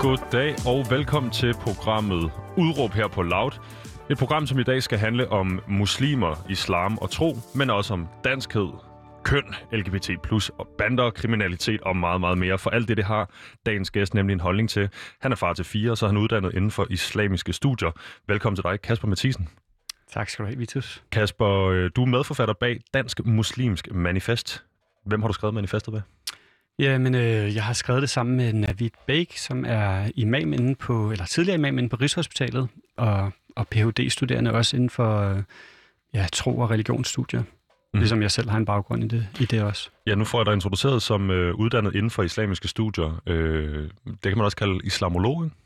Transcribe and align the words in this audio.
Goddag 0.00 0.54
og 0.66 0.86
velkommen 0.90 1.32
til 1.32 1.54
programmet 1.54 2.30
Udråb 2.56 2.90
her 2.90 3.08
på 3.08 3.22
Loud. 3.22 3.50
Et 4.10 4.18
program, 4.18 4.46
som 4.46 4.58
i 4.58 4.62
dag 4.62 4.82
skal 4.82 4.98
handle 4.98 5.28
om 5.28 5.60
muslimer, 5.68 6.46
islam 6.50 6.98
og 6.98 7.10
tro, 7.10 7.36
men 7.54 7.70
også 7.70 7.94
om 7.94 8.08
danskhed, 8.24 8.68
køn, 9.24 9.54
LGBT+, 9.72 10.10
og 10.58 10.68
bander, 10.78 11.10
kriminalitet 11.10 11.80
og 11.80 11.96
meget, 11.96 12.20
meget 12.20 12.38
mere. 12.38 12.58
For 12.58 12.70
alt 12.70 12.88
det, 12.88 12.96
det 12.96 13.04
har 13.04 13.30
dagens 13.66 13.90
gæst 13.90 14.14
nemlig 14.14 14.34
en 14.34 14.40
holdning 14.40 14.70
til. 14.70 14.88
Han 15.20 15.32
er 15.32 15.36
far 15.36 15.52
til 15.52 15.64
fire, 15.64 15.96
så 15.96 16.06
er 16.06 16.08
han 16.08 16.16
uddannet 16.16 16.54
inden 16.54 16.70
for 16.70 16.86
islamiske 16.90 17.52
studier. 17.52 17.90
Velkommen 18.26 18.56
til 18.56 18.64
dig, 18.64 18.80
Kasper 18.80 19.08
Mathisen. 19.08 19.48
Tak 20.12 20.28
skal 20.28 20.44
du 20.44 20.48
have, 20.48 20.58
Vitus. 20.58 21.02
Kasper, 21.12 21.66
øh, 21.68 21.90
du 21.96 22.02
er 22.02 22.06
medforfatter 22.06 22.54
bag 22.54 22.80
Dansk 22.94 23.26
Muslimsk 23.26 23.88
Manifest. 23.92 24.64
Hvem 25.06 25.20
har 25.20 25.28
du 25.28 25.34
skrevet 25.34 25.54
manifestet 25.54 25.94
ved? 25.94 26.00
Ja, 26.78 26.98
men 26.98 27.14
øh, 27.14 27.54
jeg 27.54 27.64
har 27.64 27.72
skrevet 27.72 28.02
det 28.02 28.10
sammen 28.10 28.36
med 28.36 28.52
Navid 28.52 28.90
Bæk, 29.06 29.36
som 29.36 29.64
er 29.68 30.10
imam 30.14 30.52
inde 30.52 30.74
på, 30.74 31.12
eller 31.12 31.24
tidligere 31.24 31.58
imam 31.58 31.78
inde 31.78 31.88
på 31.88 31.96
Rigshospitalet, 31.96 32.68
og, 32.96 33.32
og 33.56 33.68
Ph.D.-studerende 33.68 34.52
også 34.52 34.76
inden 34.76 34.90
for 34.90 35.20
øh, 35.20 35.42
ja, 36.14 36.26
tro- 36.32 36.58
og 36.58 36.70
religionsstudier. 36.70 37.42
Mm. 37.94 37.98
Ligesom 37.98 38.22
jeg 38.22 38.30
selv 38.30 38.50
har 38.50 38.58
en 38.58 38.64
baggrund 38.64 39.04
i 39.04 39.08
det, 39.08 39.28
i 39.40 39.44
det 39.44 39.62
også. 39.62 39.90
Ja, 40.06 40.14
nu 40.14 40.24
får 40.24 40.38
jeg 40.38 40.46
dig 40.46 40.54
introduceret 40.54 41.02
som 41.02 41.30
øh, 41.30 41.54
uddannet 41.54 41.94
inden 41.94 42.10
for 42.10 42.22
islamiske 42.22 42.68
studier. 42.68 43.22
Øh, 43.26 43.90
det 44.06 44.22
kan 44.22 44.36
man 44.36 44.44
også 44.44 44.56
kalde 44.56 44.80
islamolog, 44.84 45.44
ikke? 45.44 45.56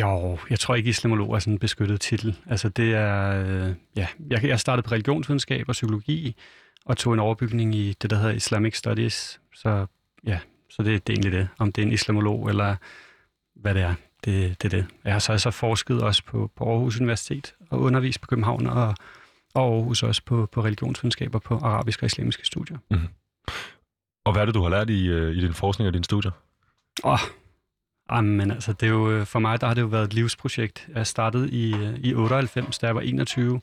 Jo, 0.00 0.38
jeg 0.50 0.58
tror 0.58 0.74
ikke, 0.74 0.90
islamolog 0.90 1.34
er 1.34 1.38
sådan 1.38 1.52
en 1.52 1.58
beskyttet 1.58 2.00
titel. 2.00 2.38
Altså 2.46 2.68
det 2.68 2.94
er, 2.94 3.44
øh, 3.44 3.74
ja, 3.96 4.06
jeg, 4.30 4.44
jeg 4.44 4.60
startede 4.60 4.86
på 4.86 4.92
religionsvidenskab 4.92 5.68
og 5.68 5.72
psykologi, 5.72 6.36
og 6.84 6.96
tog 6.96 7.14
en 7.14 7.20
overbygning 7.20 7.74
i 7.74 7.92
det, 8.02 8.10
der 8.10 8.16
hedder 8.16 8.32
Islamic 8.32 8.76
Studies. 8.76 9.40
Så 9.54 9.86
ja, 10.26 10.38
så 10.76 10.82
det, 10.82 11.06
det 11.06 11.12
er 11.12 11.16
egentlig 11.16 11.32
det. 11.32 11.48
Om 11.58 11.72
det 11.72 11.82
er 11.82 11.86
en 11.86 11.92
islamolog 11.92 12.48
eller 12.48 12.76
hvad 13.54 13.74
det 13.74 13.82
er, 13.82 13.94
det, 14.24 14.62
det 14.62 14.74
er 14.74 14.78
det. 14.78 14.86
Jeg 15.04 15.12
har 15.12 15.18
så 15.18 15.32
altså 15.32 15.50
forsket 15.50 16.02
også 16.02 16.24
på, 16.24 16.50
på 16.56 16.70
Aarhus 16.70 17.00
Universitet 17.00 17.54
og 17.70 17.80
undervist 17.80 18.20
på 18.20 18.26
København 18.26 18.66
og, 18.66 18.94
og 19.54 19.74
Aarhus 19.74 20.02
også 20.02 20.22
på, 20.24 20.48
på 20.52 20.64
religionsvidenskaber 20.64 21.38
på 21.38 21.54
arabiske 21.54 22.02
og 22.02 22.06
islamiske 22.06 22.46
studier. 22.46 22.78
Mm-hmm. 22.90 23.08
Og 24.24 24.32
hvad 24.32 24.42
er 24.42 24.46
det, 24.46 24.54
du 24.54 24.62
har 24.62 24.68
lært 24.68 24.90
i, 24.90 25.06
øh, 25.08 25.36
i 25.36 25.40
din 25.40 25.54
forskning 25.54 25.86
og 25.86 25.92
dine 25.94 26.04
studier? 26.04 26.32
Åh, 27.04 27.18
oh, 28.08 28.24
men 28.24 28.50
altså, 28.50 28.72
det 28.72 28.86
er 28.86 28.90
jo, 28.90 29.10
øh, 29.10 29.26
for 29.26 29.38
mig 29.38 29.60
der 29.60 29.66
har 29.66 29.74
det 29.74 29.82
jo 29.82 29.86
været 29.86 30.04
et 30.04 30.14
livsprojekt. 30.14 30.88
Jeg 30.94 31.06
startede 31.06 31.50
i, 31.50 31.74
øh, 31.74 31.98
i 31.98 32.14
98, 32.14 32.78
da 32.78 32.86
jeg 32.86 32.94
var 32.94 33.00
21, 33.00 33.60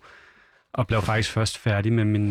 og 0.73 0.88
blev 0.88 1.02
faktisk 1.02 1.32
først 1.32 1.58
færdig 1.58 1.94
med 1.94 2.06
min, 2.06 2.30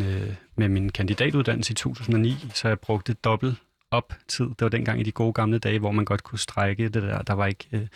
med 0.56 0.68
min 0.68 0.88
kandidatuddannelse 0.88 1.72
i 1.72 1.74
2009, 1.74 2.34
så 2.54 2.68
jeg 2.68 2.80
brugte 2.80 3.12
dobbelt 3.12 3.58
op 3.90 4.14
tid. 4.28 4.46
Det 4.46 4.60
var 4.60 4.68
dengang 4.68 5.00
i 5.00 5.02
de 5.02 5.12
gode 5.12 5.32
gamle 5.32 5.58
dage, 5.58 5.78
hvor 5.78 5.90
man 5.90 6.04
godt 6.04 6.22
kunne 6.22 6.38
strække 6.38 6.88
det 6.88 7.02
der. 7.02 7.22
Der 7.22 7.32
var 7.32 7.46
ikke 7.46 7.68
øh, 7.72 7.86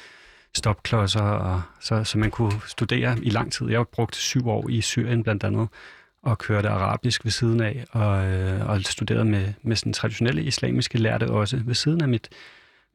stopklodser, 0.55 1.23
og 1.23 1.63
så, 1.81 2.05
så 2.05 2.19
man 2.19 2.31
kunne 2.31 2.53
studere 2.67 3.19
i 3.23 3.31
lang 3.31 3.53
tid. 3.53 3.71
Jeg 3.71 3.79
har 3.79 3.85
brugt 3.85 4.17
syv 4.17 4.49
år 4.49 4.69
i 4.69 4.81
Syrien 4.81 5.23
blandt 5.23 5.45
andet, 5.45 5.69
og 6.23 6.39
kørte 6.39 6.69
arabisk 6.69 7.25
ved 7.25 7.31
siden 7.31 7.61
af, 7.61 7.85
og, 7.91 8.25
øh, 8.25 8.69
og 8.69 8.83
studerede 8.83 9.25
med, 9.25 9.53
med 9.63 9.77
sådan 9.77 9.93
traditionelle 9.93 10.43
islamiske 10.43 10.99
lærte 10.99 11.31
også 11.31 11.57
ved 11.65 11.75
siden 11.75 12.03
af 12.03 12.09
mit, 12.09 12.29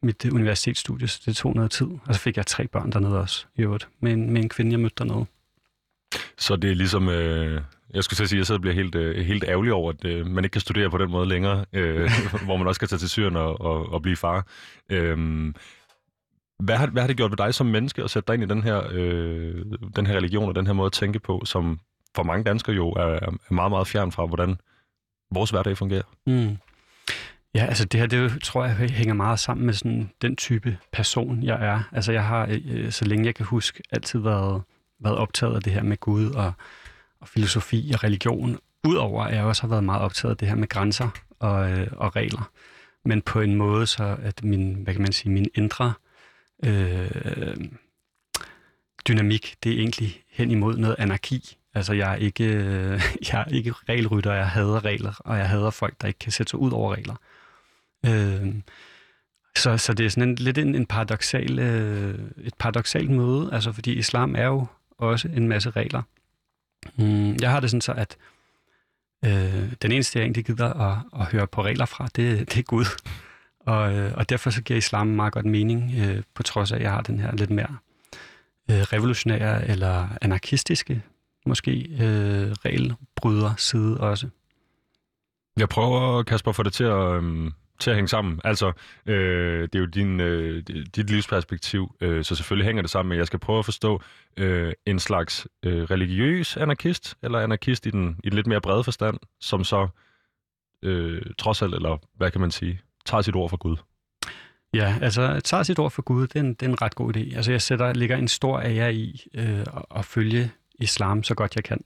mit 0.01 0.25
universitetsstudie, 0.25 1.07
så 1.07 1.21
det 1.25 1.35
tog 1.35 1.55
noget 1.55 1.71
tid. 1.71 1.87
Og 2.05 2.15
så 2.15 2.19
fik 2.19 2.37
jeg 2.37 2.45
tre 2.45 2.67
børn 2.67 2.91
dernede 2.91 3.19
også, 3.19 3.45
i 3.55 3.61
øvrigt, 3.61 3.87
med 3.99 4.13
en, 4.13 4.31
med 4.31 4.43
en 4.43 4.49
kvinde, 4.49 4.71
jeg 4.71 4.79
mødte 4.79 4.95
dernede. 4.97 5.25
Så 6.37 6.55
det 6.55 6.71
er 6.71 6.75
ligesom, 6.75 7.09
øh, 7.09 7.61
jeg 7.93 8.03
skulle 8.03 8.17
til 8.17 8.27
sige, 8.27 8.37
at 8.37 8.39
jeg 8.39 8.45
så 8.45 8.59
bliver 8.59 8.73
helt, 8.73 8.95
øh, 8.95 9.25
helt 9.25 9.43
ærgerlig 9.43 9.73
over, 9.73 9.91
at 9.91 10.05
øh, 10.05 10.27
man 10.27 10.43
ikke 10.43 10.53
kan 10.53 10.61
studere 10.61 10.89
på 10.89 10.97
den 10.97 11.11
måde 11.11 11.27
længere, 11.29 11.65
øh, 11.73 12.09
hvor 12.45 12.57
man 12.57 12.67
også 12.67 12.79
kan 12.79 12.87
tage 12.89 12.99
til 12.99 13.09
Syrien 13.09 13.35
og, 13.35 13.61
og, 13.61 13.93
og 13.93 14.01
blive 14.01 14.15
far. 14.15 14.47
Øh, 14.89 15.17
hvad, 16.59 16.75
har, 16.75 16.87
hvad 16.87 17.01
har 17.01 17.07
det 17.07 17.17
gjort 17.17 17.31
ved 17.31 17.37
dig 17.37 17.53
som 17.53 17.65
menneske 17.65 18.03
at 18.03 18.09
sætte 18.09 18.27
dig 18.27 18.33
ind 18.33 18.43
i 18.43 18.55
den 18.55 18.63
her, 18.63 18.81
øh, 18.91 19.65
den 19.95 20.05
her 20.05 20.15
religion 20.15 20.49
og 20.49 20.55
den 20.55 20.65
her 20.65 20.73
måde 20.73 20.85
at 20.85 20.91
tænke 20.91 21.19
på, 21.19 21.41
som 21.45 21.79
for 22.15 22.23
mange 22.23 22.43
danskere 22.43 22.75
jo 22.75 22.89
er, 22.89 23.03
er 23.03 23.53
meget, 23.53 23.71
meget 23.71 23.87
fjern 23.87 24.11
fra, 24.11 24.25
hvordan 24.25 24.57
vores 25.31 25.49
hverdag 25.49 25.77
fungerer? 25.77 26.03
Mm. 26.25 26.57
Ja, 27.55 27.65
altså 27.65 27.85
det 27.85 27.99
her, 27.99 28.07
det 28.07 28.41
tror 28.43 28.65
jeg 28.65 28.75
hænger 28.75 29.13
meget 29.13 29.39
sammen 29.39 29.65
med 29.65 29.73
sådan 29.73 30.11
den 30.21 30.35
type 30.35 30.77
person, 30.91 31.43
jeg 31.43 31.65
er. 31.65 31.79
Altså 31.91 32.11
jeg 32.11 32.25
har, 32.25 32.45
øh, 32.45 32.61
øh, 32.69 32.91
så 32.91 33.05
længe 33.05 33.25
jeg 33.25 33.35
kan 33.35 33.45
huske, 33.45 33.83
altid 33.91 34.19
været, 34.19 34.61
været 34.99 35.17
optaget 35.17 35.55
af 35.55 35.61
det 35.61 35.73
her 35.73 35.83
med 35.83 35.97
Gud 35.97 36.29
og 36.29 36.53
og 37.27 37.31
filosofi 37.31 37.91
og 37.93 38.03
religion, 38.03 38.59
udover 38.87 39.23
at 39.23 39.35
jeg 39.35 39.43
også 39.43 39.61
har 39.61 39.67
været 39.67 39.83
meget 39.83 40.01
optaget 40.01 40.31
af 40.31 40.37
det 40.37 40.47
her 40.47 40.55
med 40.55 40.67
grænser 40.67 41.09
og, 41.39 41.71
øh, 41.71 41.87
og 41.91 42.15
regler, 42.15 42.51
men 43.05 43.21
på 43.21 43.41
en 43.41 43.55
måde 43.55 43.87
så, 43.87 44.17
at 44.21 44.43
min, 44.43 44.73
hvad 44.73 44.93
kan 44.93 45.01
man 45.01 45.11
sige, 45.11 45.31
min 45.31 45.49
indre 45.55 45.93
øh, 46.65 47.57
dynamik, 49.07 49.55
det 49.63 49.71
er 49.71 49.77
egentlig 49.77 50.23
hen 50.29 50.51
imod 50.51 50.77
noget 50.77 50.95
anarki. 50.99 51.57
Altså 51.73 51.93
jeg 51.93 52.11
er 52.11 52.15
ikke, 52.15 52.43
øh, 52.43 53.01
jeg 53.31 53.41
er 53.41 53.45
ikke 53.45 53.73
regelrytter, 53.89 54.33
jeg 54.33 54.49
hader 54.49 54.85
regler, 54.85 55.13
og 55.19 55.37
jeg 55.37 55.49
hader 55.49 55.69
folk, 55.69 56.01
der 56.01 56.07
ikke 56.07 56.19
kan 56.19 56.31
sætte 56.31 56.49
sig 56.49 56.59
ud 56.59 56.71
over 56.71 56.95
regler. 56.95 57.15
Øh, 58.05 58.55
så, 59.55 59.77
så 59.77 59.93
det 59.93 60.05
er 60.05 60.09
sådan 60.09 60.29
en, 60.29 60.35
lidt 60.35 60.57
en, 60.57 60.75
en 60.75 60.85
paradoxal, 60.85 61.59
øh, 61.59 62.19
et 62.43 62.53
paradoxalt 62.59 63.09
møde, 63.09 63.49
altså 63.53 63.71
fordi 63.71 63.93
islam 63.93 64.35
er 64.35 64.45
jo 64.45 64.67
også 64.97 65.27
en 65.27 65.47
masse 65.47 65.69
regler, 65.69 66.01
Mm, 66.95 67.35
jeg 67.41 67.51
har 67.51 67.59
det 67.59 67.69
sådan 67.69 67.81
så, 67.81 67.91
at 67.91 68.17
øh, 69.25 69.73
den 69.81 69.91
eneste, 69.91 70.19
jeg 70.19 70.23
egentlig 70.23 70.45
gider 70.45 70.73
at, 70.73 70.97
at 71.21 71.25
høre 71.25 71.47
på 71.47 71.63
regler 71.63 71.85
fra, 71.85 72.07
det, 72.15 72.39
det 72.53 72.57
er 72.57 72.63
Gud. 72.63 72.85
Og, 73.59 73.93
øh, 73.93 74.13
og 74.15 74.29
derfor 74.29 74.49
så 74.49 74.61
giver 74.61 74.77
islam 74.77 75.07
meget 75.07 75.33
godt 75.33 75.45
mening, 75.45 75.93
øh, 75.97 76.23
på 76.33 76.43
trods 76.43 76.71
af, 76.71 76.75
at 76.75 76.81
jeg 76.81 76.91
har 76.91 77.01
den 77.01 77.19
her 77.19 77.35
lidt 77.35 77.49
mere 77.49 77.77
øh, 78.71 78.79
revolutionære 78.79 79.67
eller 79.67 80.07
anarkistiske, 80.21 81.01
måske 81.45 81.71
øh, 81.99 82.51
regelbryder 82.51 83.53
side 83.57 83.99
også. 83.99 84.29
Jeg 85.57 85.69
prøver, 85.69 86.23
Kasper, 86.23 86.49
at 86.49 86.55
få 86.55 86.63
det 86.63 86.73
til 86.73 86.83
at, 86.83 87.15
øhm, 87.15 87.53
til 87.79 87.89
at 87.89 87.95
hænge 87.95 88.07
sammen. 88.07 88.41
Altså, 88.43 88.71
øh, 89.05 89.61
det 89.61 89.75
er 89.75 89.79
jo 89.79 89.85
din, 89.85 90.19
øh, 90.19 90.63
dit 90.95 91.09
livsperspektiv, 91.09 91.95
øh, 92.01 92.23
så 92.23 92.35
selvfølgelig 92.35 92.65
hænger 92.65 92.81
det 92.81 92.91
sammen, 92.91 93.09
men 93.09 93.17
jeg 93.17 93.27
skal 93.27 93.39
prøve 93.39 93.59
at 93.59 93.65
forstå 93.65 94.01
øh, 94.37 94.73
en 94.85 94.99
slags 94.99 95.47
øh, 95.63 95.83
religiøs 95.83 96.57
anarkist, 96.57 97.17
eller 97.23 97.39
anarkist 97.39 97.85
i 97.85 97.89
den, 97.89 98.19
i 98.23 98.29
den 98.29 98.35
lidt 98.35 98.47
mere 98.47 98.61
brede 98.61 98.83
forstand, 98.83 99.17
som 99.41 99.63
så 99.63 99.87
øh, 100.83 101.21
trods 101.37 101.61
alt, 101.61 101.75
eller 101.75 101.97
hvad 102.17 102.31
kan 102.31 102.41
man 102.41 102.51
sige, 102.51 102.81
tager 103.05 103.21
sit 103.21 103.35
ord 103.35 103.49
for 103.49 103.57
Gud. 103.57 103.77
Ja, 104.73 104.95
altså 105.01 105.39
tager 105.43 105.63
sit 105.63 105.79
ord 105.79 105.91
for 105.91 106.01
Gud, 106.01 106.27
det 106.27 106.35
er 106.35 106.39
en, 106.39 106.53
det 106.53 106.61
er 106.61 106.69
en 106.69 106.81
ret 106.81 106.95
god 106.95 107.15
idé. 107.15 107.35
Altså 107.35 107.51
jeg 107.51 107.61
sætter, 107.61 107.93
ligger 107.93 108.17
en 108.17 108.27
stor 108.27 108.59
ære 108.59 108.93
i 108.93 109.27
øh, 109.33 109.59
at, 109.59 109.85
at 109.95 110.05
følge 110.05 110.51
islam 110.79 111.23
så 111.23 111.35
godt 111.35 111.55
jeg 111.55 111.63
kan. 111.63 111.83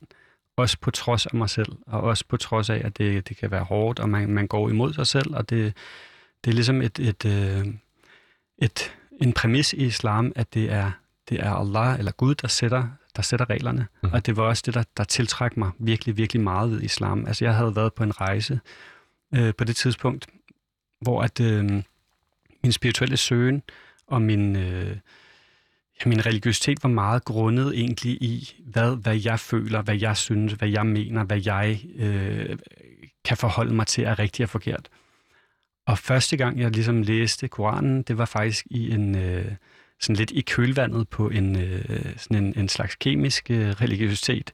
Også 0.62 0.78
på 0.82 0.92
trods 0.92 1.26
af 1.26 1.36
mig 1.36 1.50
selv, 1.50 1.72
og 1.88 2.02
også 2.02 2.26
på 2.28 2.38
trods 2.38 2.70
af, 2.70 2.82
at 2.86 2.98
det, 2.98 3.30
det 3.30 3.38
kan 3.38 3.52
være 3.52 3.64
hårdt, 3.64 4.00
og 4.00 4.10
man, 4.10 4.30
man 4.30 4.48
går 4.48 4.70
imod 4.70 4.94
sig 4.94 5.08
selv, 5.08 5.36
og 5.36 5.50
det, 5.50 5.74
det 6.44 6.52
er 6.52 6.56
ligesom 6.56 6.82
et, 6.82 7.00
et, 7.00 7.26
øh, 7.26 7.68
et, 8.58 8.96
en 9.22 9.34
præmis 9.34 9.74
i 9.74 9.86
islam, 9.86 10.32
at 10.36 10.54
det 10.54 10.72
er, 10.72 10.92
det 11.30 11.40
er 11.40 11.54
Allah 11.54 12.00
eller 12.00 12.12
Gud, 12.12 12.36
der 12.36 12.48
sætter, 12.48 12.88
der 13.16 13.22
sætter 13.22 13.50
reglerne. 13.50 13.88
Mm. 14.04 14.10
Og 14.14 14.26
det 14.26 14.38
var 14.38 14.44
også 14.44 14.64
det, 14.66 14.74
der, 14.74 14.84
der 14.98 15.04
tiltrækker 15.04 15.60
mig 15.60 15.72
virkelig, 15.80 16.18
virkelig 16.18 16.42
meget 16.42 16.72
ved 16.72 16.82
islam. 16.82 17.26
Altså 17.28 17.46
jeg 17.46 17.56
havde 17.56 17.76
været 17.76 17.94
på 17.94 18.04
en 18.04 18.22
rejse 18.22 18.60
øh, 19.36 19.54
på 19.58 19.64
det 19.64 19.76
tidspunkt, 19.76 20.28
hvor 21.02 21.22
at 21.22 21.40
øh, 21.40 21.84
min 22.64 22.72
spirituelle 22.72 23.18
søgen 23.18 23.64
og 24.08 24.22
min... 24.22 24.56
Øh, 24.56 24.98
Ja, 26.06 26.10
min 26.10 26.26
religiøsitet 26.26 26.84
var 26.84 26.90
meget 26.90 27.26
grundet 27.26 27.80
egentlig 27.80 28.12
i, 28.12 28.56
hvad, 28.66 28.96
hvad 28.96 29.22
jeg 29.26 29.40
føler, 29.40 29.82
hvad 29.82 30.00
jeg 30.00 30.18
synes, 30.18 30.54
hvad 30.54 30.70
jeg 30.70 30.86
mener, 30.86 31.24
hvad 31.24 31.42
jeg 31.46 31.82
øh, 31.96 32.58
kan 33.26 33.38
forholde 33.38 33.74
mig 33.74 33.88
til 33.88 34.04
er 34.04 34.20
rigtigt 34.20 34.46
og 34.46 34.50
forkert. 34.50 34.90
Og 35.88 35.98
første 35.98 36.38
gang, 36.38 36.60
jeg 36.60 36.72
ligesom 36.72 37.02
læste 37.02 37.48
Koranen, 37.48 38.02
det 38.02 38.18
var 38.18 38.26
faktisk 38.26 38.66
i 38.70 38.92
en, 38.92 39.16
øh, 39.16 39.52
sådan 40.00 40.16
lidt 40.16 40.32
i 40.32 40.42
kølvandet 40.42 41.10
på 41.10 41.30
en, 41.30 41.56
øh, 41.60 42.06
sådan 42.18 42.46
en, 42.46 42.54
en 42.58 42.70
slags 42.70 42.96
kemisk 42.96 43.52
øh, 43.52 43.70
religiøsitet. 43.70 44.52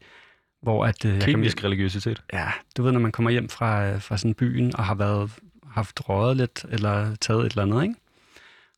Hvor 0.61 0.85
at, 0.85 1.05
øh, 1.05 1.21
kemisk 1.21 1.57
kan, 1.57 1.65
religiøsitet? 1.65 2.23
Ja, 2.33 2.47
du 2.77 2.83
ved, 2.83 2.91
når 2.91 2.99
man 2.99 3.11
kommer 3.11 3.31
hjem 3.31 3.49
fra, 3.49 3.97
fra 3.97 4.17
sådan 4.17 4.33
byen 4.33 4.75
og 4.75 4.85
har 4.85 4.95
været 4.95 5.31
haft 5.71 6.09
røget 6.09 6.37
lidt, 6.37 6.65
eller 6.69 7.15
taget 7.15 7.45
et 7.45 7.51
eller 7.51 7.63
andet, 7.63 7.83
ikke? 7.83 7.95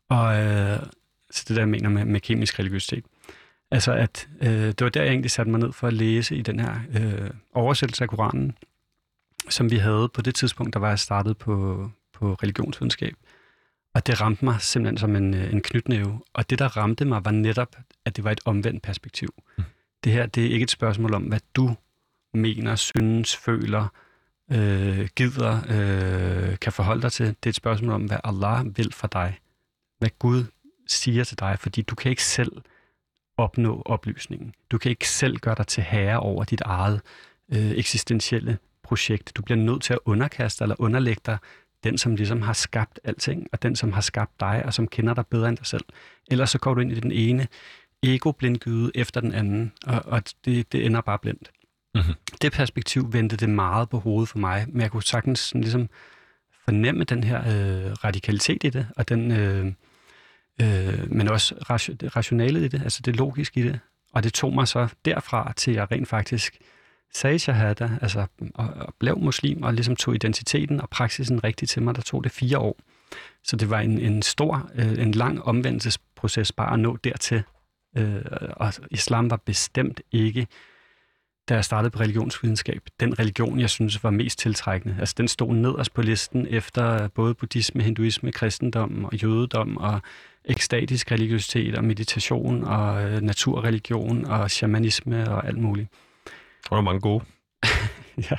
Og, 0.09 0.41
øh, 0.41 0.79
så 1.31 1.45
det 1.47 1.55
der, 1.55 1.61
jeg 1.61 1.69
mener 1.69 1.89
med, 1.89 2.05
med 2.05 2.19
kemisk 2.19 2.59
religiøsitet. 2.59 3.05
Altså, 3.71 3.93
at 3.93 4.29
øh, 4.41 4.49
det 4.49 4.81
var 4.81 4.89
der, 4.89 5.01
jeg 5.01 5.09
egentlig 5.09 5.31
satte 5.31 5.51
mig 5.51 5.59
ned 5.59 5.71
for 5.71 5.87
at 5.87 5.93
læse 5.93 6.35
i 6.35 6.41
den 6.41 6.59
her 6.59 6.75
øh, 6.93 7.29
oversættelse 7.53 8.03
af 8.03 8.09
Koranen, 8.09 8.57
som 9.49 9.71
vi 9.71 9.77
havde 9.77 10.09
på 10.13 10.21
det 10.21 10.35
tidspunkt, 10.35 10.73
der 10.73 10.79
var 10.79 10.89
jeg 10.89 10.99
startet 10.99 11.37
på, 11.37 11.89
på 12.13 12.33
religionsvidenskab. 12.33 13.13
Og 13.93 14.07
det 14.07 14.21
ramte 14.21 14.45
mig 14.45 14.61
simpelthen 14.61 14.97
som 14.97 15.15
en, 15.15 15.33
øh, 15.33 15.53
en 15.53 15.61
knytnæve. 15.61 16.21
Og 16.33 16.49
det, 16.49 16.59
der 16.59 16.77
ramte 16.77 17.05
mig, 17.05 17.25
var 17.25 17.31
netop, 17.31 17.75
at 18.05 18.15
det 18.15 18.23
var 18.23 18.31
et 18.31 18.41
omvendt 18.45 18.83
perspektiv. 18.83 19.33
Mm. 19.57 19.63
Det 20.03 20.11
her, 20.11 20.25
det 20.25 20.45
er 20.45 20.49
ikke 20.49 20.63
et 20.63 20.71
spørgsmål 20.71 21.13
om, 21.13 21.23
hvad 21.23 21.39
du 21.55 21.75
mener, 22.33 22.75
synes, 22.75 23.35
føler, 23.35 23.87
øh, 24.51 25.07
gider, 25.15 25.57
øh, 25.69 26.59
kan 26.59 26.73
forholde 26.73 27.01
dig 27.01 27.11
til. 27.11 27.27
Det 27.27 27.45
er 27.45 27.49
et 27.49 27.55
spørgsmål 27.55 27.93
om, 27.93 28.05
hvad 28.05 28.17
Allah 28.23 28.77
vil 28.77 28.93
for 28.93 29.07
dig. 29.07 29.39
Hvad 29.99 30.09
Gud 30.19 30.43
siger 30.91 31.23
til 31.23 31.39
dig, 31.39 31.57
fordi 31.59 31.81
du 31.81 31.95
kan 31.95 32.09
ikke 32.09 32.23
selv 32.23 32.51
opnå 33.37 33.81
oplysningen. 33.85 34.53
Du 34.71 34.77
kan 34.77 34.89
ikke 34.89 35.09
selv 35.09 35.37
gøre 35.37 35.55
dig 35.55 35.67
til 35.67 35.83
herre 35.83 36.19
over 36.19 36.43
dit 36.43 36.61
eget 36.61 37.01
øh, 37.53 37.71
eksistentielle 37.71 38.57
projekt. 38.83 39.31
Du 39.35 39.41
bliver 39.41 39.57
nødt 39.57 39.83
til 39.83 39.93
at 39.93 39.99
underkaste 40.05 40.63
eller 40.63 40.75
underlægge 40.79 41.21
dig 41.25 41.37
den, 41.83 41.97
som 41.97 42.15
ligesom 42.15 42.41
har 42.41 42.53
skabt 42.53 42.99
alting, 43.03 43.47
og 43.51 43.63
den, 43.63 43.75
som 43.75 43.93
har 43.93 44.01
skabt 44.01 44.39
dig, 44.39 44.61
og 44.65 44.73
som 44.73 44.87
kender 44.87 45.13
dig 45.13 45.27
bedre 45.27 45.49
end 45.49 45.57
dig 45.57 45.65
selv. 45.65 45.85
Ellers 46.31 46.49
så 46.49 46.59
går 46.59 46.73
du 46.73 46.81
ind 46.81 46.91
i 46.91 46.99
den 46.99 47.11
ene 47.11 47.47
ego-blindgyde 48.03 48.91
efter 48.95 49.21
den 49.21 49.33
anden, 49.33 49.71
og, 49.85 50.01
og 50.05 50.23
det, 50.45 50.71
det 50.71 50.85
ender 50.85 51.01
bare 51.01 51.19
blindt. 51.19 51.51
Mm-hmm. 51.95 52.13
Det 52.41 52.51
perspektiv 52.51 53.13
vendte 53.13 53.37
det 53.37 53.49
meget 53.49 53.89
på 53.89 53.99
hovedet 53.99 54.29
for 54.29 54.39
mig, 54.39 54.65
men 54.67 54.81
jeg 54.81 54.91
kunne 54.91 55.03
sagtens 55.03 55.39
sådan 55.39 55.61
ligesom 55.61 55.89
fornemme 56.65 57.03
den 57.03 57.23
her 57.23 57.39
øh, 57.39 57.91
radikalitet 57.91 58.63
i 58.63 58.69
det, 58.69 58.87
og 58.97 59.09
den, 59.09 59.31
øh, 59.31 59.71
øh, 60.61 61.11
men 61.11 61.27
også 61.27 61.55
rationalet 62.15 62.61
i 62.61 62.67
det, 62.67 62.81
altså 62.81 63.01
det 63.05 63.15
logiske 63.15 63.59
i 63.59 63.63
det. 63.63 63.79
Og 64.13 64.23
det 64.23 64.33
tog 64.33 64.53
mig 64.53 64.67
så 64.67 64.87
derfra 65.05 65.53
til, 65.57 65.73
jeg 65.73 65.91
rent 65.91 66.07
faktisk 66.07 66.57
sagde 67.13 67.39
shahada, 67.39 67.89
altså 68.01 68.25
og, 68.55 68.67
og 68.67 68.93
blev 68.99 69.19
muslim, 69.19 69.63
og 69.63 69.73
ligesom 69.73 69.95
tog 69.95 70.15
identiteten 70.15 70.81
og 70.81 70.89
praksisen 70.89 71.43
rigtigt 71.43 71.71
til 71.71 71.83
mig, 71.83 71.95
der 71.95 72.01
tog 72.01 72.23
det 72.23 72.31
fire 72.31 72.59
år. 72.59 72.77
Så 73.43 73.55
det 73.55 73.69
var 73.69 73.79
en, 73.79 73.99
en 73.99 74.21
stor, 74.21 74.69
øh, 74.75 74.91
en 74.91 75.11
lang 75.11 75.43
omvendelsesproces 75.43 76.51
bare 76.51 76.73
at 76.73 76.79
nå 76.79 76.97
dertil. 77.03 77.43
Øh, 77.97 78.21
og 78.51 78.73
islam 78.91 79.29
var 79.29 79.37
bestemt 79.45 80.01
ikke 80.11 80.47
da 81.49 81.53
jeg 81.53 81.65
startede 81.65 81.91
på 81.91 81.99
religionsvidenskab, 81.99 82.81
den 82.99 83.19
religion, 83.19 83.59
jeg 83.59 83.69
synes 83.69 84.03
var 84.03 84.09
mest 84.09 84.39
tiltrækkende. 84.39 84.97
Altså, 84.99 85.15
den 85.17 85.27
stod 85.27 85.53
nederst 85.53 85.93
på 85.93 86.01
listen 86.01 86.47
efter 86.49 87.07
både 87.07 87.33
buddhisme, 87.33 87.83
hinduisme, 87.83 88.31
kristendom 88.31 89.05
og 89.05 89.23
jødedom 89.23 89.77
og 89.77 90.01
ekstatisk 90.49 91.11
religiøsitet 91.11 91.75
og 91.77 91.83
meditation 91.83 92.63
og 92.63 93.03
øh, 93.03 93.21
naturreligion 93.21 94.25
og 94.25 94.51
shamanisme 94.51 95.29
og 95.29 95.47
alt 95.47 95.57
muligt. 95.57 95.89
Der 96.69 96.75
var 96.75 96.81
mange 96.81 97.01
gode. 97.01 97.23
ja, 98.31 98.37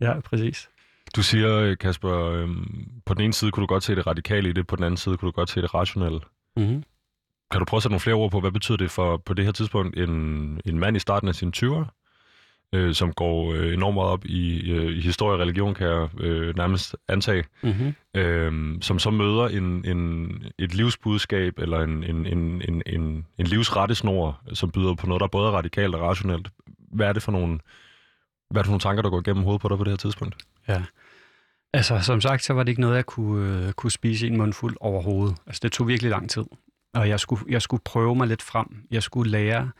ja, 0.00 0.20
præcis. 0.20 0.68
Du 1.16 1.22
siger, 1.22 1.74
Kasper, 1.74 2.30
øhm, 2.30 2.90
på 3.06 3.14
den 3.14 3.24
ene 3.24 3.32
side 3.32 3.50
kunne 3.50 3.62
du 3.62 3.66
godt 3.66 3.82
se 3.82 3.94
det 3.94 4.06
radikale 4.06 4.48
i 4.48 4.52
det, 4.52 4.66
på 4.66 4.76
den 4.76 4.84
anden 4.84 4.96
side 4.96 5.16
kunne 5.16 5.26
du 5.26 5.32
godt 5.32 5.50
se 5.50 5.62
det 5.62 5.74
rationelle. 5.74 6.20
Mm-hmm. 6.56 6.82
Kan 7.50 7.58
du 7.58 7.64
prøve 7.64 7.78
at 7.78 7.82
sætte 7.82 7.92
nogle 7.92 8.00
flere 8.00 8.16
ord 8.16 8.30
på, 8.30 8.40
hvad 8.40 8.52
betyder 8.52 8.78
det 8.78 8.90
for 8.90 9.16
på 9.16 9.34
det 9.34 9.44
her 9.44 9.52
tidspunkt 9.52 9.98
en, 9.98 10.10
en 10.64 10.78
mand 10.78 10.96
i 10.96 11.00
starten 11.00 11.28
af 11.28 11.34
sine 11.34 11.52
20'ere, 11.56 11.99
øh, 12.74 12.94
som 12.94 13.12
går 13.12 13.52
øh, 13.52 13.74
enormt 13.74 13.94
meget 13.94 14.10
op 14.10 14.24
i, 14.24 14.70
øh, 14.70 14.96
i 14.96 15.00
historie 15.00 15.34
og 15.34 15.40
religion, 15.40 15.74
kan 15.74 15.86
jeg 15.86 16.08
øh, 16.20 16.56
nærmest 16.56 16.96
antage, 17.08 17.44
mm-hmm. 17.62 17.94
øh, 18.16 18.76
som 18.80 18.98
så 18.98 19.10
møder 19.10 19.48
en, 19.48 19.84
en, 19.84 20.32
et 20.58 20.74
livsbudskab 20.74 21.58
eller 21.58 21.80
en, 21.80 22.04
en, 22.04 22.26
en, 22.26 22.62
en, 22.68 22.82
en, 22.86 23.26
en 23.38 23.46
livsrettesnor, 23.46 24.40
som 24.52 24.70
byder 24.70 24.94
på 24.94 25.06
noget, 25.06 25.20
der 25.20 25.26
er 25.26 25.30
både 25.30 25.50
radikalt 25.50 25.94
og 25.94 26.00
rationelt. 26.00 26.48
Hvad 26.92 27.08
er 27.08 27.12
det 27.12 27.22
for 27.22 27.32
nogle, 27.32 27.58
hvad 28.50 28.60
er 28.60 28.62
det 28.62 28.66
for 28.66 28.72
nogle 28.72 28.80
tanker, 28.80 29.02
der 29.02 29.10
går 29.10 29.20
igennem 29.20 29.44
hovedet 29.44 29.62
på 29.62 29.68
dig 29.68 29.78
på 29.78 29.84
det 29.84 29.90
her 29.92 29.96
tidspunkt? 29.96 30.36
Ja, 30.68 30.82
altså 31.72 32.00
som 32.00 32.20
sagt, 32.20 32.44
så 32.44 32.52
var 32.52 32.62
det 32.62 32.68
ikke 32.68 32.80
noget, 32.80 32.96
jeg 32.96 33.06
kunne, 33.06 33.66
øh, 33.66 33.72
kunne 33.72 33.90
spise 33.90 34.26
en 34.26 34.36
mundfuld 34.36 34.76
overhovedet. 34.80 35.36
Altså 35.46 35.60
det 35.62 35.72
tog 35.72 35.88
virkelig 35.88 36.10
lang 36.10 36.30
tid. 36.30 36.44
Og 36.94 37.08
jeg 37.08 37.20
skulle, 37.20 37.44
jeg 37.48 37.62
skulle 37.62 37.82
prøve 37.84 38.14
mig 38.14 38.28
lidt 38.28 38.42
frem. 38.42 38.66
Jeg 38.90 39.02
skulle 39.02 39.30
lære 39.30 39.70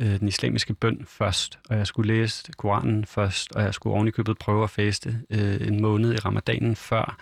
øh, 0.00 0.20
den 0.20 0.28
islamiske 0.28 0.74
bøn 0.74 1.04
først, 1.06 1.58
og 1.68 1.76
jeg 1.76 1.86
skulle 1.86 2.14
læse 2.14 2.52
Koranen 2.52 3.04
først, 3.04 3.52
og 3.52 3.62
jeg 3.62 3.74
skulle 3.74 3.94
ovenikøbet 3.94 4.38
prøve 4.38 4.64
at 4.64 4.70
faste 4.70 5.20
øh, 5.30 5.66
en 5.68 5.82
måned 5.82 6.14
i 6.14 6.16
ramadanen 6.16 6.76
før, 6.76 7.16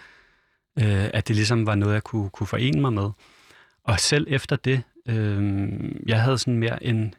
øh, 0.79 1.11
at 1.15 1.29
det 1.29 1.37
ligesom 1.37 1.67
var 1.67 1.75
noget, 1.75 1.95
jeg 1.95 2.05
kunne, 2.05 2.31
kunne 2.31 2.47
forene 2.47 2.81
mig 2.81 2.93
med. 2.93 3.11
Og 3.85 4.01
selv 4.01 4.27
efter 4.31 4.57
det, 4.57 4.83
øh, 5.09 5.73
jeg 6.07 6.23
havde 6.23 6.39
sådan 6.39 6.59
mere 6.59 6.85
en, 6.85 7.15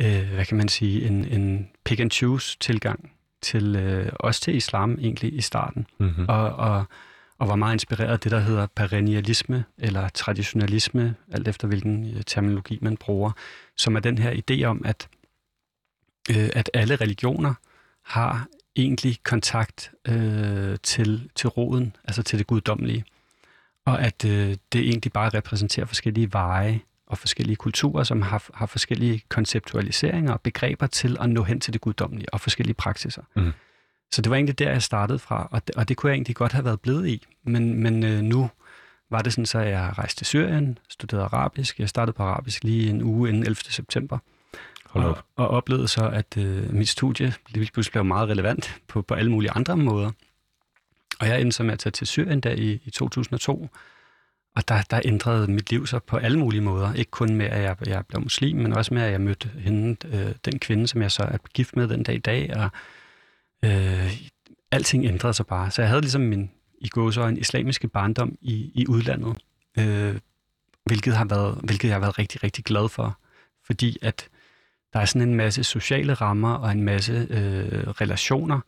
øh, 0.00 0.28
hvad 0.34 0.44
kan 0.44 0.56
man 0.56 0.68
sige, 0.68 1.06
en, 1.06 1.24
en 1.24 1.68
pick 1.84 2.00
and 2.00 2.10
choose 2.10 2.56
tilgang 2.60 3.12
til, 3.42 3.76
øh, 3.76 4.12
også 4.20 4.40
til 4.40 4.56
islam 4.56 4.98
egentlig 5.00 5.34
i 5.34 5.40
starten. 5.40 5.86
Mm-hmm. 5.98 6.24
Og, 6.28 6.52
og 6.52 6.84
og 7.42 7.48
var 7.48 7.56
meget 7.56 7.74
inspireret 7.74 8.12
af 8.12 8.20
det, 8.20 8.32
der 8.32 8.40
hedder 8.40 8.66
perennialisme 8.66 9.64
eller 9.78 10.08
traditionalisme, 10.08 11.14
alt 11.32 11.48
efter 11.48 11.68
hvilken 11.68 12.16
øh, 12.16 12.22
terminologi 12.26 12.78
man 12.82 12.96
bruger, 12.96 13.32
som 13.76 13.96
er 13.96 14.00
den 14.00 14.18
her 14.18 14.32
idé 14.32 14.64
om, 14.64 14.82
at, 14.84 15.08
øh, 16.30 16.50
at 16.52 16.70
alle 16.74 16.96
religioner 16.96 17.54
har 18.04 18.46
egentlig 18.76 19.18
kontakt 19.22 19.90
øh, 20.08 20.76
til, 20.82 21.30
til 21.34 21.48
roden, 21.48 21.96
altså 22.04 22.22
til 22.22 22.38
det 22.38 22.46
guddommelige, 22.46 23.04
og 23.86 24.02
at 24.02 24.24
øh, 24.24 24.56
det 24.72 24.80
egentlig 24.80 25.12
bare 25.12 25.28
repræsenterer 25.28 25.86
forskellige 25.86 26.32
veje 26.32 26.80
og 27.06 27.18
forskellige 27.18 27.56
kulturer, 27.56 28.04
som 28.04 28.22
har, 28.22 28.50
har 28.54 28.66
forskellige 28.66 29.22
konceptualiseringer 29.28 30.32
og 30.32 30.40
begreber 30.40 30.86
til 30.86 31.16
at 31.20 31.30
nå 31.30 31.42
hen 31.42 31.60
til 31.60 31.72
det 31.72 31.80
guddommelige 31.80 32.34
og 32.34 32.40
forskellige 32.40 32.74
praksiser. 32.74 33.22
Mm. 33.36 33.52
Så 34.12 34.22
det 34.22 34.30
var 34.30 34.36
egentlig 34.36 34.58
der, 34.58 34.70
jeg 34.70 34.82
startede 34.82 35.18
fra, 35.18 35.48
og 35.50 35.66
det, 35.66 35.74
og 35.74 35.88
det 35.88 35.96
kunne 35.96 36.10
jeg 36.10 36.14
egentlig 36.14 36.36
godt 36.36 36.52
have 36.52 36.64
været 36.64 36.80
blevet 36.80 37.08
i. 37.08 37.26
Men, 37.44 37.82
men 37.82 38.04
øh, 38.04 38.20
nu 38.20 38.50
var 39.10 39.22
det 39.22 39.32
sådan, 39.32 39.46
så 39.46 39.58
jeg 39.58 39.98
rejste 39.98 40.18
til 40.18 40.26
Syrien, 40.26 40.78
studerede 40.88 41.24
arabisk. 41.24 41.80
Jeg 41.80 41.88
startede 41.88 42.16
på 42.16 42.22
arabisk 42.22 42.64
lige 42.64 42.90
en 42.90 43.02
uge 43.02 43.28
inden 43.28 43.42
11. 43.42 43.56
september. 43.56 44.18
Hold 44.86 45.04
op. 45.04 45.24
Og, 45.36 45.48
og 45.48 45.48
oplevede 45.48 45.88
så, 45.88 46.08
at 46.08 46.36
øh, 46.36 46.74
mit 46.74 46.88
studie 46.88 47.34
lige 47.48 47.70
pludselig 47.72 47.92
blev 47.92 48.04
meget 48.04 48.28
relevant 48.28 48.80
på, 48.88 49.02
på 49.02 49.14
alle 49.14 49.30
mulige 49.30 49.50
andre 49.50 49.76
måder. 49.76 50.10
Og 51.20 51.28
jeg 51.28 51.40
endte 51.40 51.56
så 51.56 51.62
med 51.62 51.72
at 51.72 51.78
tage 51.78 51.90
til 51.90 52.06
Syrien 52.06 52.40
der 52.40 52.52
i, 52.52 52.80
i 52.84 52.90
2002, 52.90 53.68
og 54.56 54.68
der, 54.68 54.82
der 54.82 55.00
ændrede 55.04 55.50
mit 55.50 55.70
liv 55.70 55.86
så 55.86 55.98
på 55.98 56.16
alle 56.16 56.38
mulige 56.38 56.60
måder. 56.60 56.94
Ikke 56.94 57.10
kun 57.10 57.36
med, 57.36 57.46
at 57.46 57.62
jeg, 57.62 57.76
jeg 57.86 58.06
blev 58.06 58.20
muslim, 58.20 58.56
men 58.56 58.72
også 58.72 58.94
med, 58.94 59.02
at 59.02 59.12
jeg 59.12 59.20
mødte 59.20 59.50
hende, 59.58 59.96
øh, 60.12 60.34
den 60.44 60.58
kvinde, 60.58 60.88
som 60.88 61.02
jeg 61.02 61.10
så 61.10 61.22
er 61.22 61.36
gift 61.54 61.76
med 61.76 61.88
den 61.88 62.02
dag 62.02 62.14
i 62.14 62.18
dag, 62.18 62.56
og 62.56 62.70
Øh, 63.64 64.12
alting 64.70 65.04
ændrede 65.04 65.34
sig 65.34 65.46
bare. 65.46 65.70
Så 65.70 65.82
jeg 65.82 65.88
havde 65.88 66.00
ligesom 66.00 66.20
min, 66.20 66.50
i 66.80 66.90
en 66.96 67.38
islamiske 67.38 67.88
barndom 67.88 68.36
i, 68.40 68.72
i 68.74 68.86
udlandet, 68.86 69.36
øh, 69.78 70.18
hvilket, 70.84 71.16
har 71.16 71.24
været, 71.24 71.58
hvilket 71.64 71.88
jeg 71.88 71.94
har 71.94 72.00
været 72.00 72.18
rigtig, 72.18 72.42
rigtig 72.44 72.64
glad 72.64 72.88
for. 72.88 73.18
Fordi 73.66 73.96
at 74.02 74.28
der 74.92 75.00
er 75.00 75.04
sådan 75.04 75.28
en 75.28 75.34
masse 75.34 75.64
sociale 75.64 76.14
rammer 76.14 76.54
og 76.54 76.72
en 76.72 76.82
masse 76.82 77.26
øh, 77.30 77.88
relationer, 77.88 78.60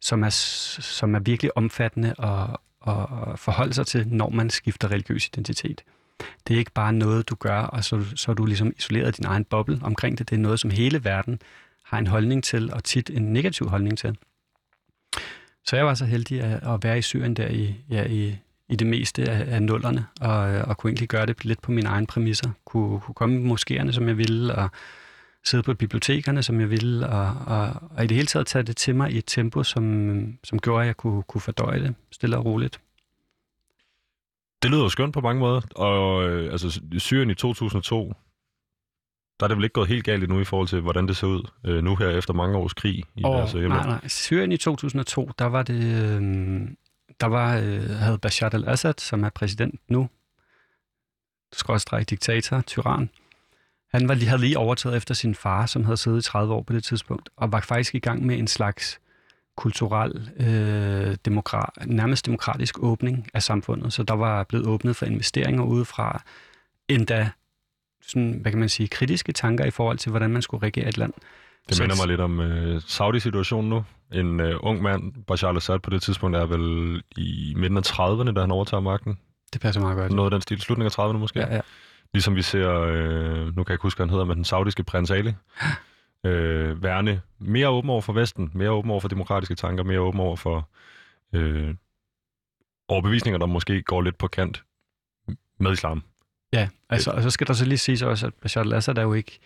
som 0.00 0.22
er, 0.22 0.30
som 0.30 1.14
er 1.14 1.18
virkelig 1.18 1.56
omfattende 1.56 2.14
og, 2.18 2.60
og 2.80 3.38
forholde 3.38 3.74
sig 3.74 3.86
til, 3.86 4.08
når 4.08 4.30
man 4.30 4.50
skifter 4.50 4.90
religiøs 4.90 5.26
identitet. 5.26 5.82
Det 6.48 6.54
er 6.54 6.58
ikke 6.58 6.72
bare 6.72 6.92
noget, 6.92 7.28
du 7.28 7.34
gør, 7.34 7.58
og 7.58 7.84
så, 7.84 8.04
så 8.16 8.30
er 8.30 8.34
du 8.34 8.46
ligesom 8.46 8.72
isoleret 8.78 9.16
din 9.16 9.26
egen 9.26 9.44
boble 9.44 9.80
omkring 9.82 10.18
det. 10.18 10.30
Det 10.30 10.36
er 10.36 10.40
noget, 10.40 10.60
som 10.60 10.70
hele 10.70 11.04
verden 11.04 11.40
har 11.84 11.98
en 11.98 12.06
holdning 12.06 12.44
til, 12.44 12.72
og 12.72 12.84
tit 12.84 13.10
en 13.10 13.32
negativ 13.32 13.68
holdning 13.68 13.98
til. 13.98 14.18
Så 15.64 15.76
jeg 15.76 15.86
var 15.86 15.94
så 15.94 16.04
heldig 16.04 16.40
at, 16.40 16.74
at 16.74 16.84
være 16.84 16.98
i 16.98 17.02
Syrien 17.02 17.34
der 17.34 17.48
i, 17.48 17.74
ja, 17.90 18.04
i, 18.04 18.36
i 18.68 18.76
det 18.76 18.86
meste 18.86 19.30
af, 19.30 19.54
af 19.54 19.62
nullerne, 19.62 20.06
og, 20.20 20.54
øh, 20.54 20.64
og 20.68 20.78
kunne 20.78 20.90
egentlig 20.90 21.08
gøre 21.08 21.26
det 21.26 21.44
lidt 21.44 21.62
på 21.62 21.72
mine 21.72 21.88
egne 21.88 22.06
præmisser. 22.06 22.50
Kunne, 22.64 23.00
kunne 23.00 23.14
komme 23.14 23.40
i 23.40 23.52
moskéerne, 23.52 23.92
som 23.92 24.08
jeg 24.08 24.18
ville, 24.18 24.54
og 24.54 24.68
sidde 25.44 25.62
på 25.62 25.74
bibliotekerne, 25.74 26.42
som 26.42 26.60
jeg 26.60 26.70
ville, 26.70 27.08
og, 27.08 27.34
og, 27.46 27.72
og 27.96 28.04
i 28.04 28.06
det 28.06 28.16
hele 28.16 28.26
taget 28.26 28.46
tage 28.46 28.62
det 28.62 28.76
til 28.76 28.94
mig 28.94 29.12
i 29.12 29.18
et 29.18 29.24
tempo, 29.26 29.62
som, 29.62 30.38
som 30.44 30.58
gjorde, 30.58 30.82
at 30.82 30.86
jeg 30.86 30.96
kunne, 30.96 31.22
kunne 31.22 31.40
fordøje 31.40 31.80
det 31.80 31.94
stille 32.12 32.36
og 32.36 32.44
roligt. 32.44 32.80
Det 34.62 34.70
lyder 34.70 34.82
jo 34.82 34.88
skønt 34.88 35.14
på 35.14 35.20
mange 35.20 35.40
måder, 35.40 35.60
og 35.76 36.28
øh, 36.28 36.52
altså 36.52 36.80
Syrien 36.98 37.30
i 37.30 37.34
2002, 37.34 38.12
der 39.40 39.46
er 39.46 39.48
det 39.48 39.56
vel 39.56 39.64
ikke 39.64 39.74
gået 39.74 39.88
helt 39.88 40.04
galt 40.04 40.22
endnu 40.22 40.40
i 40.40 40.44
forhold 40.44 40.68
til, 40.68 40.80
hvordan 40.80 41.08
det 41.08 41.16
ser 41.16 41.26
ud 41.26 41.50
øh, 41.64 41.84
nu 41.84 41.96
her 41.96 42.08
efter 42.08 42.34
mange 42.34 42.56
års 42.56 42.74
krig 42.74 43.04
i 43.14 43.24
oh, 43.24 43.36
deres 43.36 43.52
hjemland? 43.52 43.80
Nej, 43.80 43.86
nej. 43.86 44.08
Syrien 44.08 44.52
i 44.52 44.56
2002, 44.56 45.30
der 45.38 45.44
var 45.44 45.62
det... 45.62 45.82
Øh, 45.84 46.68
der 47.20 47.26
var, 47.26 47.56
øh, 47.56 47.90
havde 47.90 48.18
Bashar 48.18 48.50
al-Assad, 48.52 48.94
som 48.98 49.24
er 49.24 49.28
præsident 49.28 49.80
nu, 49.88 50.08
skrådstræk 51.52 52.10
diktator, 52.10 52.60
tyran. 52.60 53.10
Han 53.92 54.08
var, 54.08 54.14
havde 54.14 54.40
lige 54.40 54.58
overtaget 54.58 54.96
efter 54.96 55.14
sin 55.14 55.34
far, 55.34 55.66
som 55.66 55.84
havde 55.84 55.96
siddet 55.96 56.18
i 56.18 56.22
30 56.22 56.54
år 56.54 56.62
på 56.62 56.72
det 56.72 56.84
tidspunkt, 56.84 57.28
og 57.36 57.52
var 57.52 57.60
faktisk 57.60 57.94
i 57.94 57.98
gang 57.98 58.26
med 58.26 58.38
en 58.38 58.46
slags 58.46 59.00
kulturel, 59.56 60.30
øh, 60.36 61.16
demokrat, 61.24 61.70
nærmest 61.86 62.26
demokratisk 62.26 62.82
åbning 62.82 63.28
af 63.34 63.42
samfundet. 63.42 63.92
Så 63.92 64.02
der 64.02 64.14
var 64.14 64.44
blevet 64.44 64.66
åbnet 64.66 64.96
for 64.96 65.06
investeringer 65.06 65.62
udefra, 65.62 66.22
endda 66.88 67.30
sådan, 68.02 68.38
hvad 68.42 68.52
kan 68.52 68.60
man 68.60 68.68
sige, 68.68 68.88
kritiske 68.88 69.32
tanker 69.32 69.64
i 69.64 69.70
forhold 69.70 69.98
til, 69.98 70.10
hvordan 70.10 70.30
man 70.30 70.42
skulle 70.42 70.66
regere 70.66 70.88
et 70.88 70.98
land. 70.98 71.12
Det 71.68 71.76
Så- 71.76 71.82
minder 71.82 71.96
mig 71.96 72.06
lidt 72.08 72.20
om 72.20 72.40
øh, 72.40 72.80
Saudi-situationen 72.86 73.70
nu. 73.70 73.84
En 74.12 74.40
øh, 74.40 74.56
ung 74.60 74.82
mand, 74.82 75.12
Bashar 75.26 75.48
al-Assad 75.48 75.78
på 75.78 75.90
det 75.90 76.02
tidspunkt, 76.02 76.36
er 76.36 76.46
vel 76.46 77.02
i 77.16 77.54
midten 77.56 77.76
af 77.78 77.82
30'erne, 77.90 78.32
da 78.32 78.40
han 78.40 78.50
overtager 78.50 78.80
magten. 78.80 79.18
Det 79.52 79.60
passer 79.60 79.80
meget 79.80 79.96
godt. 79.96 80.12
Noget 80.12 80.26
af 80.26 80.30
den 80.30 80.40
stil. 80.42 80.60
Slutningen 80.60 80.92
af 80.98 81.04
30'erne 81.10 81.16
måske. 81.16 81.40
Ja, 81.40 81.54
ja. 81.54 81.60
Ligesom 82.12 82.36
vi 82.36 82.42
ser, 82.42 82.70
øh, 82.80 83.46
nu 83.46 83.52
kan 83.52 83.64
jeg 83.68 83.70
ikke 83.74 83.82
huske, 83.82 83.98
hvad 83.98 84.06
han 84.06 84.10
hedder, 84.10 84.24
men 84.24 84.36
den 84.36 84.44
saudiske 84.44 84.84
prins 84.84 85.10
Ali. 85.10 85.32
Øh, 86.26 86.82
værne 86.82 87.20
mere 87.38 87.68
åben 87.68 87.90
over 87.90 88.00
for 88.00 88.12
Vesten, 88.12 88.50
mere 88.54 88.70
åben 88.70 88.90
over 88.90 89.00
for 89.00 89.08
demokratiske 89.08 89.54
tanker, 89.54 89.84
mere 89.84 90.00
åben 90.00 90.20
over 90.20 90.36
for 90.36 90.68
øh, 91.34 91.74
overbevisninger, 92.88 93.38
der 93.38 93.46
måske 93.46 93.82
går 93.82 94.02
lidt 94.02 94.18
på 94.18 94.28
kant 94.28 94.64
med 95.58 95.72
islam. 95.72 96.02
Ja, 96.52 96.68
altså, 96.90 97.10
og 97.10 97.22
så 97.22 97.30
skal 97.30 97.46
der 97.46 97.52
så 97.52 97.64
lige 97.64 97.78
sige 97.78 98.06
også, 98.06 98.26
at 98.26 98.34
Bashar 98.34 98.60
al-Assad 98.60 98.98
er 98.98 99.02
jo 99.02 99.12
ikke... 99.12 99.38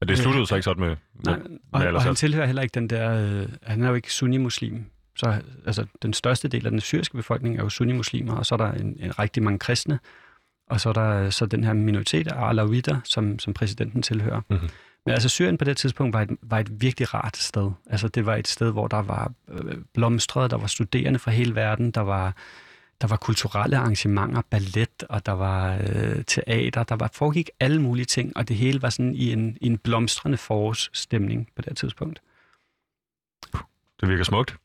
Men 0.00 0.08
det 0.08 0.18
sluttede 0.18 0.46
så 0.46 0.54
ikke 0.54 0.62
sådan 0.62 0.80
med, 0.80 0.96
Nej, 1.24 1.38
med 1.38 1.86
og, 1.86 1.94
og 1.94 2.02
han 2.02 2.14
tilhører 2.14 2.46
heller 2.46 2.62
ikke 2.62 2.74
den 2.74 2.90
der... 2.90 3.40
Øh, 3.42 3.48
han 3.62 3.82
er 3.82 3.88
jo 3.88 3.94
ikke 3.94 4.12
sunni-muslim. 4.12 4.84
Så 5.16 5.42
altså, 5.66 5.86
den 6.02 6.12
største 6.12 6.48
del 6.48 6.64
af 6.64 6.70
den 6.70 6.80
syriske 6.80 7.16
befolkning 7.16 7.58
er 7.58 7.62
jo 7.62 7.68
sunni-muslimer, 7.68 8.34
og 8.34 8.46
så 8.46 8.54
er 8.54 8.56
der 8.56 8.72
en, 8.72 8.96
en 9.00 9.18
rigtig 9.18 9.42
mange 9.42 9.58
kristne, 9.58 9.98
og 10.70 10.80
så 10.80 10.88
er 10.88 10.92
der 10.92 11.24
øh, 11.24 11.32
så 11.32 11.46
den 11.46 11.64
her 11.64 11.72
minoritet 11.72 12.28
af 12.28 12.48
alawitter, 12.48 13.00
som, 13.04 13.38
som 13.38 13.54
præsidenten 13.54 14.02
tilhører. 14.02 14.40
Mhm. 14.50 14.68
Men 15.06 15.12
altså 15.12 15.28
Syrien 15.28 15.58
på 15.58 15.64
det 15.64 15.76
tidspunkt 15.76 16.14
var 16.14 16.22
et, 16.22 16.30
var 16.42 16.58
et 16.58 16.80
virkelig 16.80 17.14
rart 17.14 17.36
sted. 17.36 17.70
Altså 17.90 18.08
det 18.08 18.26
var 18.26 18.36
et 18.36 18.48
sted, 18.48 18.72
hvor 18.72 18.88
der 18.88 19.02
var 19.02 19.32
øh, 19.48 19.74
blomstret, 19.94 20.50
der 20.50 20.58
var 20.58 20.66
studerende 20.66 21.18
fra 21.18 21.30
hele 21.30 21.54
verden, 21.54 21.90
der 21.90 22.00
var, 22.00 22.34
der 23.00 23.06
var 23.06 23.16
kulturelle 23.16 23.76
arrangementer, 23.78 24.42
ballet, 24.50 25.02
og 25.08 25.26
der 25.26 25.32
var 25.32 25.74
øh, 25.74 26.24
teater, 26.24 26.82
der 26.82 26.96
var, 26.96 27.10
foregik 27.14 27.50
alle 27.60 27.82
mulige 27.82 28.04
ting, 28.04 28.36
og 28.36 28.48
det 28.48 28.56
hele 28.56 28.82
var 28.82 28.90
sådan 28.90 29.14
i 29.14 29.32
en, 29.32 29.58
i 29.60 29.66
en 29.66 29.78
blomstrende 29.78 30.36
forårsstemning 30.36 31.48
på 31.56 31.62
det 31.62 31.76
tidspunkt. 31.76 32.22
Det 34.00 34.08
virker 34.08 34.24
smukt. 34.24 34.56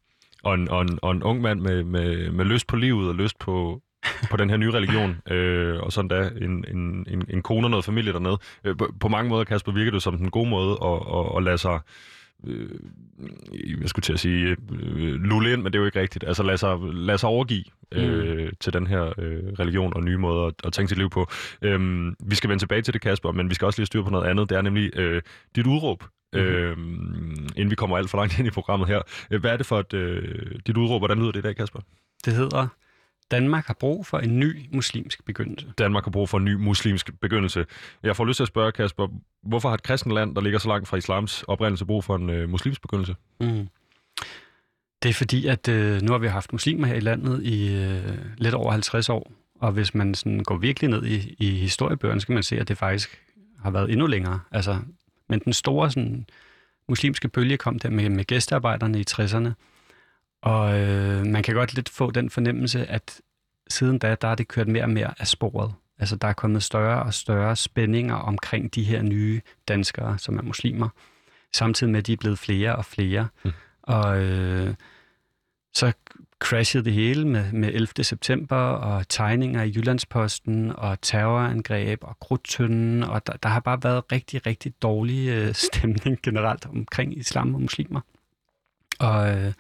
Og 0.44 0.54
en, 0.54 0.70
og 0.70 0.82
en, 0.82 1.00
og 1.02 1.12
en 1.12 1.24
ung 1.24 1.42
mand 1.42 1.60
med, 1.62 1.84
med, 1.84 2.32
med 2.32 2.46
lyst 2.46 2.68
på 2.68 2.76
livet 2.76 3.10
og 3.10 3.16
lyst 3.16 3.40
på, 3.40 3.82
på 4.30 4.38
den 4.38 4.50
her 4.50 4.58
nye 4.58 4.72
religion, 4.72 5.22
øh, 5.36 5.80
og 5.80 5.92
sådan 5.92 6.08
da 6.08 6.30
en, 6.42 6.66
en, 6.68 7.06
en, 7.10 7.26
en 7.30 7.42
kone 7.42 7.66
og 7.68 7.72
noget 7.72 7.86
familie 7.86 8.14
dernede. 8.14 8.38
Øh, 8.64 8.78
på, 8.78 8.94
på 9.00 9.08
mange 9.08 9.30
måder, 9.30 9.44
Kasper, 9.44 9.72
virker 9.72 9.92
det 9.92 10.04
som 10.04 10.18
den 10.18 10.32
gode 10.32 10.50
måde 10.50 10.78
at, 10.84 11.20
at, 11.20 11.38
at 11.38 11.44
lade 11.44 11.58
sig, 11.58 11.80
øh, 12.48 12.70
jeg 13.82 13.90
skulle 13.90 14.04
til 14.04 14.14
at 14.14 14.20
sige, 14.20 14.58
øh, 14.72 15.14
lulle 15.14 15.54
ind, 15.54 15.62
men 15.62 15.74
det 15.74 15.76
er 15.76 15.82
jo 15.82 15.86
ikke 15.86 16.00
rigtigt. 16.00 16.24
Altså 16.28 16.44
lade 16.44 16.58
sig, 16.58 16.78
lade 16.82 17.18
sig 17.18 17.30
overgive 17.30 17.64
øh, 17.92 18.46
mm. 18.46 18.52
til 18.60 18.74
den 18.74 18.88
her 18.88 19.14
øh, 19.18 19.44
religion 19.60 19.94
og 19.96 20.04
nye 20.04 20.18
måder 20.18 20.46
at, 20.46 20.54
at 20.64 20.74
tænke 20.74 20.90
sit 20.90 20.98
liv 20.98 21.10
på. 21.10 21.28
Øh, 21.62 22.08
vi 22.20 22.36
skal 22.36 22.50
vende 22.50 22.62
tilbage 22.62 22.82
til 22.82 22.94
det, 22.94 23.02
Kasper, 23.02 23.32
men 23.32 23.50
vi 23.50 23.56
skal 23.56 23.66
også 23.66 23.80
lige 23.80 23.88
styre 23.88 24.04
på 24.04 24.10
noget 24.10 24.28
andet. 24.28 24.50
Det 24.50 24.58
er 24.58 24.62
nemlig 24.62 24.98
øh, 25.00 25.22
dit 25.56 25.68
udråb, 25.68 26.04
mm-hmm. 26.34 26.48
øh, 26.48 26.78
inden 27.56 27.70
vi 27.70 27.76
kommer 27.76 27.98
alt 27.98 28.10
for 28.10 28.18
langt 28.18 28.38
ind 28.40 28.48
i 28.48 28.52
programmet 28.52 28.88
her. 28.88 29.02
Øh, 29.32 29.42
Hvad 29.42 29.52
er 29.52 29.58
det 29.58 29.66
for 29.66 29.80
et, 29.80 29.94
øh, 29.94 30.56
dit 30.68 30.78
udråb? 30.78 31.02
Hvordan 31.02 31.20
lyder 31.20 31.32
det 31.32 31.40
i 31.40 31.44
dag, 31.44 31.56
Kasper? 31.56 31.80
Det 32.26 32.34
hedder, 32.34 32.68
Danmark 33.34 33.68
har 33.68 33.74
brug 33.74 34.06
for 34.06 34.20
en 34.20 34.40
ny 34.40 34.66
muslimsk 34.72 35.26
begyndelse. 35.26 35.74
Danmark 35.78 36.04
har 36.04 36.12
brug 36.12 36.30
for 36.30 36.38
en 36.38 36.46
ny 36.46 36.54
muslimsk 36.56 37.12
begyndelse. 37.22 37.66
Jeg 38.04 38.16
får 38.16 38.26
lyst 38.26 38.38
til 38.38 38.44
at 38.44 38.48
spørge, 38.48 38.72
Kasper, 38.72 39.08
hvorfor 39.44 39.70
har 39.70 39.74
et 39.74 39.84
kristent 39.84 40.14
land, 40.14 40.36
der 40.36 40.42
ligger 40.42 40.60
så 40.60 40.68
langt 40.68 40.88
fra 40.88 40.98
islams 40.98 41.44
oprindelse, 41.44 41.86
brug 41.86 42.04
for 42.04 42.16
en 42.16 42.30
øh, 42.30 42.50
muslimsk 42.50 42.82
begyndelse? 42.82 43.16
Mm. 43.40 43.68
Det 45.04 45.10
er 45.10 45.14
fordi, 45.14 45.48
at 45.48 45.68
øh, 45.68 46.02
nu 46.02 46.12
har 46.12 46.20
vi 46.20 46.28
haft 46.28 46.52
muslimer 46.52 46.88
her 46.88 46.96
i 46.96 47.00
landet 47.00 47.44
i 47.44 47.76
øh, 47.76 48.18
lidt 48.38 48.54
over 48.54 48.72
50 48.72 49.10
år, 49.10 49.32
og 49.60 49.72
hvis 49.72 49.96
man 49.96 50.16
sådan 50.16 50.40
går 50.40 50.58
virkelig 50.58 50.90
ned 50.90 51.06
i, 51.06 51.36
i 51.40 51.50
historiebøgerne, 51.50 52.22
så 52.22 52.28
kan 52.28 52.34
man 52.34 52.44
se, 52.44 52.60
at 52.60 52.68
det 52.68 52.78
faktisk 52.78 53.22
har 53.60 53.72
været 53.72 53.92
endnu 53.92 54.08
længere. 54.08 54.40
Altså, 54.52 54.80
men 55.30 55.40
den 55.40 55.54
store 55.54 55.92
sådan, 55.92 56.26
muslimske 56.90 57.28
bølge 57.28 57.58
kom 57.58 57.80
der 57.80 57.90
med, 57.90 58.10
med 58.10 58.26
gæstearbejderne 58.26 59.00
i 59.00 59.06
60'erne, 59.12 59.50
og 60.44 60.80
øh, 60.80 61.26
man 61.26 61.44
kan 61.44 61.56
godt 61.56 61.74
lidt 61.74 61.90
få 61.90 62.12
den 62.12 62.30
fornemmelse, 62.30 62.86
at 62.86 63.22
siden 63.70 64.00
da, 64.00 64.16
der 64.22 64.28
er 64.28 64.36
det 64.36 64.48
kørt 64.48 64.68
mere 64.68 64.84
og 64.84 64.90
mere 64.90 65.14
af 65.20 65.28
sporet. 65.28 65.74
Altså, 66.00 66.16
der 66.16 66.28
er 66.28 66.34
kommet 66.34 66.64
større 66.64 67.04
og 67.04 67.14
større 67.14 67.56
spændinger 67.56 68.16
omkring 68.16 68.76
de 68.76 68.84
her 68.84 69.02
nye 69.02 69.42
danskere, 69.68 70.20
som 70.20 70.38
er 70.38 70.42
muslimer, 70.42 70.90
samtidig 71.54 71.92
med, 71.92 72.00
at 72.00 72.08
de 72.08 72.14
er 72.14 72.18
blevet 72.18 72.40
flere 72.40 72.76
og 72.76 72.86
flere. 72.86 73.28
Mm. 73.44 73.52
Og 73.82 74.22
øh, 74.24 74.74
så 75.74 75.94
crashede 76.40 76.86
det 76.86 76.94
hele 76.94 77.28
med, 77.28 77.52
med 77.52 77.70
11. 77.74 78.04
september 78.04 78.58
og 78.58 79.10
tegninger 79.10 79.64
i 79.64 79.74
Jyllandsposten 79.76 80.72
og 80.78 81.02
terrorangreb 81.02 82.04
og 82.04 82.20
krudtønden, 82.20 83.04
og 83.04 83.28
der, 83.28 83.34
der 83.34 83.50
har 83.50 83.60
bare 83.60 83.84
været 83.84 84.12
rigtig, 84.12 84.46
rigtig 84.46 84.74
dårlig 84.82 85.30
øh, 85.30 85.54
stemning 85.54 86.20
generelt 86.24 86.66
omkring 86.66 87.18
islam 87.18 87.56
og 87.56 87.62
muslimer. 87.62 88.02
Og, 89.00 89.38
øh, 89.38 89.54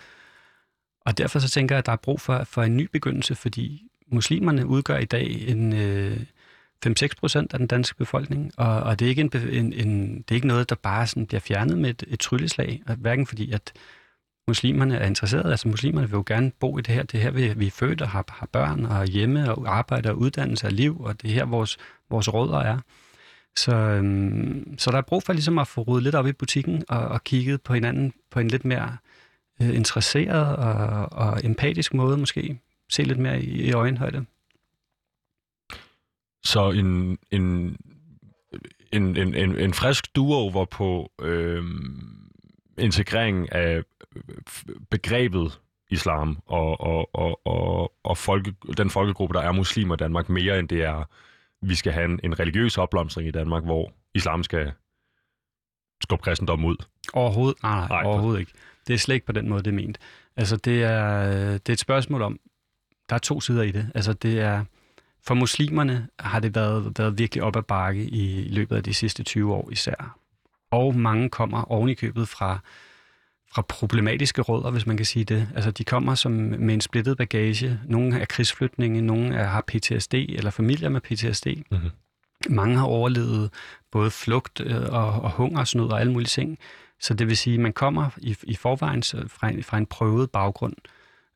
og 1.05 1.17
derfor 1.17 1.39
så 1.39 1.49
tænker 1.49 1.75
jeg, 1.75 1.79
at 1.79 1.85
der 1.85 1.91
er 1.91 1.95
brug 1.95 2.21
for, 2.21 2.43
for 2.43 2.63
en 2.63 2.77
ny 2.77 2.89
begyndelse, 2.91 3.35
fordi 3.35 3.83
muslimerne 4.07 4.67
udgør 4.67 4.97
i 4.97 5.05
dag 5.05 5.45
en 5.47 5.73
øh, 5.73 6.19
5-6 6.85 7.07
procent 7.17 7.53
af 7.53 7.59
den 7.59 7.67
danske 7.67 7.95
befolkning, 7.95 8.51
og, 8.57 8.79
og 8.83 8.99
det, 8.99 9.05
er 9.05 9.09
ikke 9.09 9.21
en, 9.21 9.31
en, 9.35 9.73
en, 9.73 10.17
det 10.17 10.31
er 10.31 10.35
ikke 10.35 10.47
noget, 10.47 10.69
der 10.69 10.75
bare 10.75 11.07
sådan 11.07 11.27
bliver 11.27 11.41
fjernet 11.41 11.77
med 11.77 11.89
et, 11.89 12.03
et 12.07 12.19
trylleslag, 12.19 12.81
hverken 12.97 13.27
fordi, 13.27 13.51
at 13.51 13.73
muslimerne 14.47 14.97
er 14.97 15.07
interesserede, 15.07 15.51
altså 15.51 15.67
muslimerne 15.67 16.07
vil 16.07 16.17
jo 16.17 16.23
gerne 16.27 16.51
bo 16.59 16.77
i 16.77 16.81
det 16.81 16.93
her, 16.93 17.03
det 17.03 17.17
er 17.17 17.21
her, 17.21 17.31
vi, 17.31 17.53
vi 17.53 17.67
er 17.67 17.71
født 17.71 18.01
og 18.01 18.09
har, 18.09 18.25
har 18.29 18.45
børn 18.45 18.85
og 18.85 19.05
hjemme 19.05 19.53
og 19.55 19.77
arbejder 19.77 20.09
og 20.09 20.17
uddannelse 20.17 20.67
og 20.67 20.71
liv, 20.71 21.01
og 21.01 21.21
det 21.21 21.29
er 21.29 21.33
her, 21.33 21.45
vores, 21.45 21.77
vores 22.09 22.33
rødder 22.33 22.59
er. 22.59 22.79
Så, 23.57 23.75
øhm, 23.75 24.75
så 24.77 24.91
der 24.91 24.97
er 24.97 25.01
brug 25.01 25.23
for 25.23 25.33
ligesom 25.33 25.57
at 25.57 25.67
få 25.67 25.81
ryddet 25.81 26.03
lidt 26.03 26.15
op 26.15 26.27
i 26.27 26.31
butikken 26.31 26.83
og, 26.89 26.99
og 26.99 27.23
kigget 27.23 27.61
på 27.61 27.73
hinanden 27.73 28.13
på 28.31 28.39
en 28.39 28.47
lidt 28.47 28.65
mere 28.65 28.97
øh, 29.61 29.75
interesseret 29.75 30.55
og, 30.55 31.11
og 31.11 31.45
empatisk 31.45 31.93
måde 31.93 32.17
måske. 32.17 32.59
Se 32.89 33.03
lidt 33.03 33.19
mere 33.19 33.41
i, 33.41 33.61
i 33.61 33.71
øjenhøjde. 33.71 34.25
Så 36.43 36.71
en, 36.71 37.17
en, 37.31 37.77
en, 38.91 39.17
en, 39.17 39.35
en, 39.35 39.59
en 39.59 39.73
frisk 39.73 40.15
duo 40.15 40.65
på 40.65 41.11
øh, 41.21 41.63
integreringen 42.77 43.47
af 43.51 43.83
f- 44.49 44.85
begrebet 44.91 45.59
islam 45.89 46.37
og, 46.45 46.81
og, 46.81 47.15
og, 47.15 47.41
og, 47.45 47.93
og 48.03 48.17
folke, 48.17 48.53
den 48.77 48.89
folkegruppe, 48.89 49.33
der 49.33 49.41
er 49.41 49.51
muslimer 49.51 49.95
i 49.95 49.97
Danmark, 49.97 50.29
mere 50.29 50.59
end 50.59 50.69
det 50.69 50.83
er, 50.83 51.03
vi 51.61 51.75
skal 51.75 51.93
have 51.93 52.05
en, 52.05 52.19
en 52.23 52.39
religiøs 52.39 52.77
opblomstring 52.77 53.27
i 53.27 53.31
Danmark, 53.31 53.63
hvor 53.63 53.91
islam 54.15 54.43
skal 54.43 54.71
skubbe 56.03 56.23
kristendom 56.23 56.65
ud. 56.65 56.75
Overhovedet, 57.13 57.63
nej, 57.63 57.71
nej, 57.71 57.87
Nej, 57.87 58.01
nej 58.03 58.11
overhovedet 58.11 58.39
ikke. 58.39 58.51
Det 58.87 58.93
er 58.93 58.97
slet 58.97 59.15
ikke 59.15 59.25
på 59.25 59.31
den 59.31 59.49
måde, 59.49 59.63
det 59.63 59.69
er 59.69 59.75
ment. 59.75 59.97
Altså, 60.37 60.55
det 60.55 60.83
er, 60.83 61.31
det 61.51 61.69
er 61.69 61.73
et 61.73 61.79
spørgsmål 61.79 62.21
om, 62.21 62.39
der 63.09 63.15
er 63.15 63.19
to 63.19 63.41
sider 63.41 63.61
i 63.61 63.71
det. 63.71 63.91
Altså, 63.95 64.13
det 64.13 64.39
er, 64.39 64.63
for 65.27 65.33
muslimerne 65.33 66.07
har 66.19 66.39
det 66.39 66.55
været, 66.55 66.93
været 66.97 67.17
virkelig 67.17 67.43
op 67.43 67.55
ad 67.55 67.63
bakke 67.63 68.03
i 68.03 68.47
løbet 68.49 68.75
af 68.75 68.83
de 68.83 68.93
sidste 68.93 69.23
20 69.23 69.53
år 69.53 69.69
især. 69.71 70.17
Og 70.71 70.95
mange 70.95 71.29
kommer 71.29 71.71
oven 71.71 71.89
i 71.89 71.93
købet 71.93 72.27
fra, 72.27 72.59
fra 73.53 73.61
problematiske 73.61 74.41
rødder, 74.41 74.71
hvis 74.71 74.85
man 74.85 74.97
kan 74.97 75.05
sige 75.05 75.25
det. 75.25 75.49
Altså, 75.55 75.71
de 75.71 75.83
kommer 75.83 76.15
som 76.15 76.31
med 76.31 76.73
en 76.73 76.81
splittet 76.81 77.17
bagage. 77.17 77.79
Nogle 77.85 78.19
er 78.19 78.25
krigsflytninge, 78.25 79.01
nogle 79.01 79.35
er, 79.35 79.47
har 79.47 79.63
PTSD, 79.67 80.13
eller 80.13 80.51
familier 80.51 80.89
med 80.89 81.01
PTSD. 81.01 81.47
Mhm. 81.71 81.89
Mange 82.49 82.77
har 82.77 82.85
overlevet 82.85 83.49
både 83.91 84.11
flugt 84.11 84.61
øh, 84.61 84.81
og, 84.89 85.21
og 85.21 85.31
hungersnød 85.31 85.89
og 85.89 85.99
alle 85.99 86.13
mulige 86.13 86.27
ting. 86.27 86.59
Så 87.03 87.13
det 87.13 87.27
vil 87.27 87.37
sige, 87.37 87.53
at 87.53 87.59
man 87.59 87.73
kommer 87.73 88.09
i, 88.17 88.37
i 88.43 88.55
forvejen 88.55 89.03
fra 89.27 89.49
en, 89.49 89.63
fra 89.63 89.77
en 89.77 89.85
prøvet 89.85 90.31
baggrund. 90.31 90.73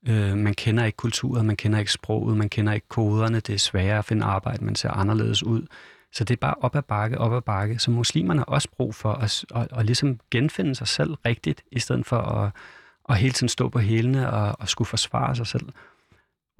Øh, 0.08 0.38
man 0.38 0.54
kender 0.54 0.86
ikke 0.86 0.96
kulturen, 0.96 1.48
man 1.48 1.56
kender 1.56 1.80
ikke 1.80 1.92
sproget, 1.92 2.38
man 2.38 2.50
kender 2.50 2.74
ikke 2.74 2.88
koderne. 2.88 3.40
Det 3.40 3.56
er 3.56 3.60
sværere 3.60 3.98
at 3.98 4.06
finde 4.06 4.26
arbejde, 4.26 4.66
man 4.66 4.76
ser 4.76 4.90
anderledes 4.90 5.44
ud. 5.44 5.66
Så 6.14 6.24
det 6.24 6.34
er 6.34 6.40
bare 6.40 6.56
op 6.62 6.76
ad 6.76 6.82
bakke, 6.82 7.18
op 7.18 7.34
ad 7.34 7.42
bakke. 7.42 7.80
Så 7.80 7.92
muslimerne 7.92 8.40
har 8.40 8.46
også 8.46 8.70
brug 8.78 8.96
for 8.96 9.14
at, 9.14 9.46
at, 9.56 9.68
at 9.72 9.86
ligesom 9.86 10.20
genfinde 10.32 10.76
sig 10.76 10.88
selv 10.88 11.14
rigtigt, 11.14 11.64
i 11.72 11.80
stedet 11.80 12.06
for 12.06 12.18
at, 12.18 12.52
at 13.10 13.18
hele 13.18 13.34
tiden 13.34 13.50
stå 13.50 13.70
på 13.70 13.80
hælene 13.80 14.32
og, 14.32 14.56
og 14.60 14.70
skulle 14.70 14.88
forsvare 14.88 15.36
sig 15.36 15.48
selv. 15.48 15.70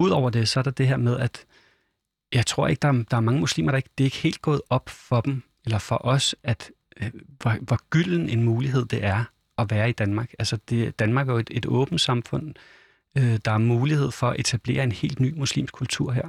Udover 0.00 0.30
det, 0.30 0.48
så 0.48 0.60
er 0.60 0.64
der 0.64 0.70
det 0.70 0.88
her 0.88 0.96
med, 0.96 1.16
at 1.18 1.46
jeg 2.32 2.46
tror 2.46 2.68
ikke, 2.68 2.80
der 2.80 2.88
er, 2.88 3.04
der 3.10 3.16
er 3.16 3.20
mange 3.20 3.40
muslimer, 3.40 3.70
der 3.70 3.76
ikke, 3.76 3.90
det 3.98 4.04
er 4.04 4.06
ikke 4.06 4.16
helt 4.16 4.42
gået 4.42 4.60
op 4.70 4.88
for 4.88 5.20
dem, 5.20 5.42
eller 5.64 5.78
for 5.78 6.06
os, 6.06 6.36
at 6.42 6.70
hvor, 7.40 7.56
hvor 7.62 7.78
gylden 7.90 8.28
en 8.28 8.42
mulighed 8.42 8.84
det 8.84 9.04
er 9.04 9.24
at 9.58 9.70
være 9.70 9.88
i 9.88 9.92
Danmark. 9.92 10.32
Altså 10.38 10.58
det, 10.68 10.98
Danmark 10.98 11.28
er 11.28 11.32
jo 11.32 11.38
et, 11.38 11.50
et 11.52 11.66
åbent 11.66 12.00
samfund. 12.00 12.54
Øh, 13.18 13.38
der 13.44 13.50
er 13.52 13.58
mulighed 13.58 14.10
for 14.10 14.30
at 14.30 14.40
etablere 14.40 14.84
en 14.84 14.92
helt 14.92 15.20
ny 15.20 15.32
muslimsk 15.36 15.74
kultur 15.74 16.12
her. 16.12 16.28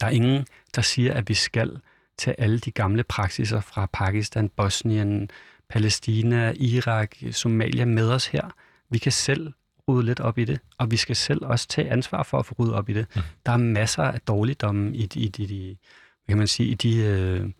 Der 0.00 0.06
er 0.06 0.10
ingen, 0.10 0.46
der 0.74 0.82
siger, 0.82 1.14
at 1.14 1.28
vi 1.28 1.34
skal 1.34 1.80
tage 2.18 2.40
alle 2.40 2.58
de 2.58 2.70
gamle 2.70 3.02
praksiser 3.02 3.60
fra 3.60 3.86
Pakistan, 3.92 4.48
Bosnien, 4.48 5.30
Palæstina, 5.68 6.52
Irak, 6.56 7.16
Somalia 7.30 7.84
med 7.84 8.10
os 8.10 8.26
her. 8.26 8.54
Vi 8.90 8.98
kan 8.98 9.12
selv 9.12 9.52
rydde 9.88 10.06
lidt 10.06 10.20
op 10.20 10.38
i 10.38 10.44
det, 10.44 10.60
og 10.78 10.90
vi 10.90 10.96
skal 10.96 11.16
selv 11.16 11.44
også 11.44 11.68
tage 11.68 11.90
ansvar 11.90 12.22
for 12.22 12.38
at 12.38 12.46
få 12.46 12.54
ryddet 12.58 12.74
op 12.74 12.88
i 12.88 12.92
det. 12.92 13.06
Mm. 13.16 13.22
Der 13.46 13.52
er 13.52 13.56
masser 13.56 14.02
af 14.02 14.20
dårligdomme 14.20 14.96
i, 14.96 15.08
i, 15.14 15.28
de- 15.28 15.46
de, 15.46 15.76
hvad 16.24 16.32
kan 16.32 16.38
man 16.38 16.46
sige, 16.46 16.68
i 16.68 16.74
de, 16.74 16.96
øh, 16.96 17.50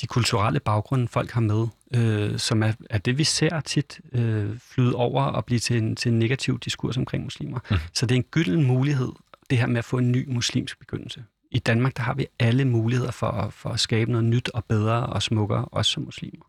de 0.00 0.06
kulturelle 0.06 0.60
baggrunde, 0.60 1.08
folk 1.08 1.30
har 1.30 1.40
med, 1.40 1.66
øh, 1.94 2.38
som 2.38 2.62
er, 2.62 2.72
er 2.90 2.98
det, 2.98 3.18
vi 3.18 3.24
ser 3.24 3.60
tit 3.60 4.00
øh, 4.12 4.58
flyde 4.58 4.94
over 4.94 5.22
og 5.22 5.44
blive 5.44 5.58
til 5.58 5.76
en, 5.76 5.96
til 5.96 6.12
en 6.12 6.18
negativ 6.18 6.58
diskurs 6.58 6.96
omkring 6.96 7.24
muslimer. 7.24 7.58
Mm. 7.70 7.76
Så 7.92 8.06
det 8.06 8.14
er 8.14 8.16
en 8.16 8.22
gylden 8.30 8.64
mulighed, 8.64 9.12
det 9.50 9.58
her 9.58 9.66
med 9.66 9.78
at 9.78 9.84
få 9.84 9.98
en 9.98 10.12
ny 10.12 10.28
muslimsk 10.28 10.78
begyndelse. 10.78 11.24
I 11.50 11.58
Danmark, 11.58 11.96
der 11.96 12.02
har 12.02 12.14
vi 12.14 12.26
alle 12.38 12.64
muligheder 12.64 13.10
for, 13.10 13.48
for 13.50 13.70
at 13.70 13.80
skabe 13.80 14.10
noget 14.10 14.24
nyt 14.24 14.48
og 14.48 14.64
bedre 14.64 15.06
og 15.06 15.22
smukkere, 15.22 15.64
også 15.64 15.90
som 15.90 16.02
muslimer. 16.02 16.44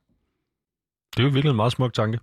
Det 1.18 1.20
er 1.20 1.24
jo 1.24 1.30
virkelig 1.30 1.50
en 1.50 1.56
meget 1.56 1.72
smuk 1.72 1.94
tanke. 1.94 2.20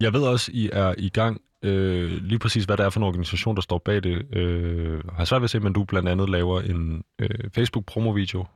Jeg 0.00 0.12
ved 0.12 0.22
også, 0.22 0.50
I 0.54 0.70
er 0.72 0.94
i 0.98 1.08
gang 1.08 1.40
øh, 1.62 2.10
lige 2.10 2.38
præcis, 2.38 2.64
hvad 2.64 2.76
det 2.76 2.84
er 2.86 2.90
for 2.90 3.00
en 3.00 3.04
organisation, 3.04 3.56
der 3.56 3.62
står 3.62 3.78
bag 3.78 4.02
det. 4.02 4.36
Øh, 4.36 5.04
har 5.08 5.24
svært 5.24 5.40
ved 5.40 5.44
at 5.44 5.50
se, 5.50 5.60
men 5.60 5.72
du 5.72 5.84
blandt 5.84 6.08
andet 6.08 6.30
laver 6.30 6.60
en 6.60 7.04
øh, 7.18 7.50
Facebook-promo-video, 7.54 8.46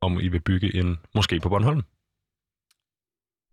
om 0.00 0.20
I 0.20 0.28
vil 0.28 0.40
bygge 0.40 0.76
en 0.76 0.98
måske 1.14 1.40
på 1.40 1.48
Bornholm. 1.48 1.82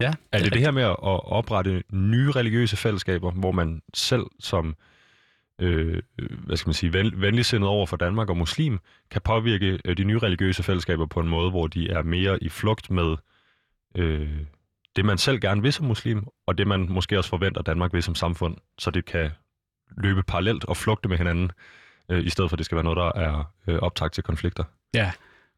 Ja. 0.02 0.08
Det 0.34 0.40
er 0.40 0.44
det 0.44 0.54
det 0.54 0.62
her 0.62 0.72
med 0.72 0.84
at 0.84 0.96
oprette 1.00 1.84
nye 1.90 2.32
religiøse 2.32 2.78
fællesskaber, 2.78 3.32
hvor 3.32 3.52
man 3.52 3.82
selv 3.94 4.26
som 4.40 4.76
øh, 5.62 6.02
hvad 6.18 6.58
skal 6.58 6.68
man 6.68 6.74
sige, 6.74 6.94
ven, 6.94 7.22
venligsindet 7.22 7.70
over 7.70 7.86
for 7.86 7.98
Danmark 7.98 8.30
og 8.30 8.38
muslim, 8.38 8.80
kan 9.12 9.22
påvirke 9.22 9.80
øh, 9.86 9.98
de 9.98 10.04
nye 10.04 10.20
religiøse 10.20 10.64
fællesskaber 10.64 11.06
på 11.06 11.20
en 11.20 11.28
måde, 11.28 11.50
hvor 11.50 11.68
de 11.68 11.90
er 11.90 12.04
mere 12.04 12.44
i 12.44 12.50
flugt 12.50 12.92
med 12.92 13.16
øh, 13.96 14.40
det, 14.96 15.06
man 15.06 15.18
selv 15.18 15.40
gerne 15.40 15.62
vil 15.62 15.74
som 15.74 15.86
muslim, 15.86 16.28
og 16.48 16.58
det, 16.58 16.68
man 16.68 16.88
måske 16.90 17.18
også 17.18 17.30
forventer, 17.30 17.62
Danmark 17.62 17.94
vil 17.94 18.04
som 18.04 18.16
samfund, 18.16 18.58
så 18.80 18.92
det 18.92 19.06
kan 19.06 19.32
løbe 19.98 20.24
parallelt 20.24 20.66
og 20.66 20.78
flugte 20.78 21.10
med 21.10 21.18
hinanden, 21.18 21.52
øh, 22.10 22.26
i 22.26 22.30
stedet 22.30 22.50
for, 22.50 22.56
at 22.56 22.58
det 22.58 22.66
skal 22.66 22.76
være 22.76 22.84
noget, 22.84 22.98
der 22.98 23.22
er 23.22 23.54
øh, 23.68 23.80
optagt 23.80 24.14
til 24.14 24.24
konflikter. 24.24 24.64
Ja, 24.94 25.12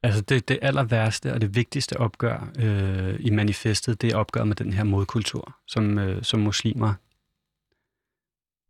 altså 0.03 0.21
det, 0.21 0.47
det 0.47 0.59
aller 0.61 0.83
værste 0.83 1.33
og 1.33 1.41
det 1.41 1.55
vigtigste 1.55 1.97
opgør 1.97 2.49
øh, 2.59 3.15
i 3.19 3.29
manifestet, 3.29 4.01
det 4.01 4.11
er 4.11 4.17
opgør 4.17 4.43
med 4.43 4.55
den 4.55 4.73
her 4.73 4.83
modkultur, 4.83 5.55
som, 5.67 5.99
øh, 5.99 6.23
som 6.23 6.39
muslimer 6.39 6.93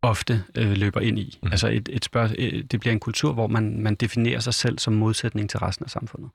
ofte 0.02 0.44
øh, 0.54 0.72
løber 0.72 1.00
ind 1.00 1.18
i. 1.18 1.38
Mm. 1.42 1.48
Altså 1.52 1.68
et, 1.68 1.88
et 1.92 2.04
spørg- 2.04 2.34
øh, 2.38 2.64
det 2.70 2.80
bliver 2.80 2.92
en 2.92 3.00
kultur, 3.00 3.32
hvor 3.32 3.46
man, 3.46 3.82
man 3.82 3.94
definerer 3.94 4.40
sig 4.40 4.54
selv 4.54 4.78
som 4.78 4.92
modsætning 4.92 5.50
til 5.50 5.58
resten 5.60 5.84
af 5.84 5.90
samfundet. 5.90 6.30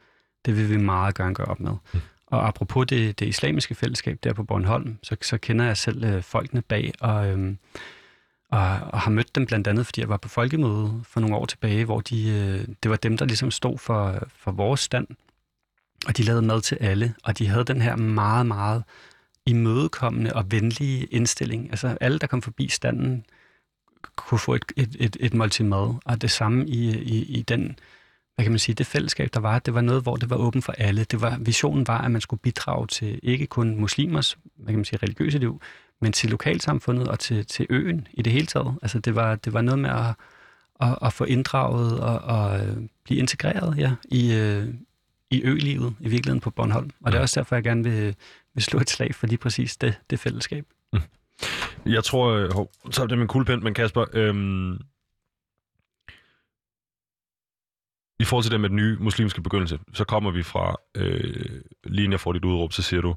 Det 0.45 0.57
vil 0.57 0.69
vi 0.69 0.77
meget 0.77 1.15
gerne 1.15 1.35
gøre 1.35 1.47
op 1.47 1.59
med. 1.59 1.71
Mm. 1.93 1.99
Og 2.25 2.47
apropos 2.47 2.87
det, 2.87 3.19
det 3.19 3.25
islamiske 3.27 3.75
fællesskab 3.75 4.17
der 4.23 4.33
på 4.33 4.43
Bornholm, 4.43 4.97
så, 5.03 5.15
så 5.21 5.37
kender 5.37 5.65
jeg 5.65 5.77
selv 5.77 6.03
øh, 6.03 6.21
folkene 6.21 6.61
bag, 6.61 6.93
og, 6.99 7.27
øh, 7.27 7.55
og, 8.53 8.79
og 8.93 8.99
har 8.99 9.11
mødt 9.11 9.35
dem 9.35 9.45
blandt 9.45 9.67
andet, 9.67 9.85
fordi 9.85 10.01
jeg 10.01 10.09
var 10.09 10.17
på 10.17 10.29
folkemøde 10.29 11.01
for 11.03 11.19
nogle 11.19 11.35
år 11.35 11.45
tilbage, 11.45 11.85
hvor 11.85 12.01
de, 12.01 12.29
øh, 12.29 12.67
det 12.83 12.91
var 12.91 12.97
dem, 12.97 13.17
der 13.17 13.25
ligesom 13.25 13.51
stod 13.51 13.77
for, 13.77 14.27
for 14.35 14.51
vores 14.51 14.79
stand, 14.79 15.07
og 16.07 16.17
de 16.17 16.23
lavede 16.23 16.41
mad 16.41 16.61
til 16.61 16.77
alle, 16.81 17.15
og 17.23 17.37
de 17.37 17.47
havde 17.47 17.63
den 17.63 17.81
her 17.81 17.95
meget, 17.95 18.45
meget 18.45 18.83
imødekommende 19.45 20.33
og 20.33 20.51
venlige 20.51 21.05
indstilling. 21.05 21.69
Altså 21.69 21.97
alle, 22.01 22.19
der 22.19 22.27
kom 22.27 22.41
forbi 22.41 22.67
standen, 22.67 23.25
kunne 24.15 24.39
få 24.39 24.53
et, 24.53 24.65
et, 24.77 24.95
et, 24.99 25.17
et 25.19 25.33
måltid 25.33 25.65
mad, 25.65 25.95
og 26.05 26.21
det 26.21 26.31
samme 26.31 26.67
i, 26.67 26.97
i, 26.97 27.23
i 27.23 27.41
den 27.41 27.79
hvad 28.35 28.45
kan 28.45 28.51
man 28.51 28.59
sige, 28.59 28.75
det 28.75 28.87
fællesskab, 28.87 29.29
der 29.33 29.39
var, 29.39 29.59
det 29.59 29.73
var 29.73 29.81
noget, 29.81 30.03
hvor 30.03 30.15
det 30.15 30.29
var 30.29 30.35
åbent 30.35 30.65
for 30.65 30.71
alle. 30.71 31.03
Det 31.03 31.21
var, 31.21 31.37
visionen 31.39 31.87
var, 31.87 32.01
at 32.01 32.11
man 32.11 32.21
skulle 32.21 32.39
bidrage 32.39 32.87
til 32.87 33.19
ikke 33.23 33.45
kun 33.45 33.75
muslimers, 33.79 34.37
hvad 34.55 34.67
kan 34.67 34.75
man 34.75 34.85
sige, 34.85 34.99
religiøse 35.03 35.37
liv, 35.37 35.61
men 36.03 36.11
til 36.13 36.29
lokalsamfundet 36.29 37.07
og 37.07 37.19
til, 37.19 37.45
til 37.45 37.67
øen 37.69 38.07
i 38.13 38.21
det 38.21 38.33
hele 38.33 38.45
taget. 38.45 38.75
Altså 38.81 38.99
det 38.99 39.15
var, 39.15 39.35
det 39.35 39.53
var 39.53 39.61
noget 39.61 39.79
med 39.79 39.89
at, 39.89 40.15
at, 40.81 40.97
at 41.01 41.13
få 41.13 41.23
inddraget 41.23 41.99
og, 41.99 42.19
og 42.19 42.59
øh, 42.59 42.77
blive 43.03 43.19
integreret 43.19 43.77
ja, 43.77 43.95
i, 44.11 44.33
øh, 44.35 44.67
i 45.31 45.41
ølivet 45.43 45.95
i 45.99 46.09
virkeligheden 46.09 46.41
på 46.41 46.49
Bornholm. 46.49 46.89
Og 47.01 47.11
det 47.11 47.17
er 47.17 47.21
også 47.21 47.39
derfor, 47.39 47.55
jeg 47.55 47.63
gerne 47.63 47.83
vil, 47.83 48.15
vil 48.53 48.63
slå 48.63 48.79
et 48.79 48.89
slag 48.89 49.15
for 49.15 49.27
lige 49.27 49.37
præcis 49.37 49.77
det, 49.77 49.99
det 50.09 50.19
fællesskab. 50.19 50.65
Mm. 50.93 50.99
Jeg 51.85 52.03
tror, 52.03 52.29
øh, 52.29 52.53
hov, 52.53 52.71
så 52.91 53.03
er 53.03 53.07
det 53.07 53.17
min 53.17 53.27
kuglepen, 53.27 53.63
men 53.63 53.73
Kasper, 53.73 54.05
øhm, 54.13 54.73
i 58.19 58.25
forhold 58.25 58.43
til 58.43 58.51
det 58.51 58.61
med 58.61 58.69
den 58.69 58.75
nye 58.75 58.97
muslimske 58.99 59.41
begyndelse, 59.41 59.79
så 59.93 60.03
kommer 60.03 60.31
vi 60.31 60.43
fra, 60.43 60.75
øh, 60.95 61.61
lige 61.83 62.11
jeg 62.11 62.19
får 62.19 62.33
dit 62.33 62.45
udråb, 62.45 62.73
så 62.73 62.81
siger 62.81 63.01
du, 63.01 63.15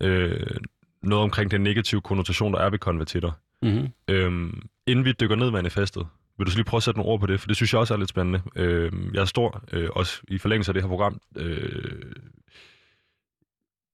øh, 0.00 0.56
noget 1.02 1.22
omkring 1.22 1.50
den 1.50 1.60
negative 1.60 2.00
konnotation, 2.00 2.52
der 2.52 2.58
er 2.60 2.70
ved 2.70 2.78
konvertitter. 2.78 3.30
Mm-hmm. 3.62 3.88
Øhm, 4.08 4.62
inden 4.86 5.04
vi 5.04 5.12
dykker 5.20 5.36
ned 5.36 5.48
i 5.48 5.52
manifestet, 5.52 6.06
vil 6.38 6.46
du 6.46 6.50
så 6.50 6.58
lige 6.58 6.64
prøve 6.64 6.78
at 6.78 6.82
sætte 6.82 6.98
nogle 7.00 7.12
ord 7.12 7.20
på 7.20 7.26
det, 7.26 7.40
for 7.40 7.46
det 7.46 7.56
synes 7.56 7.72
jeg 7.72 7.80
også 7.80 7.94
er 7.94 7.98
lidt 7.98 8.10
spændende. 8.10 8.42
Øh, 8.56 8.92
jeg 9.14 9.20
er 9.20 9.24
stor, 9.24 9.62
øh, 9.72 9.88
også 9.92 10.20
i 10.28 10.38
forlængelse 10.38 10.70
af 10.70 10.74
det 10.74 10.82
her 10.82 10.88
program, 10.88 11.20
øh, 11.36 12.12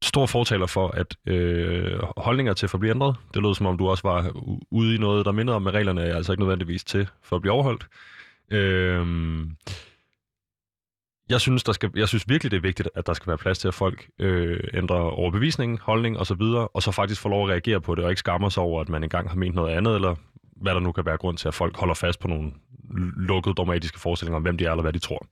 stor 0.03 0.27
fortaler 0.27 0.67
for, 0.67 0.89
at 0.89 1.17
øh, 1.27 2.01
holdninger 2.17 2.55
til 2.55 2.69
for 2.69 2.77
at 2.79 2.81
blive 2.81 2.95
ændret. 2.95 3.17
Det 3.35 3.43
lød 3.43 3.55
som 3.55 3.67
om, 3.67 3.79
du 3.79 3.89
også 3.89 4.09
var 4.09 4.33
ude 4.71 4.95
i 4.95 4.99
noget, 4.99 5.27
der 5.27 5.33
mindede 5.33 5.57
om, 5.57 5.67
at 5.67 5.75
reglerne 5.75 6.03
er 6.03 6.17
altså 6.17 6.33
ikke 6.33 6.43
nødvendigvis 6.43 6.85
til 6.85 7.09
for 7.23 7.37
at 7.37 7.43
blive 7.43 7.53
overholdt. 7.53 7.87
Øh, 8.51 9.07
jeg 11.29 11.41
synes, 11.41 11.65
der 11.65 11.73
skal, 11.73 11.91
jeg 11.95 12.09
synes 12.09 12.29
virkelig, 12.29 12.51
det 12.51 12.57
er 12.57 12.61
vigtigt, 12.63 12.89
at 12.95 13.07
der 13.07 13.13
skal 13.13 13.27
være 13.27 13.39
plads 13.39 13.59
til, 13.59 13.69
at 13.69 13.75
folk 13.75 14.09
øh, 14.19 14.61
ændrer 14.75 14.97
overbevisning, 14.97 15.81
holdning 15.83 16.19
osv., 16.19 16.41
og, 16.41 16.77
og 16.77 16.83
så 16.83 16.93
faktisk 16.93 17.21
får 17.21 17.31
lov 17.31 17.45
at 17.45 17.51
reagere 17.51 17.81
på 17.81 17.95
det, 17.95 18.05
og 18.05 18.11
ikke 18.11 18.21
skammer 18.21 18.49
sig 18.49 18.63
over, 18.63 18.81
at 18.81 18.89
man 18.89 19.03
engang 19.03 19.29
har 19.29 19.37
ment 19.37 19.55
noget 19.55 19.73
andet, 19.73 19.95
eller 19.95 20.15
hvad 20.57 20.75
der 20.75 20.81
nu 20.81 20.93
kan 20.93 21.07
være 21.07 21.17
grund 21.17 21.39
til, 21.39 21.49
at 21.49 21.55
folk 21.55 21.77
holder 21.77 21.95
fast 21.95 22.21
på 22.21 22.29
nogle 22.29 22.53
lukkede 23.17 23.55
dogmatiske 23.55 24.01
forestillinger 24.01 24.37
om, 24.37 24.43
hvem 24.43 24.57
de 24.57 24.65
er, 24.65 24.71
eller 24.71 24.83
hvad 24.83 24.93
de 24.93 24.99
tror. 24.99 25.27